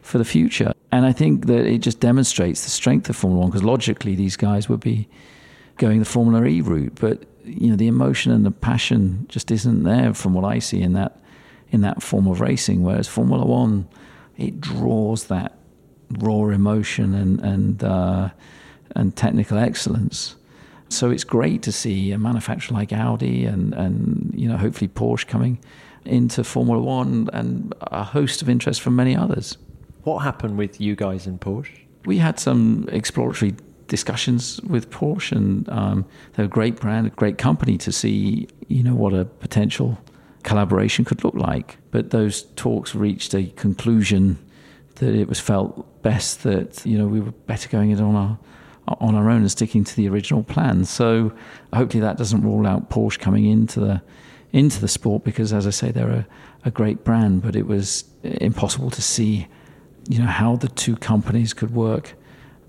for 0.01 0.19
the 0.19 0.25
future. 0.25 0.73
And 0.91 1.07
I 1.07 1.13
think 1.13 1.47
that 1.47 1.65
it 1.67 1.79
just 1.79 2.01
demonstrates 2.01 2.65
the 2.65 2.71
strength 2.71 3.09
of 3.09 3.17
Formula 3.17 3.41
One 3.41 3.51
because 3.51 3.65
logically 3.65 4.15
these 4.15 4.37
guys 4.37 4.69
would 4.69 4.81
be 4.81 5.09
going 5.77 5.99
the 5.99 6.05
Formula 6.05 6.45
E 6.47 6.61
route, 6.61 6.95
but 7.01 7.25
you 7.45 7.71
know 7.71 7.77
the 7.77 7.89
emotion 7.89 8.33
and 8.33 8.47
the 8.47 8.51
passion 8.51 9.27
just 9.29 9.51
isn't 9.51 9.83
there 9.83 10.15
from 10.15 10.35
what 10.35 10.45
I 10.45 10.59
see 10.59 10.81
in 10.81 10.93
that 10.95 11.21
in 11.71 11.81
that 11.81 12.03
form 12.03 12.27
of 12.27 12.41
racing. 12.41 12.83
Whereas 12.83 13.09
Formula 13.09 13.45
One, 13.45 13.89
it 14.37 14.61
draws 14.61 15.25
that 15.25 15.57
raw 16.19 16.49
emotion 16.49 17.15
and 17.15 17.41
and 17.41 17.85
uh, 17.85 18.31
and 18.95 19.17
technical 19.17 19.59
excellence. 19.59 20.37
So 20.89 21.11
it's 21.11 21.25
great 21.25 21.63
to 21.63 21.73
see 21.73 22.13
a 22.13 22.19
manufacturer 22.19 22.77
like 22.77 22.93
Audi 22.93 23.45
and 23.45 23.75
and 23.75 24.33
you 24.37 24.49
know 24.49 24.57
hopefully 24.57 24.89
Porsche 24.89 25.27
coming 25.27 25.59
into 26.05 26.45
Formula 26.45 26.83
One 26.83 27.29
and 27.33 27.75
a 27.81 28.05
host 28.05 28.43
of 28.43 28.49
interest 28.49 28.81
from 28.81 28.97
many 28.97 29.17
others. 29.17 29.57
What 30.05 30.19
happened 30.19 30.59
with 30.59 30.81
you 30.81 30.97
guys 30.97 31.27
in 31.27 31.39
Porsche? 31.39 31.79
We 32.05 32.19
had 32.19 32.41
some 32.41 32.89
exploratory 32.91 33.55
discussions 33.93 34.59
with 34.63 34.89
Porsche, 34.89 35.33
and 35.33 35.69
um, 35.69 36.07
they're 36.33 36.47
a 36.47 36.57
great 36.59 36.77
brand, 36.81 37.07
a 37.07 37.11
great 37.11 37.37
company 37.37 37.77
to 37.77 37.93
see, 37.93 38.49
you 38.69 38.83
know, 38.83 38.95
what 38.95 39.13
a 39.13 39.27
potential 39.27 39.99
collaboration 40.45 41.05
could 41.05 41.23
look 41.23 41.35
like. 41.35 41.77
But 41.91 42.09
those 42.09 42.45
talks 42.57 42.95
reached 42.95 43.35
a 43.35 43.45
conclusion 43.65 44.39
that 44.95 45.15
it 45.15 45.29
was 45.29 45.39
felt 45.39 46.03
best 46.03 46.43
that 46.43 46.85
you 46.87 46.97
know 46.97 47.07
we 47.07 47.21
were 47.21 47.33
better 47.53 47.69
going 47.69 47.91
it 47.91 48.01
on 48.01 48.17
our 48.17 48.39
on 48.89 49.15
our 49.15 49.29
own 49.29 49.43
and 49.43 49.51
sticking 49.51 49.85
to 49.85 49.95
the 49.95 50.09
original 50.09 50.43
plan. 50.43 50.87
So 50.87 51.33
hopefully 51.75 52.01
that 52.01 52.17
doesn't 52.17 52.43
rule 52.43 52.67
out 52.67 52.89
Porsche 52.89 53.19
coming 53.19 53.45
into 53.45 53.79
the 53.79 54.03
into 54.53 54.81
the 54.81 54.89
sport 54.89 55.23
because, 55.23 55.53
as 55.53 55.67
I 55.67 55.71
say, 55.71 55.91
they're 55.93 56.19
a, 56.23 56.27
a 56.65 56.71
great 56.71 57.05
brand. 57.05 57.43
But 57.43 57.57
it 57.57 57.67
was 57.67 58.05
impossible 58.23 58.91
to 58.91 59.03
see, 59.03 59.49
you 60.09 60.19
know, 60.19 60.33
how 60.41 60.57
the 60.57 60.69
two 60.69 60.97
companies 60.97 61.53
could 61.53 61.75
work 61.75 62.15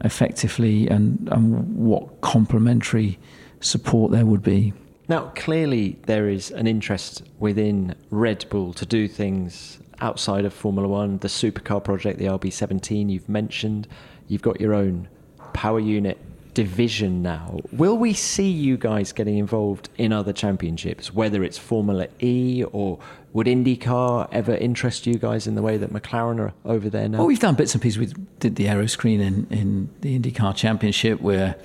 effectively 0.04 0.88
and, 0.88 1.28
and 1.32 1.76
what 1.76 2.22
complementary 2.22 3.18
support 3.60 4.12
there 4.12 4.26
would 4.26 4.44
be. 4.44 4.74
Now, 5.10 5.32
clearly, 5.36 5.98
there 6.06 6.30
is 6.30 6.52
an 6.52 6.68
interest 6.68 7.24
within 7.40 7.96
Red 8.10 8.46
Bull 8.50 8.74
to 8.74 8.86
do 8.86 9.08
things 9.08 9.80
outside 10.00 10.46
of 10.46 10.54
Formula 10.54 10.88
One. 10.88 11.18
The 11.20 11.28
supercar 11.28 11.84
project, 11.84 12.20
the 12.20 12.26
RB17, 12.26 13.10
you've 13.10 13.28
mentioned. 13.30 13.88
You've 14.28 14.42
got 14.42 14.62
your 14.62 14.74
own 14.74 15.08
power 15.54 15.80
unit 15.80 16.18
division 16.54 17.22
now. 17.22 17.60
Will 17.72 17.98
we 17.98 18.14
see 18.14 18.50
you 18.50 18.78
guys 18.78 19.12
getting 19.12 19.38
involved 19.38 19.90
in 19.98 20.14
other 20.14 20.34
championships, 20.34 21.14
whether 21.14 21.44
it's 21.44 21.58
Formula 21.58 22.08
E 22.20 22.64
or 22.72 23.00
would 23.34 23.48
IndyCar 23.48 24.30
ever 24.32 24.56
interest 24.56 25.08
you 25.08 25.16
guys 25.16 25.48
in 25.48 25.56
the 25.56 25.62
way 25.62 25.78
that 25.78 25.92
McLaren 25.92 26.40
are 26.40 26.54
over 26.66 26.90
there 26.90 27.10
now? 27.10 27.18
Well, 27.18 27.28
we've 27.28 27.40
done 27.40 27.56
bits 27.56 27.74
and 27.74 27.82
pieces. 27.82 27.98
We 27.98 28.14
did 28.40 28.56
the 28.56 28.70
aero 28.70 28.86
screen 28.86 29.20
in, 29.20 29.48
in 29.50 29.90
the 30.02 30.20
IndyCar 30.20 30.56
Championship. 30.56 31.20
We're 31.20 31.56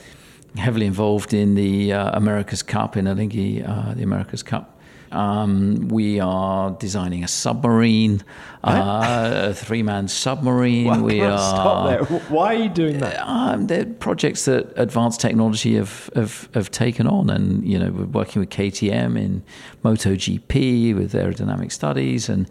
heavily 0.57 0.87
involved 0.87 1.35
in 1.35 1.55
the 1.55 1.93
uh, 1.93 2.17
America's 2.17 2.63
Cup 2.63 2.97
in 2.97 3.05
Alinghi, 3.05 3.69
uh, 3.69 3.95
the 3.95 4.03
America's 4.03 4.43
Cup 4.43 4.78
um, 5.13 5.89
we 5.89 6.21
are 6.21 6.71
designing 6.73 7.25
a 7.25 7.29
submarine, 7.29 8.23
uh, 8.65 9.49
a 9.51 9.55
three-man 9.55 10.09
submarine. 10.09 10.87
Well, 10.87 11.03
we 11.03 11.21
are. 11.21 11.39
Stop 11.39 11.89
there. 11.89 12.19
Why 12.29 12.55
are 12.55 12.59
you 12.59 12.69
doing 12.69 12.99
that? 12.99 13.21
Um, 13.27 13.67
they're 13.67 13.87
projects 13.87 14.45
that 14.47 14.73
advanced 14.77 15.21
technology 15.21 15.77
have, 15.77 16.11
have, 16.15 16.49
have 16.55 16.71
taken 16.71 17.07
on, 17.07 17.31
and 17.31 17.67
you 17.67 17.79
know 17.79 17.91
we're 17.91 18.05
working 18.05 18.41
with 18.41 18.51
KTM 18.51 19.19
in 19.19 19.43
MotoGP 19.85 20.95
with 20.95 21.13
aerodynamic 21.13 21.73
studies, 21.73 22.29
and 22.29 22.49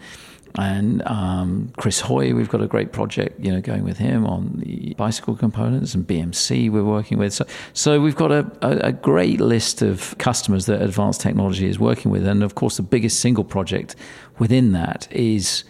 and 0.57 1.07
um, 1.07 1.71
Chris 1.77 1.99
Hoy, 1.99 2.33
we've 2.33 2.49
got 2.49 2.61
a 2.61 2.67
great 2.67 2.91
project, 2.91 3.39
you 3.39 3.51
know, 3.51 3.61
going 3.61 3.83
with 3.83 3.97
him 3.97 4.25
on 4.25 4.63
the 4.65 4.95
bicycle 4.95 5.35
components, 5.35 5.93
and 5.93 6.05
BMC 6.07 6.71
we're 6.71 6.83
working 6.83 7.19
with. 7.19 7.33
So, 7.33 7.45
so 7.73 8.01
we've 8.01 8.15
got 8.15 8.31
a, 8.31 8.51
a, 8.61 8.87
a 8.87 8.91
great 8.91 9.39
list 9.39 9.83
of 9.83 10.17
customers 10.17 10.65
that 10.65 10.81
Advanced 10.81 11.21
Technology 11.21 11.67
is 11.67 11.77
working 11.77 12.11
with, 12.11 12.25
and 12.25 12.41
of 12.41 12.55
course, 12.55 12.77
the 12.77 12.83
biggest 12.83 13.19
single 13.19 13.43
project 13.43 13.95
within 14.39 14.71
that 14.71 15.07
is 15.11 15.63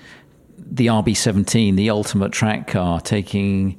the 0.57 0.87
RB17, 0.87 1.75
the 1.75 1.89
ultimate 1.89 2.31
track 2.31 2.67
car, 2.67 3.01
taking 3.01 3.77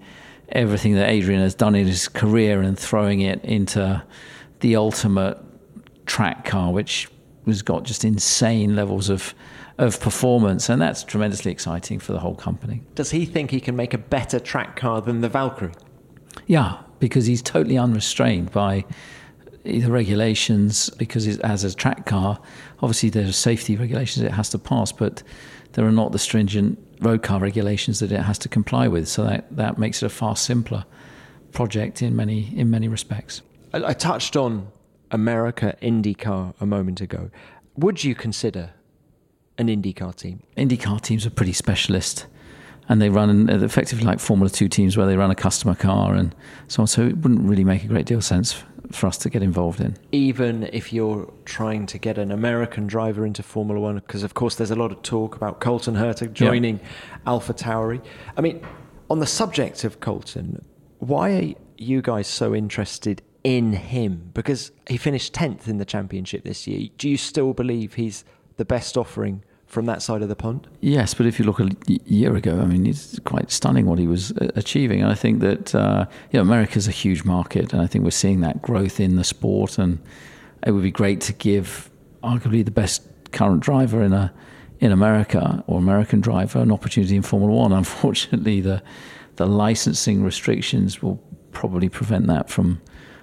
everything 0.50 0.94
that 0.94 1.08
Adrian 1.08 1.40
has 1.40 1.54
done 1.54 1.74
in 1.74 1.86
his 1.86 2.08
career 2.08 2.60
and 2.60 2.78
throwing 2.78 3.20
it 3.20 3.42
into 3.44 4.02
the 4.60 4.76
ultimate 4.76 5.38
track 6.06 6.44
car, 6.44 6.72
which 6.72 7.08
has 7.46 7.62
got 7.62 7.84
just 7.84 8.04
insane 8.04 8.76
levels 8.76 9.08
of 9.08 9.34
of 9.78 10.00
performance, 10.00 10.68
and 10.68 10.82
that's 10.82 11.04
tremendously 11.04 11.52
exciting 11.52 11.98
for 12.00 12.12
the 12.12 12.18
whole 12.18 12.34
company. 12.34 12.82
Does 12.94 13.10
he 13.12 13.24
think 13.24 13.50
he 13.50 13.60
can 13.60 13.76
make 13.76 13.94
a 13.94 13.98
better 13.98 14.40
track 14.40 14.76
car 14.76 15.00
than 15.00 15.20
the 15.20 15.28
Valkyrie? 15.28 15.72
Yeah, 16.46 16.78
because 16.98 17.26
he's 17.26 17.42
totally 17.42 17.78
unrestrained 17.78 18.50
by 18.50 18.84
the 19.64 19.90
regulations. 19.90 20.90
Because 20.90 21.38
as 21.40 21.64
a 21.64 21.74
track 21.74 22.06
car, 22.06 22.40
obviously 22.82 23.10
there's 23.10 23.36
safety 23.36 23.76
regulations 23.76 24.24
it 24.24 24.32
has 24.32 24.48
to 24.50 24.58
pass, 24.58 24.90
but 24.90 25.22
there 25.72 25.86
are 25.86 25.92
not 25.92 26.12
the 26.12 26.18
stringent 26.18 26.78
road 27.00 27.22
car 27.22 27.38
regulations 27.38 28.00
that 28.00 28.10
it 28.10 28.20
has 28.20 28.38
to 28.38 28.48
comply 28.48 28.88
with. 28.88 29.06
So 29.08 29.24
that, 29.24 29.54
that 29.56 29.78
makes 29.78 30.02
it 30.02 30.06
a 30.06 30.10
far 30.10 30.34
simpler 30.34 30.84
project 31.52 32.02
in 32.02 32.14
many 32.14 32.52
in 32.56 32.70
many 32.70 32.88
respects. 32.88 33.42
I, 33.72 33.84
I 33.84 33.92
touched 33.92 34.36
on 34.36 34.68
America 35.10 35.76
IndyCar 35.80 36.54
a 36.60 36.66
moment 36.66 37.00
ago. 37.00 37.30
Would 37.76 38.02
you 38.02 38.14
consider 38.14 38.70
an 39.58 39.68
IndyCar 39.68 40.14
team? 40.14 40.42
IndyCar 40.56 41.00
teams 41.00 41.26
are 41.26 41.30
pretty 41.30 41.52
specialist 41.52 42.26
and 42.88 43.02
they 43.02 43.10
run 43.10 43.50
uh, 43.50 43.62
effectively 43.62 44.04
like 44.04 44.18
Formula 44.18 44.48
2 44.50 44.68
teams 44.68 44.96
where 44.96 45.06
they 45.06 45.16
run 45.16 45.30
a 45.30 45.34
customer 45.34 45.74
car 45.74 46.14
and 46.14 46.34
so 46.68 46.82
on. 46.82 46.86
So 46.86 47.02
it 47.02 47.18
wouldn't 47.18 47.42
really 47.42 47.64
make 47.64 47.84
a 47.84 47.86
great 47.86 48.06
deal 48.06 48.18
of 48.18 48.24
sense 48.24 48.64
for 48.90 49.06
us 49.06 49.18
to 49.18 49.30
get 49.30 49.42
involved 49.42 49.80
in. 49.80 49.96
Even 50.12 50.68
if 50.72 50.92
you're 50.92 51.30
trying 51.44 51.84
to 51.86 51.98
get 51.98 52.16
an 52.16 52.32
American 52.32 52.86
driver 52.86 53.26
into 53.26 53.42
Formula 53.42 53.78
One, 53.78 53.96
because 53.96 54.22
of 54.22 54.34
course 54.34 54.54
there's 54.54 54.70
a 54.70 54.76
lot 54.76 54.90
of 54.90 55.02
talk 55.02 55.36
about 55.36 55.60
Colton 55.60 55.94
Herta 55.94 56.32
joining 56.32 56.78
yeah. 56.78 57.18
Alpha 57.26 57.52
Tauri. 57.52 58.02
I 58.36 58.40
mean, 58.40 58.66
on 59.10 59.18
the 59.18 59.26
subject 59.26 59.84
of 59.84 60.00
Colton, 60.00 60.64
why 60.98 61.30
are 61.30 61.54
you 61.76 62.00
guys 62.00 62.26
so 62.26 62.54
interested 62.54 63.20
in 63.44 63.74
him? 63.74 64.30
Because 64.32 64.72
he 64.88 64.96
finished 64.96 65.34
10th 65.34 65.68
in 65.68 65.76
the 65.76 65.84
championship 65.84 66.44
this 66.44 66.66
year. 66.66 66.88
Do 66.96 67.08
you 67.10 67.18
still 67.18 67.52
believe 67.52 67.94
he's 67.94 68.24
the 68.56 68.64
best 68.64 68.96
offering 68.96 69.44
from 69.68 69.84
that 69.84 70.02
side 70.02 70.22
of 70.22 70.28
the 70.28 70.34
pond? 70.34 70.66
Yes, 70.80 71.14
but 71.14 71.26
if 71.26 71.38
you 71.38 71.44
look 71.44 71.60
a 71.60 71.70
year 71.86 72.34
ago, 72.34 72.58
I 72.58 72.64
mean, 72.64 72.86
it's 72.86 73.18
quite 73.20 73.50
stunning 73.50 73.86
what 73.86 73.98
he 73.98 74.06
was 74.06 74.32
uh, 74.32 74.50
achieving. 74.56 75.02
And 75.02 75.10
I 75.12 75.14
think 75.14 75.40
that 75.40 75.74
uh, 75.74 76.06
you 76.32 76.38
know, 76.38 76.42
America's 76.42 76.88
a 76.88 76.92
huge 76.92 77.24
market, 77.24 77.72
and 77.72 77.82
I 77.82 77.86
think 77.86 78.02
we're 78.02 78.10
seeing 78.10 78.40
that 78.40 78.62
growth 78.62 78.98
in 78.98 79.16
the 79.16 79.24
sport. 79.24 79.78
And 79.78 79.98
it 80.66 80.72
would 80.72 80.82
be 80.82 80.90
great 80.90 81.20
to 81.22 81.32
give 81.34 81.90
arguably 82.24 82.64
the 82.64 82.70
best 82.70 83.02
current 83.30 83.60
driver 83.60 84.02
in 84.02 84.12
a 84.12 84.32
in 84.80 84.92
America 84.92 85.62
or 85.66 85.78
American 85.78 86.20
driver 86.20 86.60
an 86.60 86.72
opportunity 86.72 87.14
in 87.14 87.22
Formula 87.22 87.54
One. 87.54 87.72
Unfortunately, 87.84 88.60
the 88.60 88.82
the 89.36 89.46
licensing 89.46 90.24
restrictions 90.24 91.02
will 91.02 91.22
probably 91.52 91.88
prevent 91.88 92.26
that 92.26 92.48
from 92.48 92.80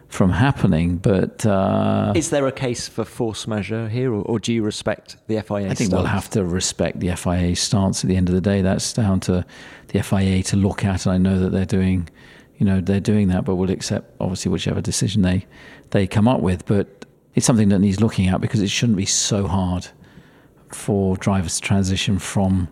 from 0.10 0.32
happening. 0.32 0.97
But 0.97 1.45
uh, 1.45 2.14
is 2.16 2.30
there 2.30 2.47
a 2.47 2.51
case 2.51 2.88
for 2.88 3.06
force 3.06 3.47
majeure 3.47 3.89
here, 3.89 4.14
or, 4.14 4.22
or 4.24 4.39
do 4.39 4.53
you 4.53 4.64
respect 4.64 5.18
the 5.28 5.41
FIA? 5.41 5.58
I 5.58 5.74
think 5.74 5.76
stance? 5.76 5.93
we'll 5.93 6.06
have 6.06 6.30
to 6.32 6.43
respect 6.43 6.99
the 6.99 7.16
FIA 7.16 7.56
stance. 7.56 8.03
At 8.03 8.10
the 8.10 8.16
end 8.16 8.30
of 8.30 8.36
the 8.36 8.41
day, 8.41 8.62
that's 8.62 8.93
down 8.93 9.20
to 9.22 9.45
the 9.88 10.03
FIA 10.03 10.43
to 10.43 10.58
look 10.58 10.86
at, 10.86 11.06
and 11.06 11.14
I 11.14 11.18
know 11.18 11.39
that 11.39 11.51
they're 11.51 11.66
doing, 11.66 12.10
you 12.58 12.66
know, 12.66 12.82
they're 12.82 12.99
doing 12.99 13.28
that. 13.30 13.45
But 13.45 13.56
we'll 13.56 13.72
accept 13.72 14.16
obviously 14.20 14.51
whichever 14.51 14.82
decision 14.82 15.22
they 15.22 15.45
they 15.91 16.08
come 16.08 16.28
up 16.28 16.41
with. 16.41 16.66
But 16.66 17.06
it's 17.34 17.45
something 17.45 17.70
that 17.70 17.80
needs 17.80 17.99
looking 17.99 18.28
at 18.28 18.41
because 18.41 18.62
it 18.62 18.70
shouldn't 18.70 18.97
be 18.97 19.06
so 19.06 19.47
hard 19.47 19.88
for 20.70 21.18
drivers 21.18 21.56
to 21.56 21.62
transition 21.62 22.20
from 22.20 22.68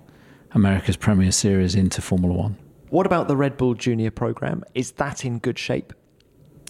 America's 0.51 0.97
Premier 0.97 1.31
Series 1.31 1.75
into 1.75 2.01
Formula 2.01 2.33
One. 2.33 2.57
What 2.89 3.05
about 3.05 3.27
the 3.27 3.35
Red 3.35 3.57
Bull 3.57 3.73
Junior 3.73 4.11
program? 4.11 4.63
Is 4.75 4.91
that 4.93 5.25
in 5.25 5.39
good 5.39 5.57
shape? 5.57 5.93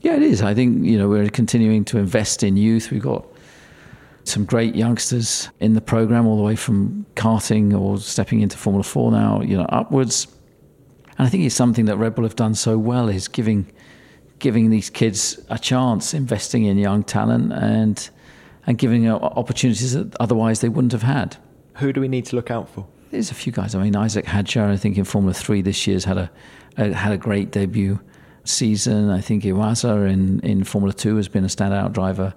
Yeah, 0.03 0.15
it 0.15 0.21
is. 0.21 0.41
I 0.41 0.53
think 0.53 0.85
you 0.85 0.97
know 0.97 1.07
we're 1.07 1.29
continuing 1.29 1.85
to 1.85 1.97
invest 1.97 2.43
in 2.43 2.57
youth. 2.57 2.91
We've 2.91 3.01
got 3.01 3.25
some 4.25 4.43
great 4.43 4.75
youngsters 4.75 5.49
in 5.61 5.73
the 5.73 5.81
program, 5.81 6.27
all 6.27 6.35
the 6.35 6.43
way 6.43 6.57
from 6.57 7.05
karting 7.15 7.77
or 7.77 7.97
stepping 7.97 8.41
into 8.41 8.57
Formula 8.57 8.83
Four 8.83 9.11
now, 9.13 9.41
you 9.41 9.55
know, 9.55 9.65
upwards. 9.69 10.27
And 11.17 11.25
I 11.25 11.29
think 11.29 11.45
it's 11.45 11.55
something 11.55 11.85
that 11.85 11.95
Red 11.95 12.15
Bull 12.15 12.25
have 12.25 12.35
done 12.35 12.53
so 12.53 12.77
well 12.77 13.07
is 13.07 13.29
giving 13.29 13.71
giving 14.39 14.69
these 14.69 14.89
kids 14.89 15.39
a 15.49 15.57
chance, 15.57 16.13
investing 16.13 16.65
in 16.65 16.77
young 16.77 17.03
talent, 17.05 17.53
and 17.53 18.09
and 18.67 18.77
giving 18.77 19.09
opportunities 19.09 19.93
that 19.93 20.13
otherwise 20.19 20.59
they 20.59 20.69
wouldn't 20.69 20.91
have 20.91 21.03
had. 21.03 21.37
Who 21.77 21.93
do 21.93 22.01
we 22.01 22.09
need 22.09 22.25
to 22.25 22.35
look 22.35 22.51
out 22.51 22.67
for? 22.67 22.85
There's 23.11 23.31
a 23.31 23.35
few 23.35 23.53
guys. 23.53 23.73
I 23.73 23.81
mean, 23.81 23.95
Isaac 23.95 24.25
Hadjar, 24.25 24.69
I 24.69 24.75
think 24.75 24.97
in 24.97 25.05
Formula 25.05 25.33
Three 25.33 25.61
this 25.61 25.87
year's 25.87 26.03
had 26.03 26.17
a, 26.17 26.31
a 26.77 26.93
had 26.93 27.13
a 27.13 27.17
great 27.17 27.51
debut 27.51 28.01
season. 28.43 29.09
I 29.09 29.21
think 29.21 29.43
Iwasa 29.43 29.89
uh, 29.89 30.01
in 30.05 30.39
in 30.41 30.63
Formula 30.63 30.93
Two 30.93 31.17
has 31.17 31.27
been 31.27 31.43
a 31.43 31.47
standout 31.47 31.93
driver 31.93 32.33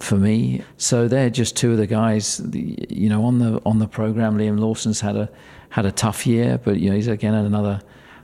for 0.00 0.16
me. 0.16 0.62
So 0.76 1.08
they're 1.08 1.30
just 1.30 1.56
two 1.56 1.72
of 1.72 1.78
the 1.78 1.86
guys. 1.86 2.40
You 2.52 3.08
know, 3.08 3.24
on 3.24 3.38
the 3.38 3.60
on 3.64 3.78
the 3.78 3.88
program, 3.88 4.38
Liam 4.38 4.58
Lawson's 4.58 5.00
had 5.00 5.16
a 5.16 5.30
had 5.70 5.86
a 5.86 5.92
tough 5.92 6.26
year, 6.26 6.58
but 6.62 6.78
you 6.80 6.90
know 6.90 6.96
he's 6.96 7.08
again 7.08 7.34
another 7.34 7.80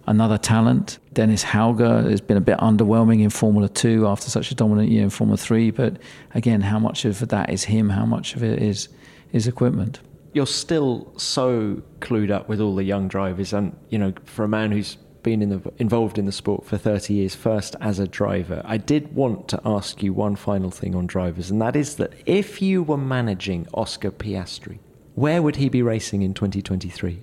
another 0.06 0.38
talent. 0.38 0.98
Dennis 1.12 1.44
Hauger 1.44 2.08
has 2.10 2.20
been 2.20 2.36
a 2.36 2.40
bit 2.40 2.58
underwhelming 2.58 3.22
in 3.22 3.30
Formula 3.30 3.68
Two 3.68 4.06
after 4.06 4.30
such 4.30 4.50
a 4.50 4.54
dominant 4.54 4.88
year 4.88 5.02
in 5.02 5.10
Formula 5.10 5.36
Three. 5.36 5.70
But 5.70 5.98
again, 6.34 6.60
how 6.60 6.78
much 6.78 7.04
of 7.04 7.28
that 7.28 7.50
is 7.50 7.64
him? 7.64 7.90
How 7.90 8.06
much 8.06 8.34
of 8.34 8.42
it 8.42 8.62
is 8.62 8.88
is 9.32 9.46
equipment? 9.46 10.00
you're 10.32 10.46
still 10.46 11.12
so 11.16 11.82
clued 12.00 12.30
up 12.30 12.48
with 12.48 12.60
all 12.60 12.74
the 12.74 12.84
young 12.84 13.08
drivers, 13.08 13.52
and 13.52 13.76
you 13.88 13.98
know, 13.98 14.12
for 14.24 14.44
a 14.44 14.48
man 14.48 14.70
who's 14.70 14.96
been 15.22 15.42
in 15.42 15.50
the, 15.50 15.72
involved 15.78 16.18
in 16.18 16.26
the 16.26 16.32
sport 16.32 16.64
for 16.66 16.76
30 16.76 17.14
years, 17.14 17.34
first 17.34 17.76
as 17.80 17.98
a 17.98 18.06
driver, 18.06 18.62
I 18.64 18.76
did 18.76 19.14
want 19.14 19.48
to 19.48 19.60
ask 19.64 20.02
you 20.02 20.12
one 20.12 20.36
final 20.36 20.70
thing 20.70 20.94
on 20.94 21.06
drivers, 21.06 21.50
and 21.50 21.60
that 21.60 21.76
is 21.76 21.96
that 21.96 22.12
if 22.26 22.62
you 22.62 22.82
were 22.82 22.96
managing 22.96 23.66
Oscar 23.74 24.10
Piastri, 24.10 24.78
where 25.14 25.42
would 25.42 25.56
he 25.56 25.68
be 25.68 25.82
racing 25.82 26.22
in 26.22 26.34
2023? 26.34 27.22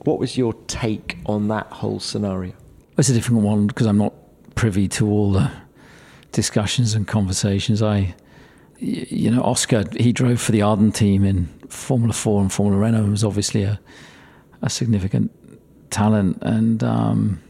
What 0.00 0.18
was 0.18 0.36
your 0.36 0.54
take 0.66 1.18
on 1.26 1.48
that 1.48 1.66
whole 1.66 2.00
scenario? 2.00 2.54
It's 2.96 3.08
a 3.08 3.14
difficult 3.14 3.42
one 3.42 3.66
because 3.66 3.86
I'm 3.86 3.98
not 3.98 4.14
privy 4.54 4.88
to 4.88 5.08
all 5.08 5.32
the 5.32 5.50
discussions 6.32 6.94
and 6.94 7.06
conversations. 7.06 7.82
I 7.82 8.14
you 8.78 9.30
know, 9.30 9.42
Oscar, 9.42 9.84
he 9.96 10.12
drove 10.12 10.40
for 10.40 10.52
the 10.52 10.62
Arden 10.62 10.92
team 10.92 11.24
in 11.24 11.46
Formula 11.68 12.12
Four 12.12 12.42
and 12.42 12.52
Formula 12.52 12.80
Renault. 12.80 13.04
and 13.04 13.10
was 13.10 13.24
obviously 13.24 13.62
a, 13.62 13.80
a 14.62 14.70
significant 14.70 15.30
talent, 15.90 16.38
and 16.42 16.82
um, 16.82 17.42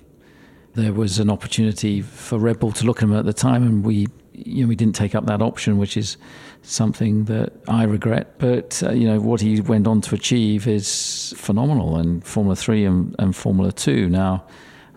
there 0.74 0.92
was 0.92 1.18
an 1.18 1.30
opportunity 1.30 2.02
for 2.02 2.38
Red 2.38 2.60
Bull 2.60 2.72
to 2.72 2.84
look 2.84 2.98
at 2.98 3.04
him 3.04 3.16
at 3.16 3.24
the 3.24 3.32
time, 3.32 3.62
and 3.62 3.84
we, 3.84 4.06
you 4.32 4.62
know, 4.62 4.68
we 4.68 4.76
didn't 4.76 4.94
take 4.94 5.14
up 5.14 5.26
that 5.26 5.40
option, 5.42 5.78
which 5.78 5.96
is 5.96 6.16
something 6.62 7.24
that 7.24 7.52
I 7.68 7.84
regret. 7.84 8.38
But 8.38 8.82
uh, 8.84 8.92
you 8.92 9.06
know, 9.06 9.20
what 9.20 9.40
he 9.40 9.60
went 9.60 9.86
on 9.86 10.00
to 10.02 10.14
achieve 10.14 10.66
is 10.66 11.34
phenomenal 11.36 11.98
in 11.98 12.20
Formula 12.20 12.56
Three 12.56 12.84
and, 12.84 13.14
and 13.18 13.34
Formula 13.34 13.72
Two. 13.72 14.08
Now, 14.08 14.44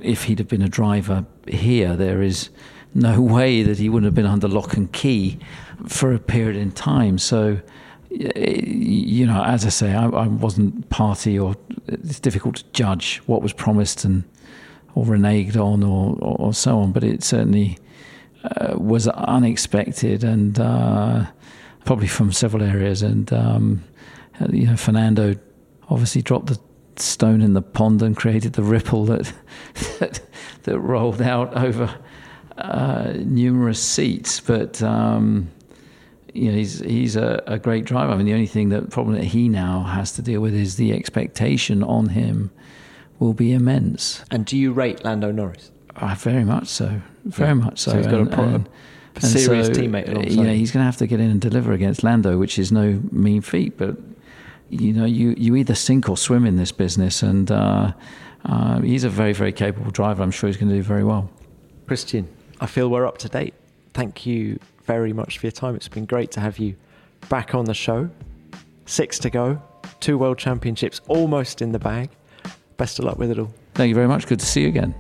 if 0.02 0.26
he'd 0.26 0.40
have 0.40 0.48
been 0.48 0.62
a 0.62 0.70
driver 0.70 1.26
here, 1.48 1.96
there 1.96 2.22
is 2.22 2.50
no 2.94 3.22
way 3.36 3.64
that 3.64 3.78
he 3.78 3.90
wouldn't 3.90 4.06
have 4.06 4.16
been 4.16 4.26
under 4.26 4.48
lock 4.48 4.74
and 4.76 4.92
key 4.92 5.40
for 5.88 6.14
a 6.14 6.20
period 6.20 6.56
in 6.56 6.72
time. 6.72 7.18
So, 7.18 7.62
you 8.10 9.26
know, 9.26 9.44
as 9.44 9.66
I 9.66 9.70
say, 9.70 9.94
I, 9.94 10.06
I 10.08 10.28
wasn't 10.28 10.90
party, 10.90 11.38
or 11.38 11.56
it's 11.88 12.20
difficult 12.20 12.58
to 12.58 12.64
judge 12.74 13.18
what 13.26 13.42
was 13.42 13.54
promised 13.54 14.04
and 14.04 14.24
or 14.96 15.06
reneged 15.06 15.56
on, 15.56 15.84
or, 15.84 16.16
or, 16.20 16.36
or 16.40 16.54
so 16.54 16.80
on. 16.80 16.92
But 16.92 17.04
it 17.04 17.24
certainly 17.24 17.78
uh, 18.44 18.76
was 18.78 19.08
unexpected, 19.08 20.24
and 20.24 20.60
uh, 20.60 21.26
probably 21.86 22.08
from 22.08 22.32
several 22.32 22.64
areas. 22.64 23.04
And 23.04 23.32
um, 23.32 23.84
you 24.50 24.68
know, 24.68 24.76
Fernando 24.76 25.36
obviously 25.90 26.22
dropped 26.22 26.48
the 26.48 26.60
stone 26.96 27.42
in 27.42 27.54
the 27.54 27.62
pond 27.62 28.02
and 28.02 28.16
created 28.16 28.54
the 28.54 28.64
ripple 28.64 29.06
that 29.06 29.34
that, 30.00 30.22
that 30.64 30.80
rolled 30.80 31.22
out 31.22 31.56
over 31.56 31.96
uh, 32.58 33.14
numerous 33.18 33.82
seats, 33.82 34.40
but 34.40 34.82
um, 34.82 35.50
you 36.34 36.52
know 36.52 36.58
he's 36.58 36.80
he's 36.80 37.16
a, 37.16 37.42
a, 37.48 37.60
great 37.60 37.86
driver. 37.86 38.12
I 38.12 38.18
mean, 38.18 38.26
the 38.26 38.34
only 38.34 38.48
thing 38.48 38.70
that 38.70 38.90
problem 38.90 39.16
that 39.16 39.26
he 39.26 39.50
now 39.50 39.84
has 39.84 40.12
to 40.14 40.22
deal 40.22 40.42
with 40.42 40.54
is 40.54 40.76
the 40.76 40.94
expectation 40.94 41.84
on 41.84 42.10
him 42.10 42.52
will 43.20 43.34
be 43.34 43.54
immense. 43.54 44.24
And 44.32 44.46
do 44.46 44.58
you 44.58 44.72
rate 44.72 45.04
Lando 45.04 45.32
Norris? 45.32 45.72
Uh, 45.96 46.16
very 46.16 46.44
much 46.44 46.68
so, 46.68 47.02
very 47.26 47.50
yeah. 47.50 47.54
much 47.54 47.80
so. 47.80 47.92
so 47.92 47.98
he's 47.98 48.08
got 48.08 48.22
and, 48.22 48.34
a, 48.34 48.42
and, 48.42 48.70
a 49.16 49.22
serious 49.22 49.68
so, 49.68 49.74
teammate. 49.74 50.10
Alongside. 50.10 50.34
You 50.34 50.44
know, 50.44 50.54
he's 50.54 50.72
going 50.72 50.82
to 50.82 50.86
have 50.86 50.98
to 50.98 51.08
get 51.08 51.20
in 51.20 51.30
and 51.30 51.42
deliver 51.42 51.74
against 51.74 52.04
Lando, 52.04 52.38
which 52.38 52.58
is 52.58 52.72
no 52.72 53.02
mean 53.12 53.42
feat. 53.42 53.78
But 53.78 53.98
you 54.70 54.94
know, 54.94 55.06
you 55.06 55.36
you 55.38 55.56
either 55.56 55.76
sink 55.76 56.10
or 56.10 56.18
swim 56.18 56.46
in 56.46 56.56
this 56.56 56.72
business, 56.72 57.22
and 57.22 57.52
uh, 57.52 57.92
uh, 58.46 58.80
he's 58.82 59.04
a 59.04 59.10
very 59.10 59.34
very 59.34 59.52
capable 59.52 59.92
driver. 59.92 60.24
I'm 60.24 60.32
sure 60.32 60.48
he's 60.48 60.58
going 60.58 60.70
to 60.70 60.76
do 60.76 60.84
very 60.84 61.04
well. 61.04 61.30
Christian, 61.88 62.28
I 62.62 62.68
feel 62.68 62.90
we're 62.90 63.06
up 63.06 63.18
to 63.20 63.30
date. 63.30 63.56
Thank 63.94 64.26
you 64.26 64.60
very 64.90 65.14
much 65.14 65.38
for 65.38 65.46
your 65.46 65.52
time. 65.52 65.76
It's 65.76 65.88
been 65.88 66.08
great 66.08 66.32
to 66.32 66.40
have 66.40 66.58
you 66.58 66.76
back 67.30 67.54
on 67.54 67.66
the 67.66 67.76
show. 67.76 68.10
Six 68.88 69.20
to 69.20 69.30
go, 69.30 69.62
two 70.00 70.18
world 70.18 70.40
championships 70.40 71.00
almost 71.08 71.62
in 71.62 71.72
the 71.72 71.78
bag. 71.78 72.10
Best 72.78 72.98
of 72.98 73.06
luck 73.06 73.20
with 73.20 73.30
it 73.30 73.38
all. 73.38 73.54
Thank 73.76 73.90
you 73.90 73.94
very 73.94 74.08
much. 74.08 74.26
Good 74.26 74.40
to 74.40 74.48
see 74.48 74.64
you 74.64 74.68
again. 74.68 74.96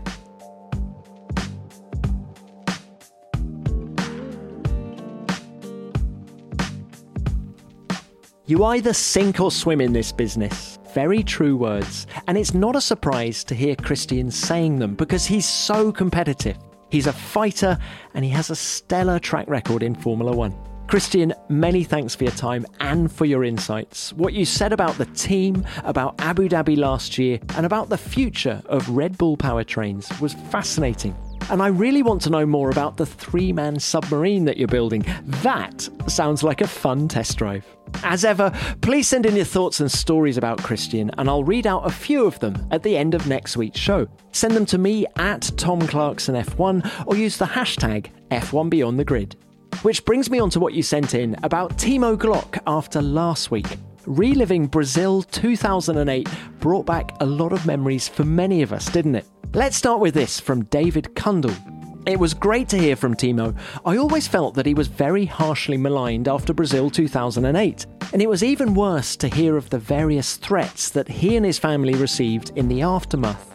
You 8.45 8.63
either 8.65 8.93
sink 8.93 9.39
or 9.39 9.49
swim 9.49 9.81
in 9.81 9.93
this 9.93 10.11
business. 10.11 10.77
Very 10.93 11.23
true 11.23 11.57
words. 11.57 12.05
And 12.27 12.37
it's 12.37 12.53
not 12.53 12.75
a 12.75 12.81
surprise 12.81 13.43
to 13.45 13.55
hear 13.55 13.75
Christian 13.75 14.29
saying 14.29 14.77
them 14.77 14.93
because 14.93 15.25
he's 15.25 15.47
so 15.47 15.91
competitive. 15.91 16.57
He's 16.89 17.07
a 17.07 17.13
fighter 17.13 17.77
and 18.13 18.25
he 18.25 18.31
has 18.31 18.49
a 18.49 18.55
stellar 18.55 19.19
track 19.19 19.47
record 19.49 19.83
in 19.83 19.95
Formula 19.95 20.35
One. 20.35 20.55
Christian, 20.87 21.35
many 21.49 21.83
thanks 21.83 22.15
for 22.15 22.23
your 22.23 22.33
time 22.33 22.65
and 22.79 23.11
for 23.11 23.25
your 23.25 23.43
insights. 23.43 24.11
What 24.13 24.33
you 24.33 24.43
said 24.43 24.73
about 24.73 24.97
the 24.97 25.05
team, 25.05 25.63
about 25.83 26.19
Abu 26.19 26.49
Dhabi 26.49 26.77
last 26.77 27.19
year, 27.19 27.39
and 27.55 27.63
about 27.63 27.89
the 27.89 27.97
future 27.97 28.63
of 28.65 28.89
Red 28.89 29.15
Bull 29.15 29.37
powertrains 29.37 30.19
was 30.19 30.33
fascinating. 30.33 31.15
And 31.51 31.61
I 31.61 31.67
really 31.67 32.01
want 32.01 32.23
to 32.23 32.31
know 32.31 32.45
more 32.45 32.71
about 32.71 32.97
the 32.97 33.05
three 33.05 33.53
man 33.53 33.79
submarine 33.79 34.45
that 34.45 34.57
you're 34.57 34.67
building. 34.67 35.05
That 35.43 35.87
sounds 36.07 36.43
like 36.43 36.61
a 36.61 36.67
fun 36.67 37.07
test 37.07 37.37
drive. 37.37 37.65
As 38.03 38.23
ever, 38.25 38.51
please 38.81 39.07
send 39.07 39.25
in 39.25 39.35
your 39.35 39.45
thoughts 39.45 39.79
and 39.79 39.91
stories 39.91 40.37
about 40.37 40.63
Christian, 40.63 41.11
and 41.17 41.29
I'll 41.29 41.43
read 41.43 41.67
out 41.67 41.85
a 41.85 41.91
few 41.91 42.25
of 42.25 42.39
them 42.39 42.67
at 42.71 42.83
the 42.83 42.97
end 42.97 43.13
of 43.13 43.27
next 43.27 43.57
week's 43.57 43.79
show. 43.79 44.07
Send 44.31 44.55
them 44.55 44.65
to 44.67 44.77
me 44.77 45.05
at 45.17 45.51
Tom 45.57 45.81
Clarkson 45.81 46.35
F1 46.35 47.07
or 47.07 47.15
use 47.15 47.37
the 47.37 47.45
hashtag 47.45 48.07
F1BeyondTheGrid. 48.31 49.35
Which 49.81 50.03
brings 50.05 50.29
me 50.29 50.39
on 50.39 50.49
to 50.51 50.59
what 50.59 50.73
you 50.73 50.83
sent 50.83 51.13
in 51.13 51.35
about 51.43 51.77
Timo 51.77 52.17
Glock 52.17 52.59
after 52.67 53.01
last 53.01 53.51
week. 53.51 53.77
Reliving 54.05 54.67
Brazil 54.67 55.23
2008 55.23 56.27
brought 56.59 56.85
back 56.85 57.15
a 57.19 57.25
lot 57.25 57.53
of 57.53 57.65
memories 57.65 58.07
for 58.07 58.23
many 58.23 58.61
of 58.61 58.73
us, 58.73 58.89
didn't 58.89 59.15
it? 59.15 59.25
Let's 59.53 59.77
start 59.77 59.99
with 59.99 60.13
this 60.13 60.39
from 60.39 60.65
David 60.65 61.15
Kundle. 61.15 61.78
It 62.05 62.17
was 62.17 62.33
great 62.33 62.69
to 62.69 62.77
hear 62.77 62.95
from 62.95 63.15
Timo. 63.15 63.55
I 63.85 63.97
always 63.97 64.27
felt 64.27 64.55
that 64.55 64.65
he 64.65 64.73
was 64.73 64.87
very 64.87 65.25
harshly 65.25 65.77
maligned 65.77 66.27
after 66.27 66.53
Brazil 66.53 66.89
2008, 66.89 67.85
and 68.13 68.21
it 68.21 68.29
was 68.29 68.43
even 68.43 68.73
worse 68.73 69.15
to 69.17 69.27
hear 69.27 69.57
of 69.57 69.69
the 69.69 69.77
various 69.77 70.37
threats 70.37 70.89
that 70.91 71.07
he 71.07 71.35
and 71.35 71.45
his 71.45 71.59
family 71.59 71.93
received 71.93 72.51
in 72.55 72.67
the 72.67 72.81
aftermath. 72.81 73.53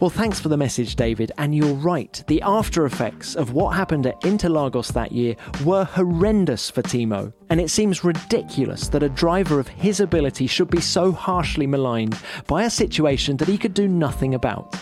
Well, 0.00 0.10
thanks 0.10 0.40
for 0.40 0.48
the 0.48 0.56
message, 0.56 0.96
David. 0.96 1.32
And 1.38 1.54
you're 1.54 1.74
right, 1.74 2.22
the 2.26 2.42
after 2.42 2.86
effects 2.86 3.34
of 3.34 3.52
what 3.52 3.76
happened 3.76 4.06
at 4.06 4.20
Interlagos 4.22 4.92
that 4.92 5.12
year 5.12 5.36
were 5.64 5.84
horrendous 5.84 6.68
for 6.68 6.82
Timo. 6.82 7.32
And 7.50 7.60
it 7.60 7.70
seems 7.70 8.04
ridiculous 8.04 8.88
that 8.88 9.02
a 9.02 9.08
driver 9.08 9.58
of 9.60 9.68
his 9.68 10.00
ability 10.00 10.48
should 10.48 10.70
be 10.70 10.80
so 10.80 11.12
harshly 11.12 11.66
maligned 11.66 12.18
by 12.46 12.64
a 12.64 12.70
situation 12.70 13.36
that 13.38 13.48
he 13.48 13.56
could 13.56 13.74
do 13.74 13.88
nothing 13.88 14.34
about. 14.34 14.74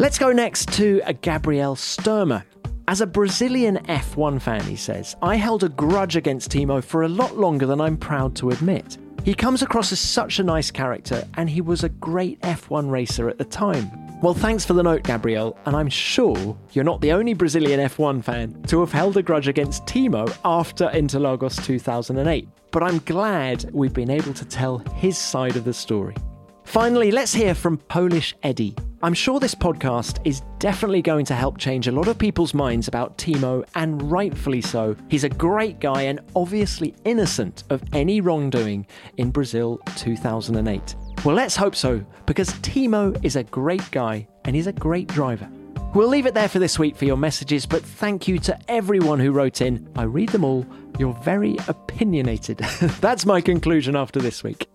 Let's 0.00 0.18
go 0.18 0.32
next 0.32 0.72
to 0.76 1.02
a 1.04 1.12
Gabrielle 1.12 1.76
Sturmer. 1.76 2.42
As 2.88 3.02
a 3.02 3.06
Brazilian 3.06 3.76
F1 3.84 4.40
fan, 4.40 4.62
he 4.62 4.74
says, 4.74 5.14
I 5.20 5.36
held 5.36 5.62
a 5.62 5.68
grudge 5.68 6.16
against 6.16 6.50
Timo 6.50 6.82
for 6.82 7.02
a 7.02 7.08
lot 7.08 7.36
longer 7.36 7.66
than 7.66 7.82
I'm 7.82 7.98
proud 7.98 8.34
to 8.36 8.48
admit. 8.48 8.96
He 9.26 9.34
comes 9.34 9.60
across 9.60 9.92
as 9.92 10.00
such 10.00 10.38
a 10.38 10.42
nice 10.42 10.70
character, 10.70 11.28
and 11.34 11.50
he 11.50 11.60
was 11.60 11.84
a 11.84 11.90
great 11.90 12.40
F1 12.40 12.90
racer 12.90 13.28
at 13.28 13.36
the 13.36 13.44
time. 13.44 13.90
Well, 14.22 14.32
thanks 14.32 14.64
for 14.64 14.72
the 14.72 14.82
note, 14.82 15.02
Gabriel, 15.02 15.58
and 15.66 15.76
I'm 15.76 15.90
sure 15.90 16.56
you're 16.72 16.82
not 16.82 17.02
the 17.02 17.12
only 17.12 17.34
Brazilian 17.34 17.80
F1 17.80 18.24
fan 18.24 18.62
to 18.68 18.80
have 18.80 18.92
held 18.92 19.18
a 19.18 19.22
grudge 19.22 19.48
against 19.48 19.84
Timo 19.84 20.34
after 20.46 20.88
Interlagos 20.94 21.62
2008. 21.62 22.48
But 22.70 22.84
I'm 22.84 23.00
glad 23.00 23.70
we've 23.74 23.92
been 23.92 24.08
able 24.08 24.32
to 24.32 24.46
tell 24.46 24.78
his 24.94 25.18
side 25.18 25.56
of 25.56 25.64
the 25.64 25.74
story. 25.74 26.16
Finally, 26.64 27.10
let's 27.10 27.34
hear 27.34 27.54
from 27.54 27.76
Polish 27.76 28.34
Eddie. 28.42 28.74
I'm 29.02 29.14
sure 29.14 29.40
this 29.40 29.54
podcast 29.54 30.18
is 30.26 30.42
definitely 30.58 31.00
going 31.00 31.24
to 31.24 31.34
help 31.34 31.56
change 31.56 31.88
a 31.88 31.92
lot 31.92 32.06
of 32.06 32.18
people's 32.18 32.52
minds 32.52 32.86
about 32.86 33.16
Timo, 33.16 33.66
and 33.74 34.12
rightfully 34.12 34.60
so. 34.60 34.94
He's 35.08 35.24
a 35.24 35.28
great 35.30 35.80
guy 35.80 36.02
and 36.02 36.20
obviously 36.36 36.94
innocent 37.06 37.64
of 37.70 37.82
any 37.94 38.20
wrongdoing 38.20 38.86
in 39.16 39.30
Brazil 39.30 39.80
2008. 39.96 40.96
Well, 41.24 41.34
let's 41.34 41.56
hope 41.56 41.74
so, 41.74 42.04
because 42.26 42.50
Timo 42.60 43.18
is 43.24 43.36
a 43.36 43.44
great 43.44 43.90
guy 43.90 44.28
and 44.44 44.54
he's 44.54 44.66
a 44.66 44.72
great 44.72 45.08
driver. 45.08 45.48
We'll 45.94 46.08
leave 46.08 46.26
it 46.26 46.34
there 46.34 46.48
for 46.48 46.58
this 46.58 46.78
week 46.78 46.94
for 46.94 47.06
your 47.06 47.16
messages, 47.16 47.64
but 47.64 47.82
thank 47.82 48.28
you 48.28 48.38
to 48.40 48.58
everyone 48.68 49.18
who 49.18 49.32
wrote 49.32 49.62
in. 49.62 49.88
I 49.96 50.02
read 50.02 50.28
them 50.28 50.44
all. 50.44 50.66
You're 50.98 51.18
very 51.22 51.56
opinionated. 51.68 52.58
That's 53.00 53.24
my 53.24 53.40
conclusion 53.40 53.96
after 53.96 54.20
this 54.20 54.44
week. 54.44 54.68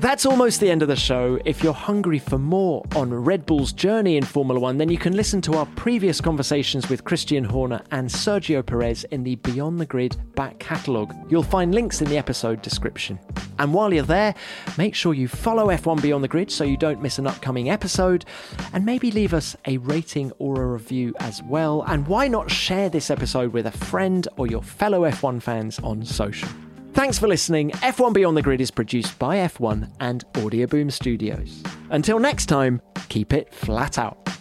That's 0.00 0.24
almost 0.24 0.60
the 0.60 0.70
end 0.70 0.80
of 0.80 0.88
the 0.88 0.96
show. 0.96 1.38
If 1.44 1.62
you're 1.62 1.74
hungry 1.74 2.18
for 2.18 2.38
more 2.38 2.82
on 2.96 3.12
Red 3.12 3.44
Bull's 3.44 3.70
journey 3.70 4.16
in 4.16 4.24
Formula 4.24 4.58
One, 4.58 4.78
then 4.78 4.88
you 4.88 4.96
can 4.96 5.14
listen 5.14 5.42
to 5.42 5.58
our 5.58 5.66
previous 5.76 6.22
conversations 6.22 6.88
with 6.88 7.04
Christian 7.04 7.44
Horner 7.44 7.82
and 7.90 8.08
Sergio 8.08 8.64
Perez 8.64 9.04
in 9.04 9.24
the 9.24 9.36
Beyond 9.36 9.78
the 9.78 9.84
Grid 9.84 10.16
back 10.34 10.58
catalogue. 10.58 11.14
You'll 11.28 11.42
find 11.42 11.74
links 11.74 12.00
in 12.00 12.08
the 12.08 12.16
episode 12.16 12.62
description. 12.62 13.18
And 13.58 13.74
while 13.74 13.92
you're 13.92 14.02
there, 14.02 14.34
make 14.78 14.94
sure 14.94 15.12
you 15.12 15.28
follow 15.28 15.66
F1 15.66 16.00
Beyond 16.00 16.24
the 16.24 16.28
Grid 16.28 16.50
so 16.50 16.64
you 16.64 16.78
don't 16.78 17.02
miss 17.02 17.18
an 17.18 17.26
upcoming 17.26 17.68
episode, 17.68 18.24
and 18.72 18.86
maybe 18.86 19.10
leave 19.10 19.34
us 19.34 19.54
a 19.66 19.76
rating 19.76 20.32
or 20.38 20.62
a 20.62 20.66
review 20.66 21.14
as 21.20 21.42
well. 21.42 21.82
And 21.86 22.06
why 22.06 22.26
not 22.26 22.50
share 22.50 22.88
this 22.88 23.10
episode 23.10 23.52
with 23.52 23.66
a 23.66 23.70
friend 23.70 24.26
or 24.38 24.46
your 24.46 24.62
fellow 24.62 25.02
F1 25.02 25.42
fans 25.42 25.78
on 25.80 26.06
social? 26.06 26.48
Thanks 26.92 27.18
for 27.18 27.28
listening. 27.28 27.70
F1 27.70 28.12
Beyond 28.12 28.36
the 28.36 28.42
Grid 28.42 28.60
is 28.60 28.70
produced 28.70 29.18
by 29.18 29.36
F1 29.36 29.90
and 30.00 30.24
Audioboom 30.34 30.90
Studios. 30.90 31.62
Until 31.90 32.18
next 32.18 32.46
time, 32.46 32.82
keep 33.08 33.32
it 33.32 33.54
flat 33.54 33.96
out. 33.96 34.39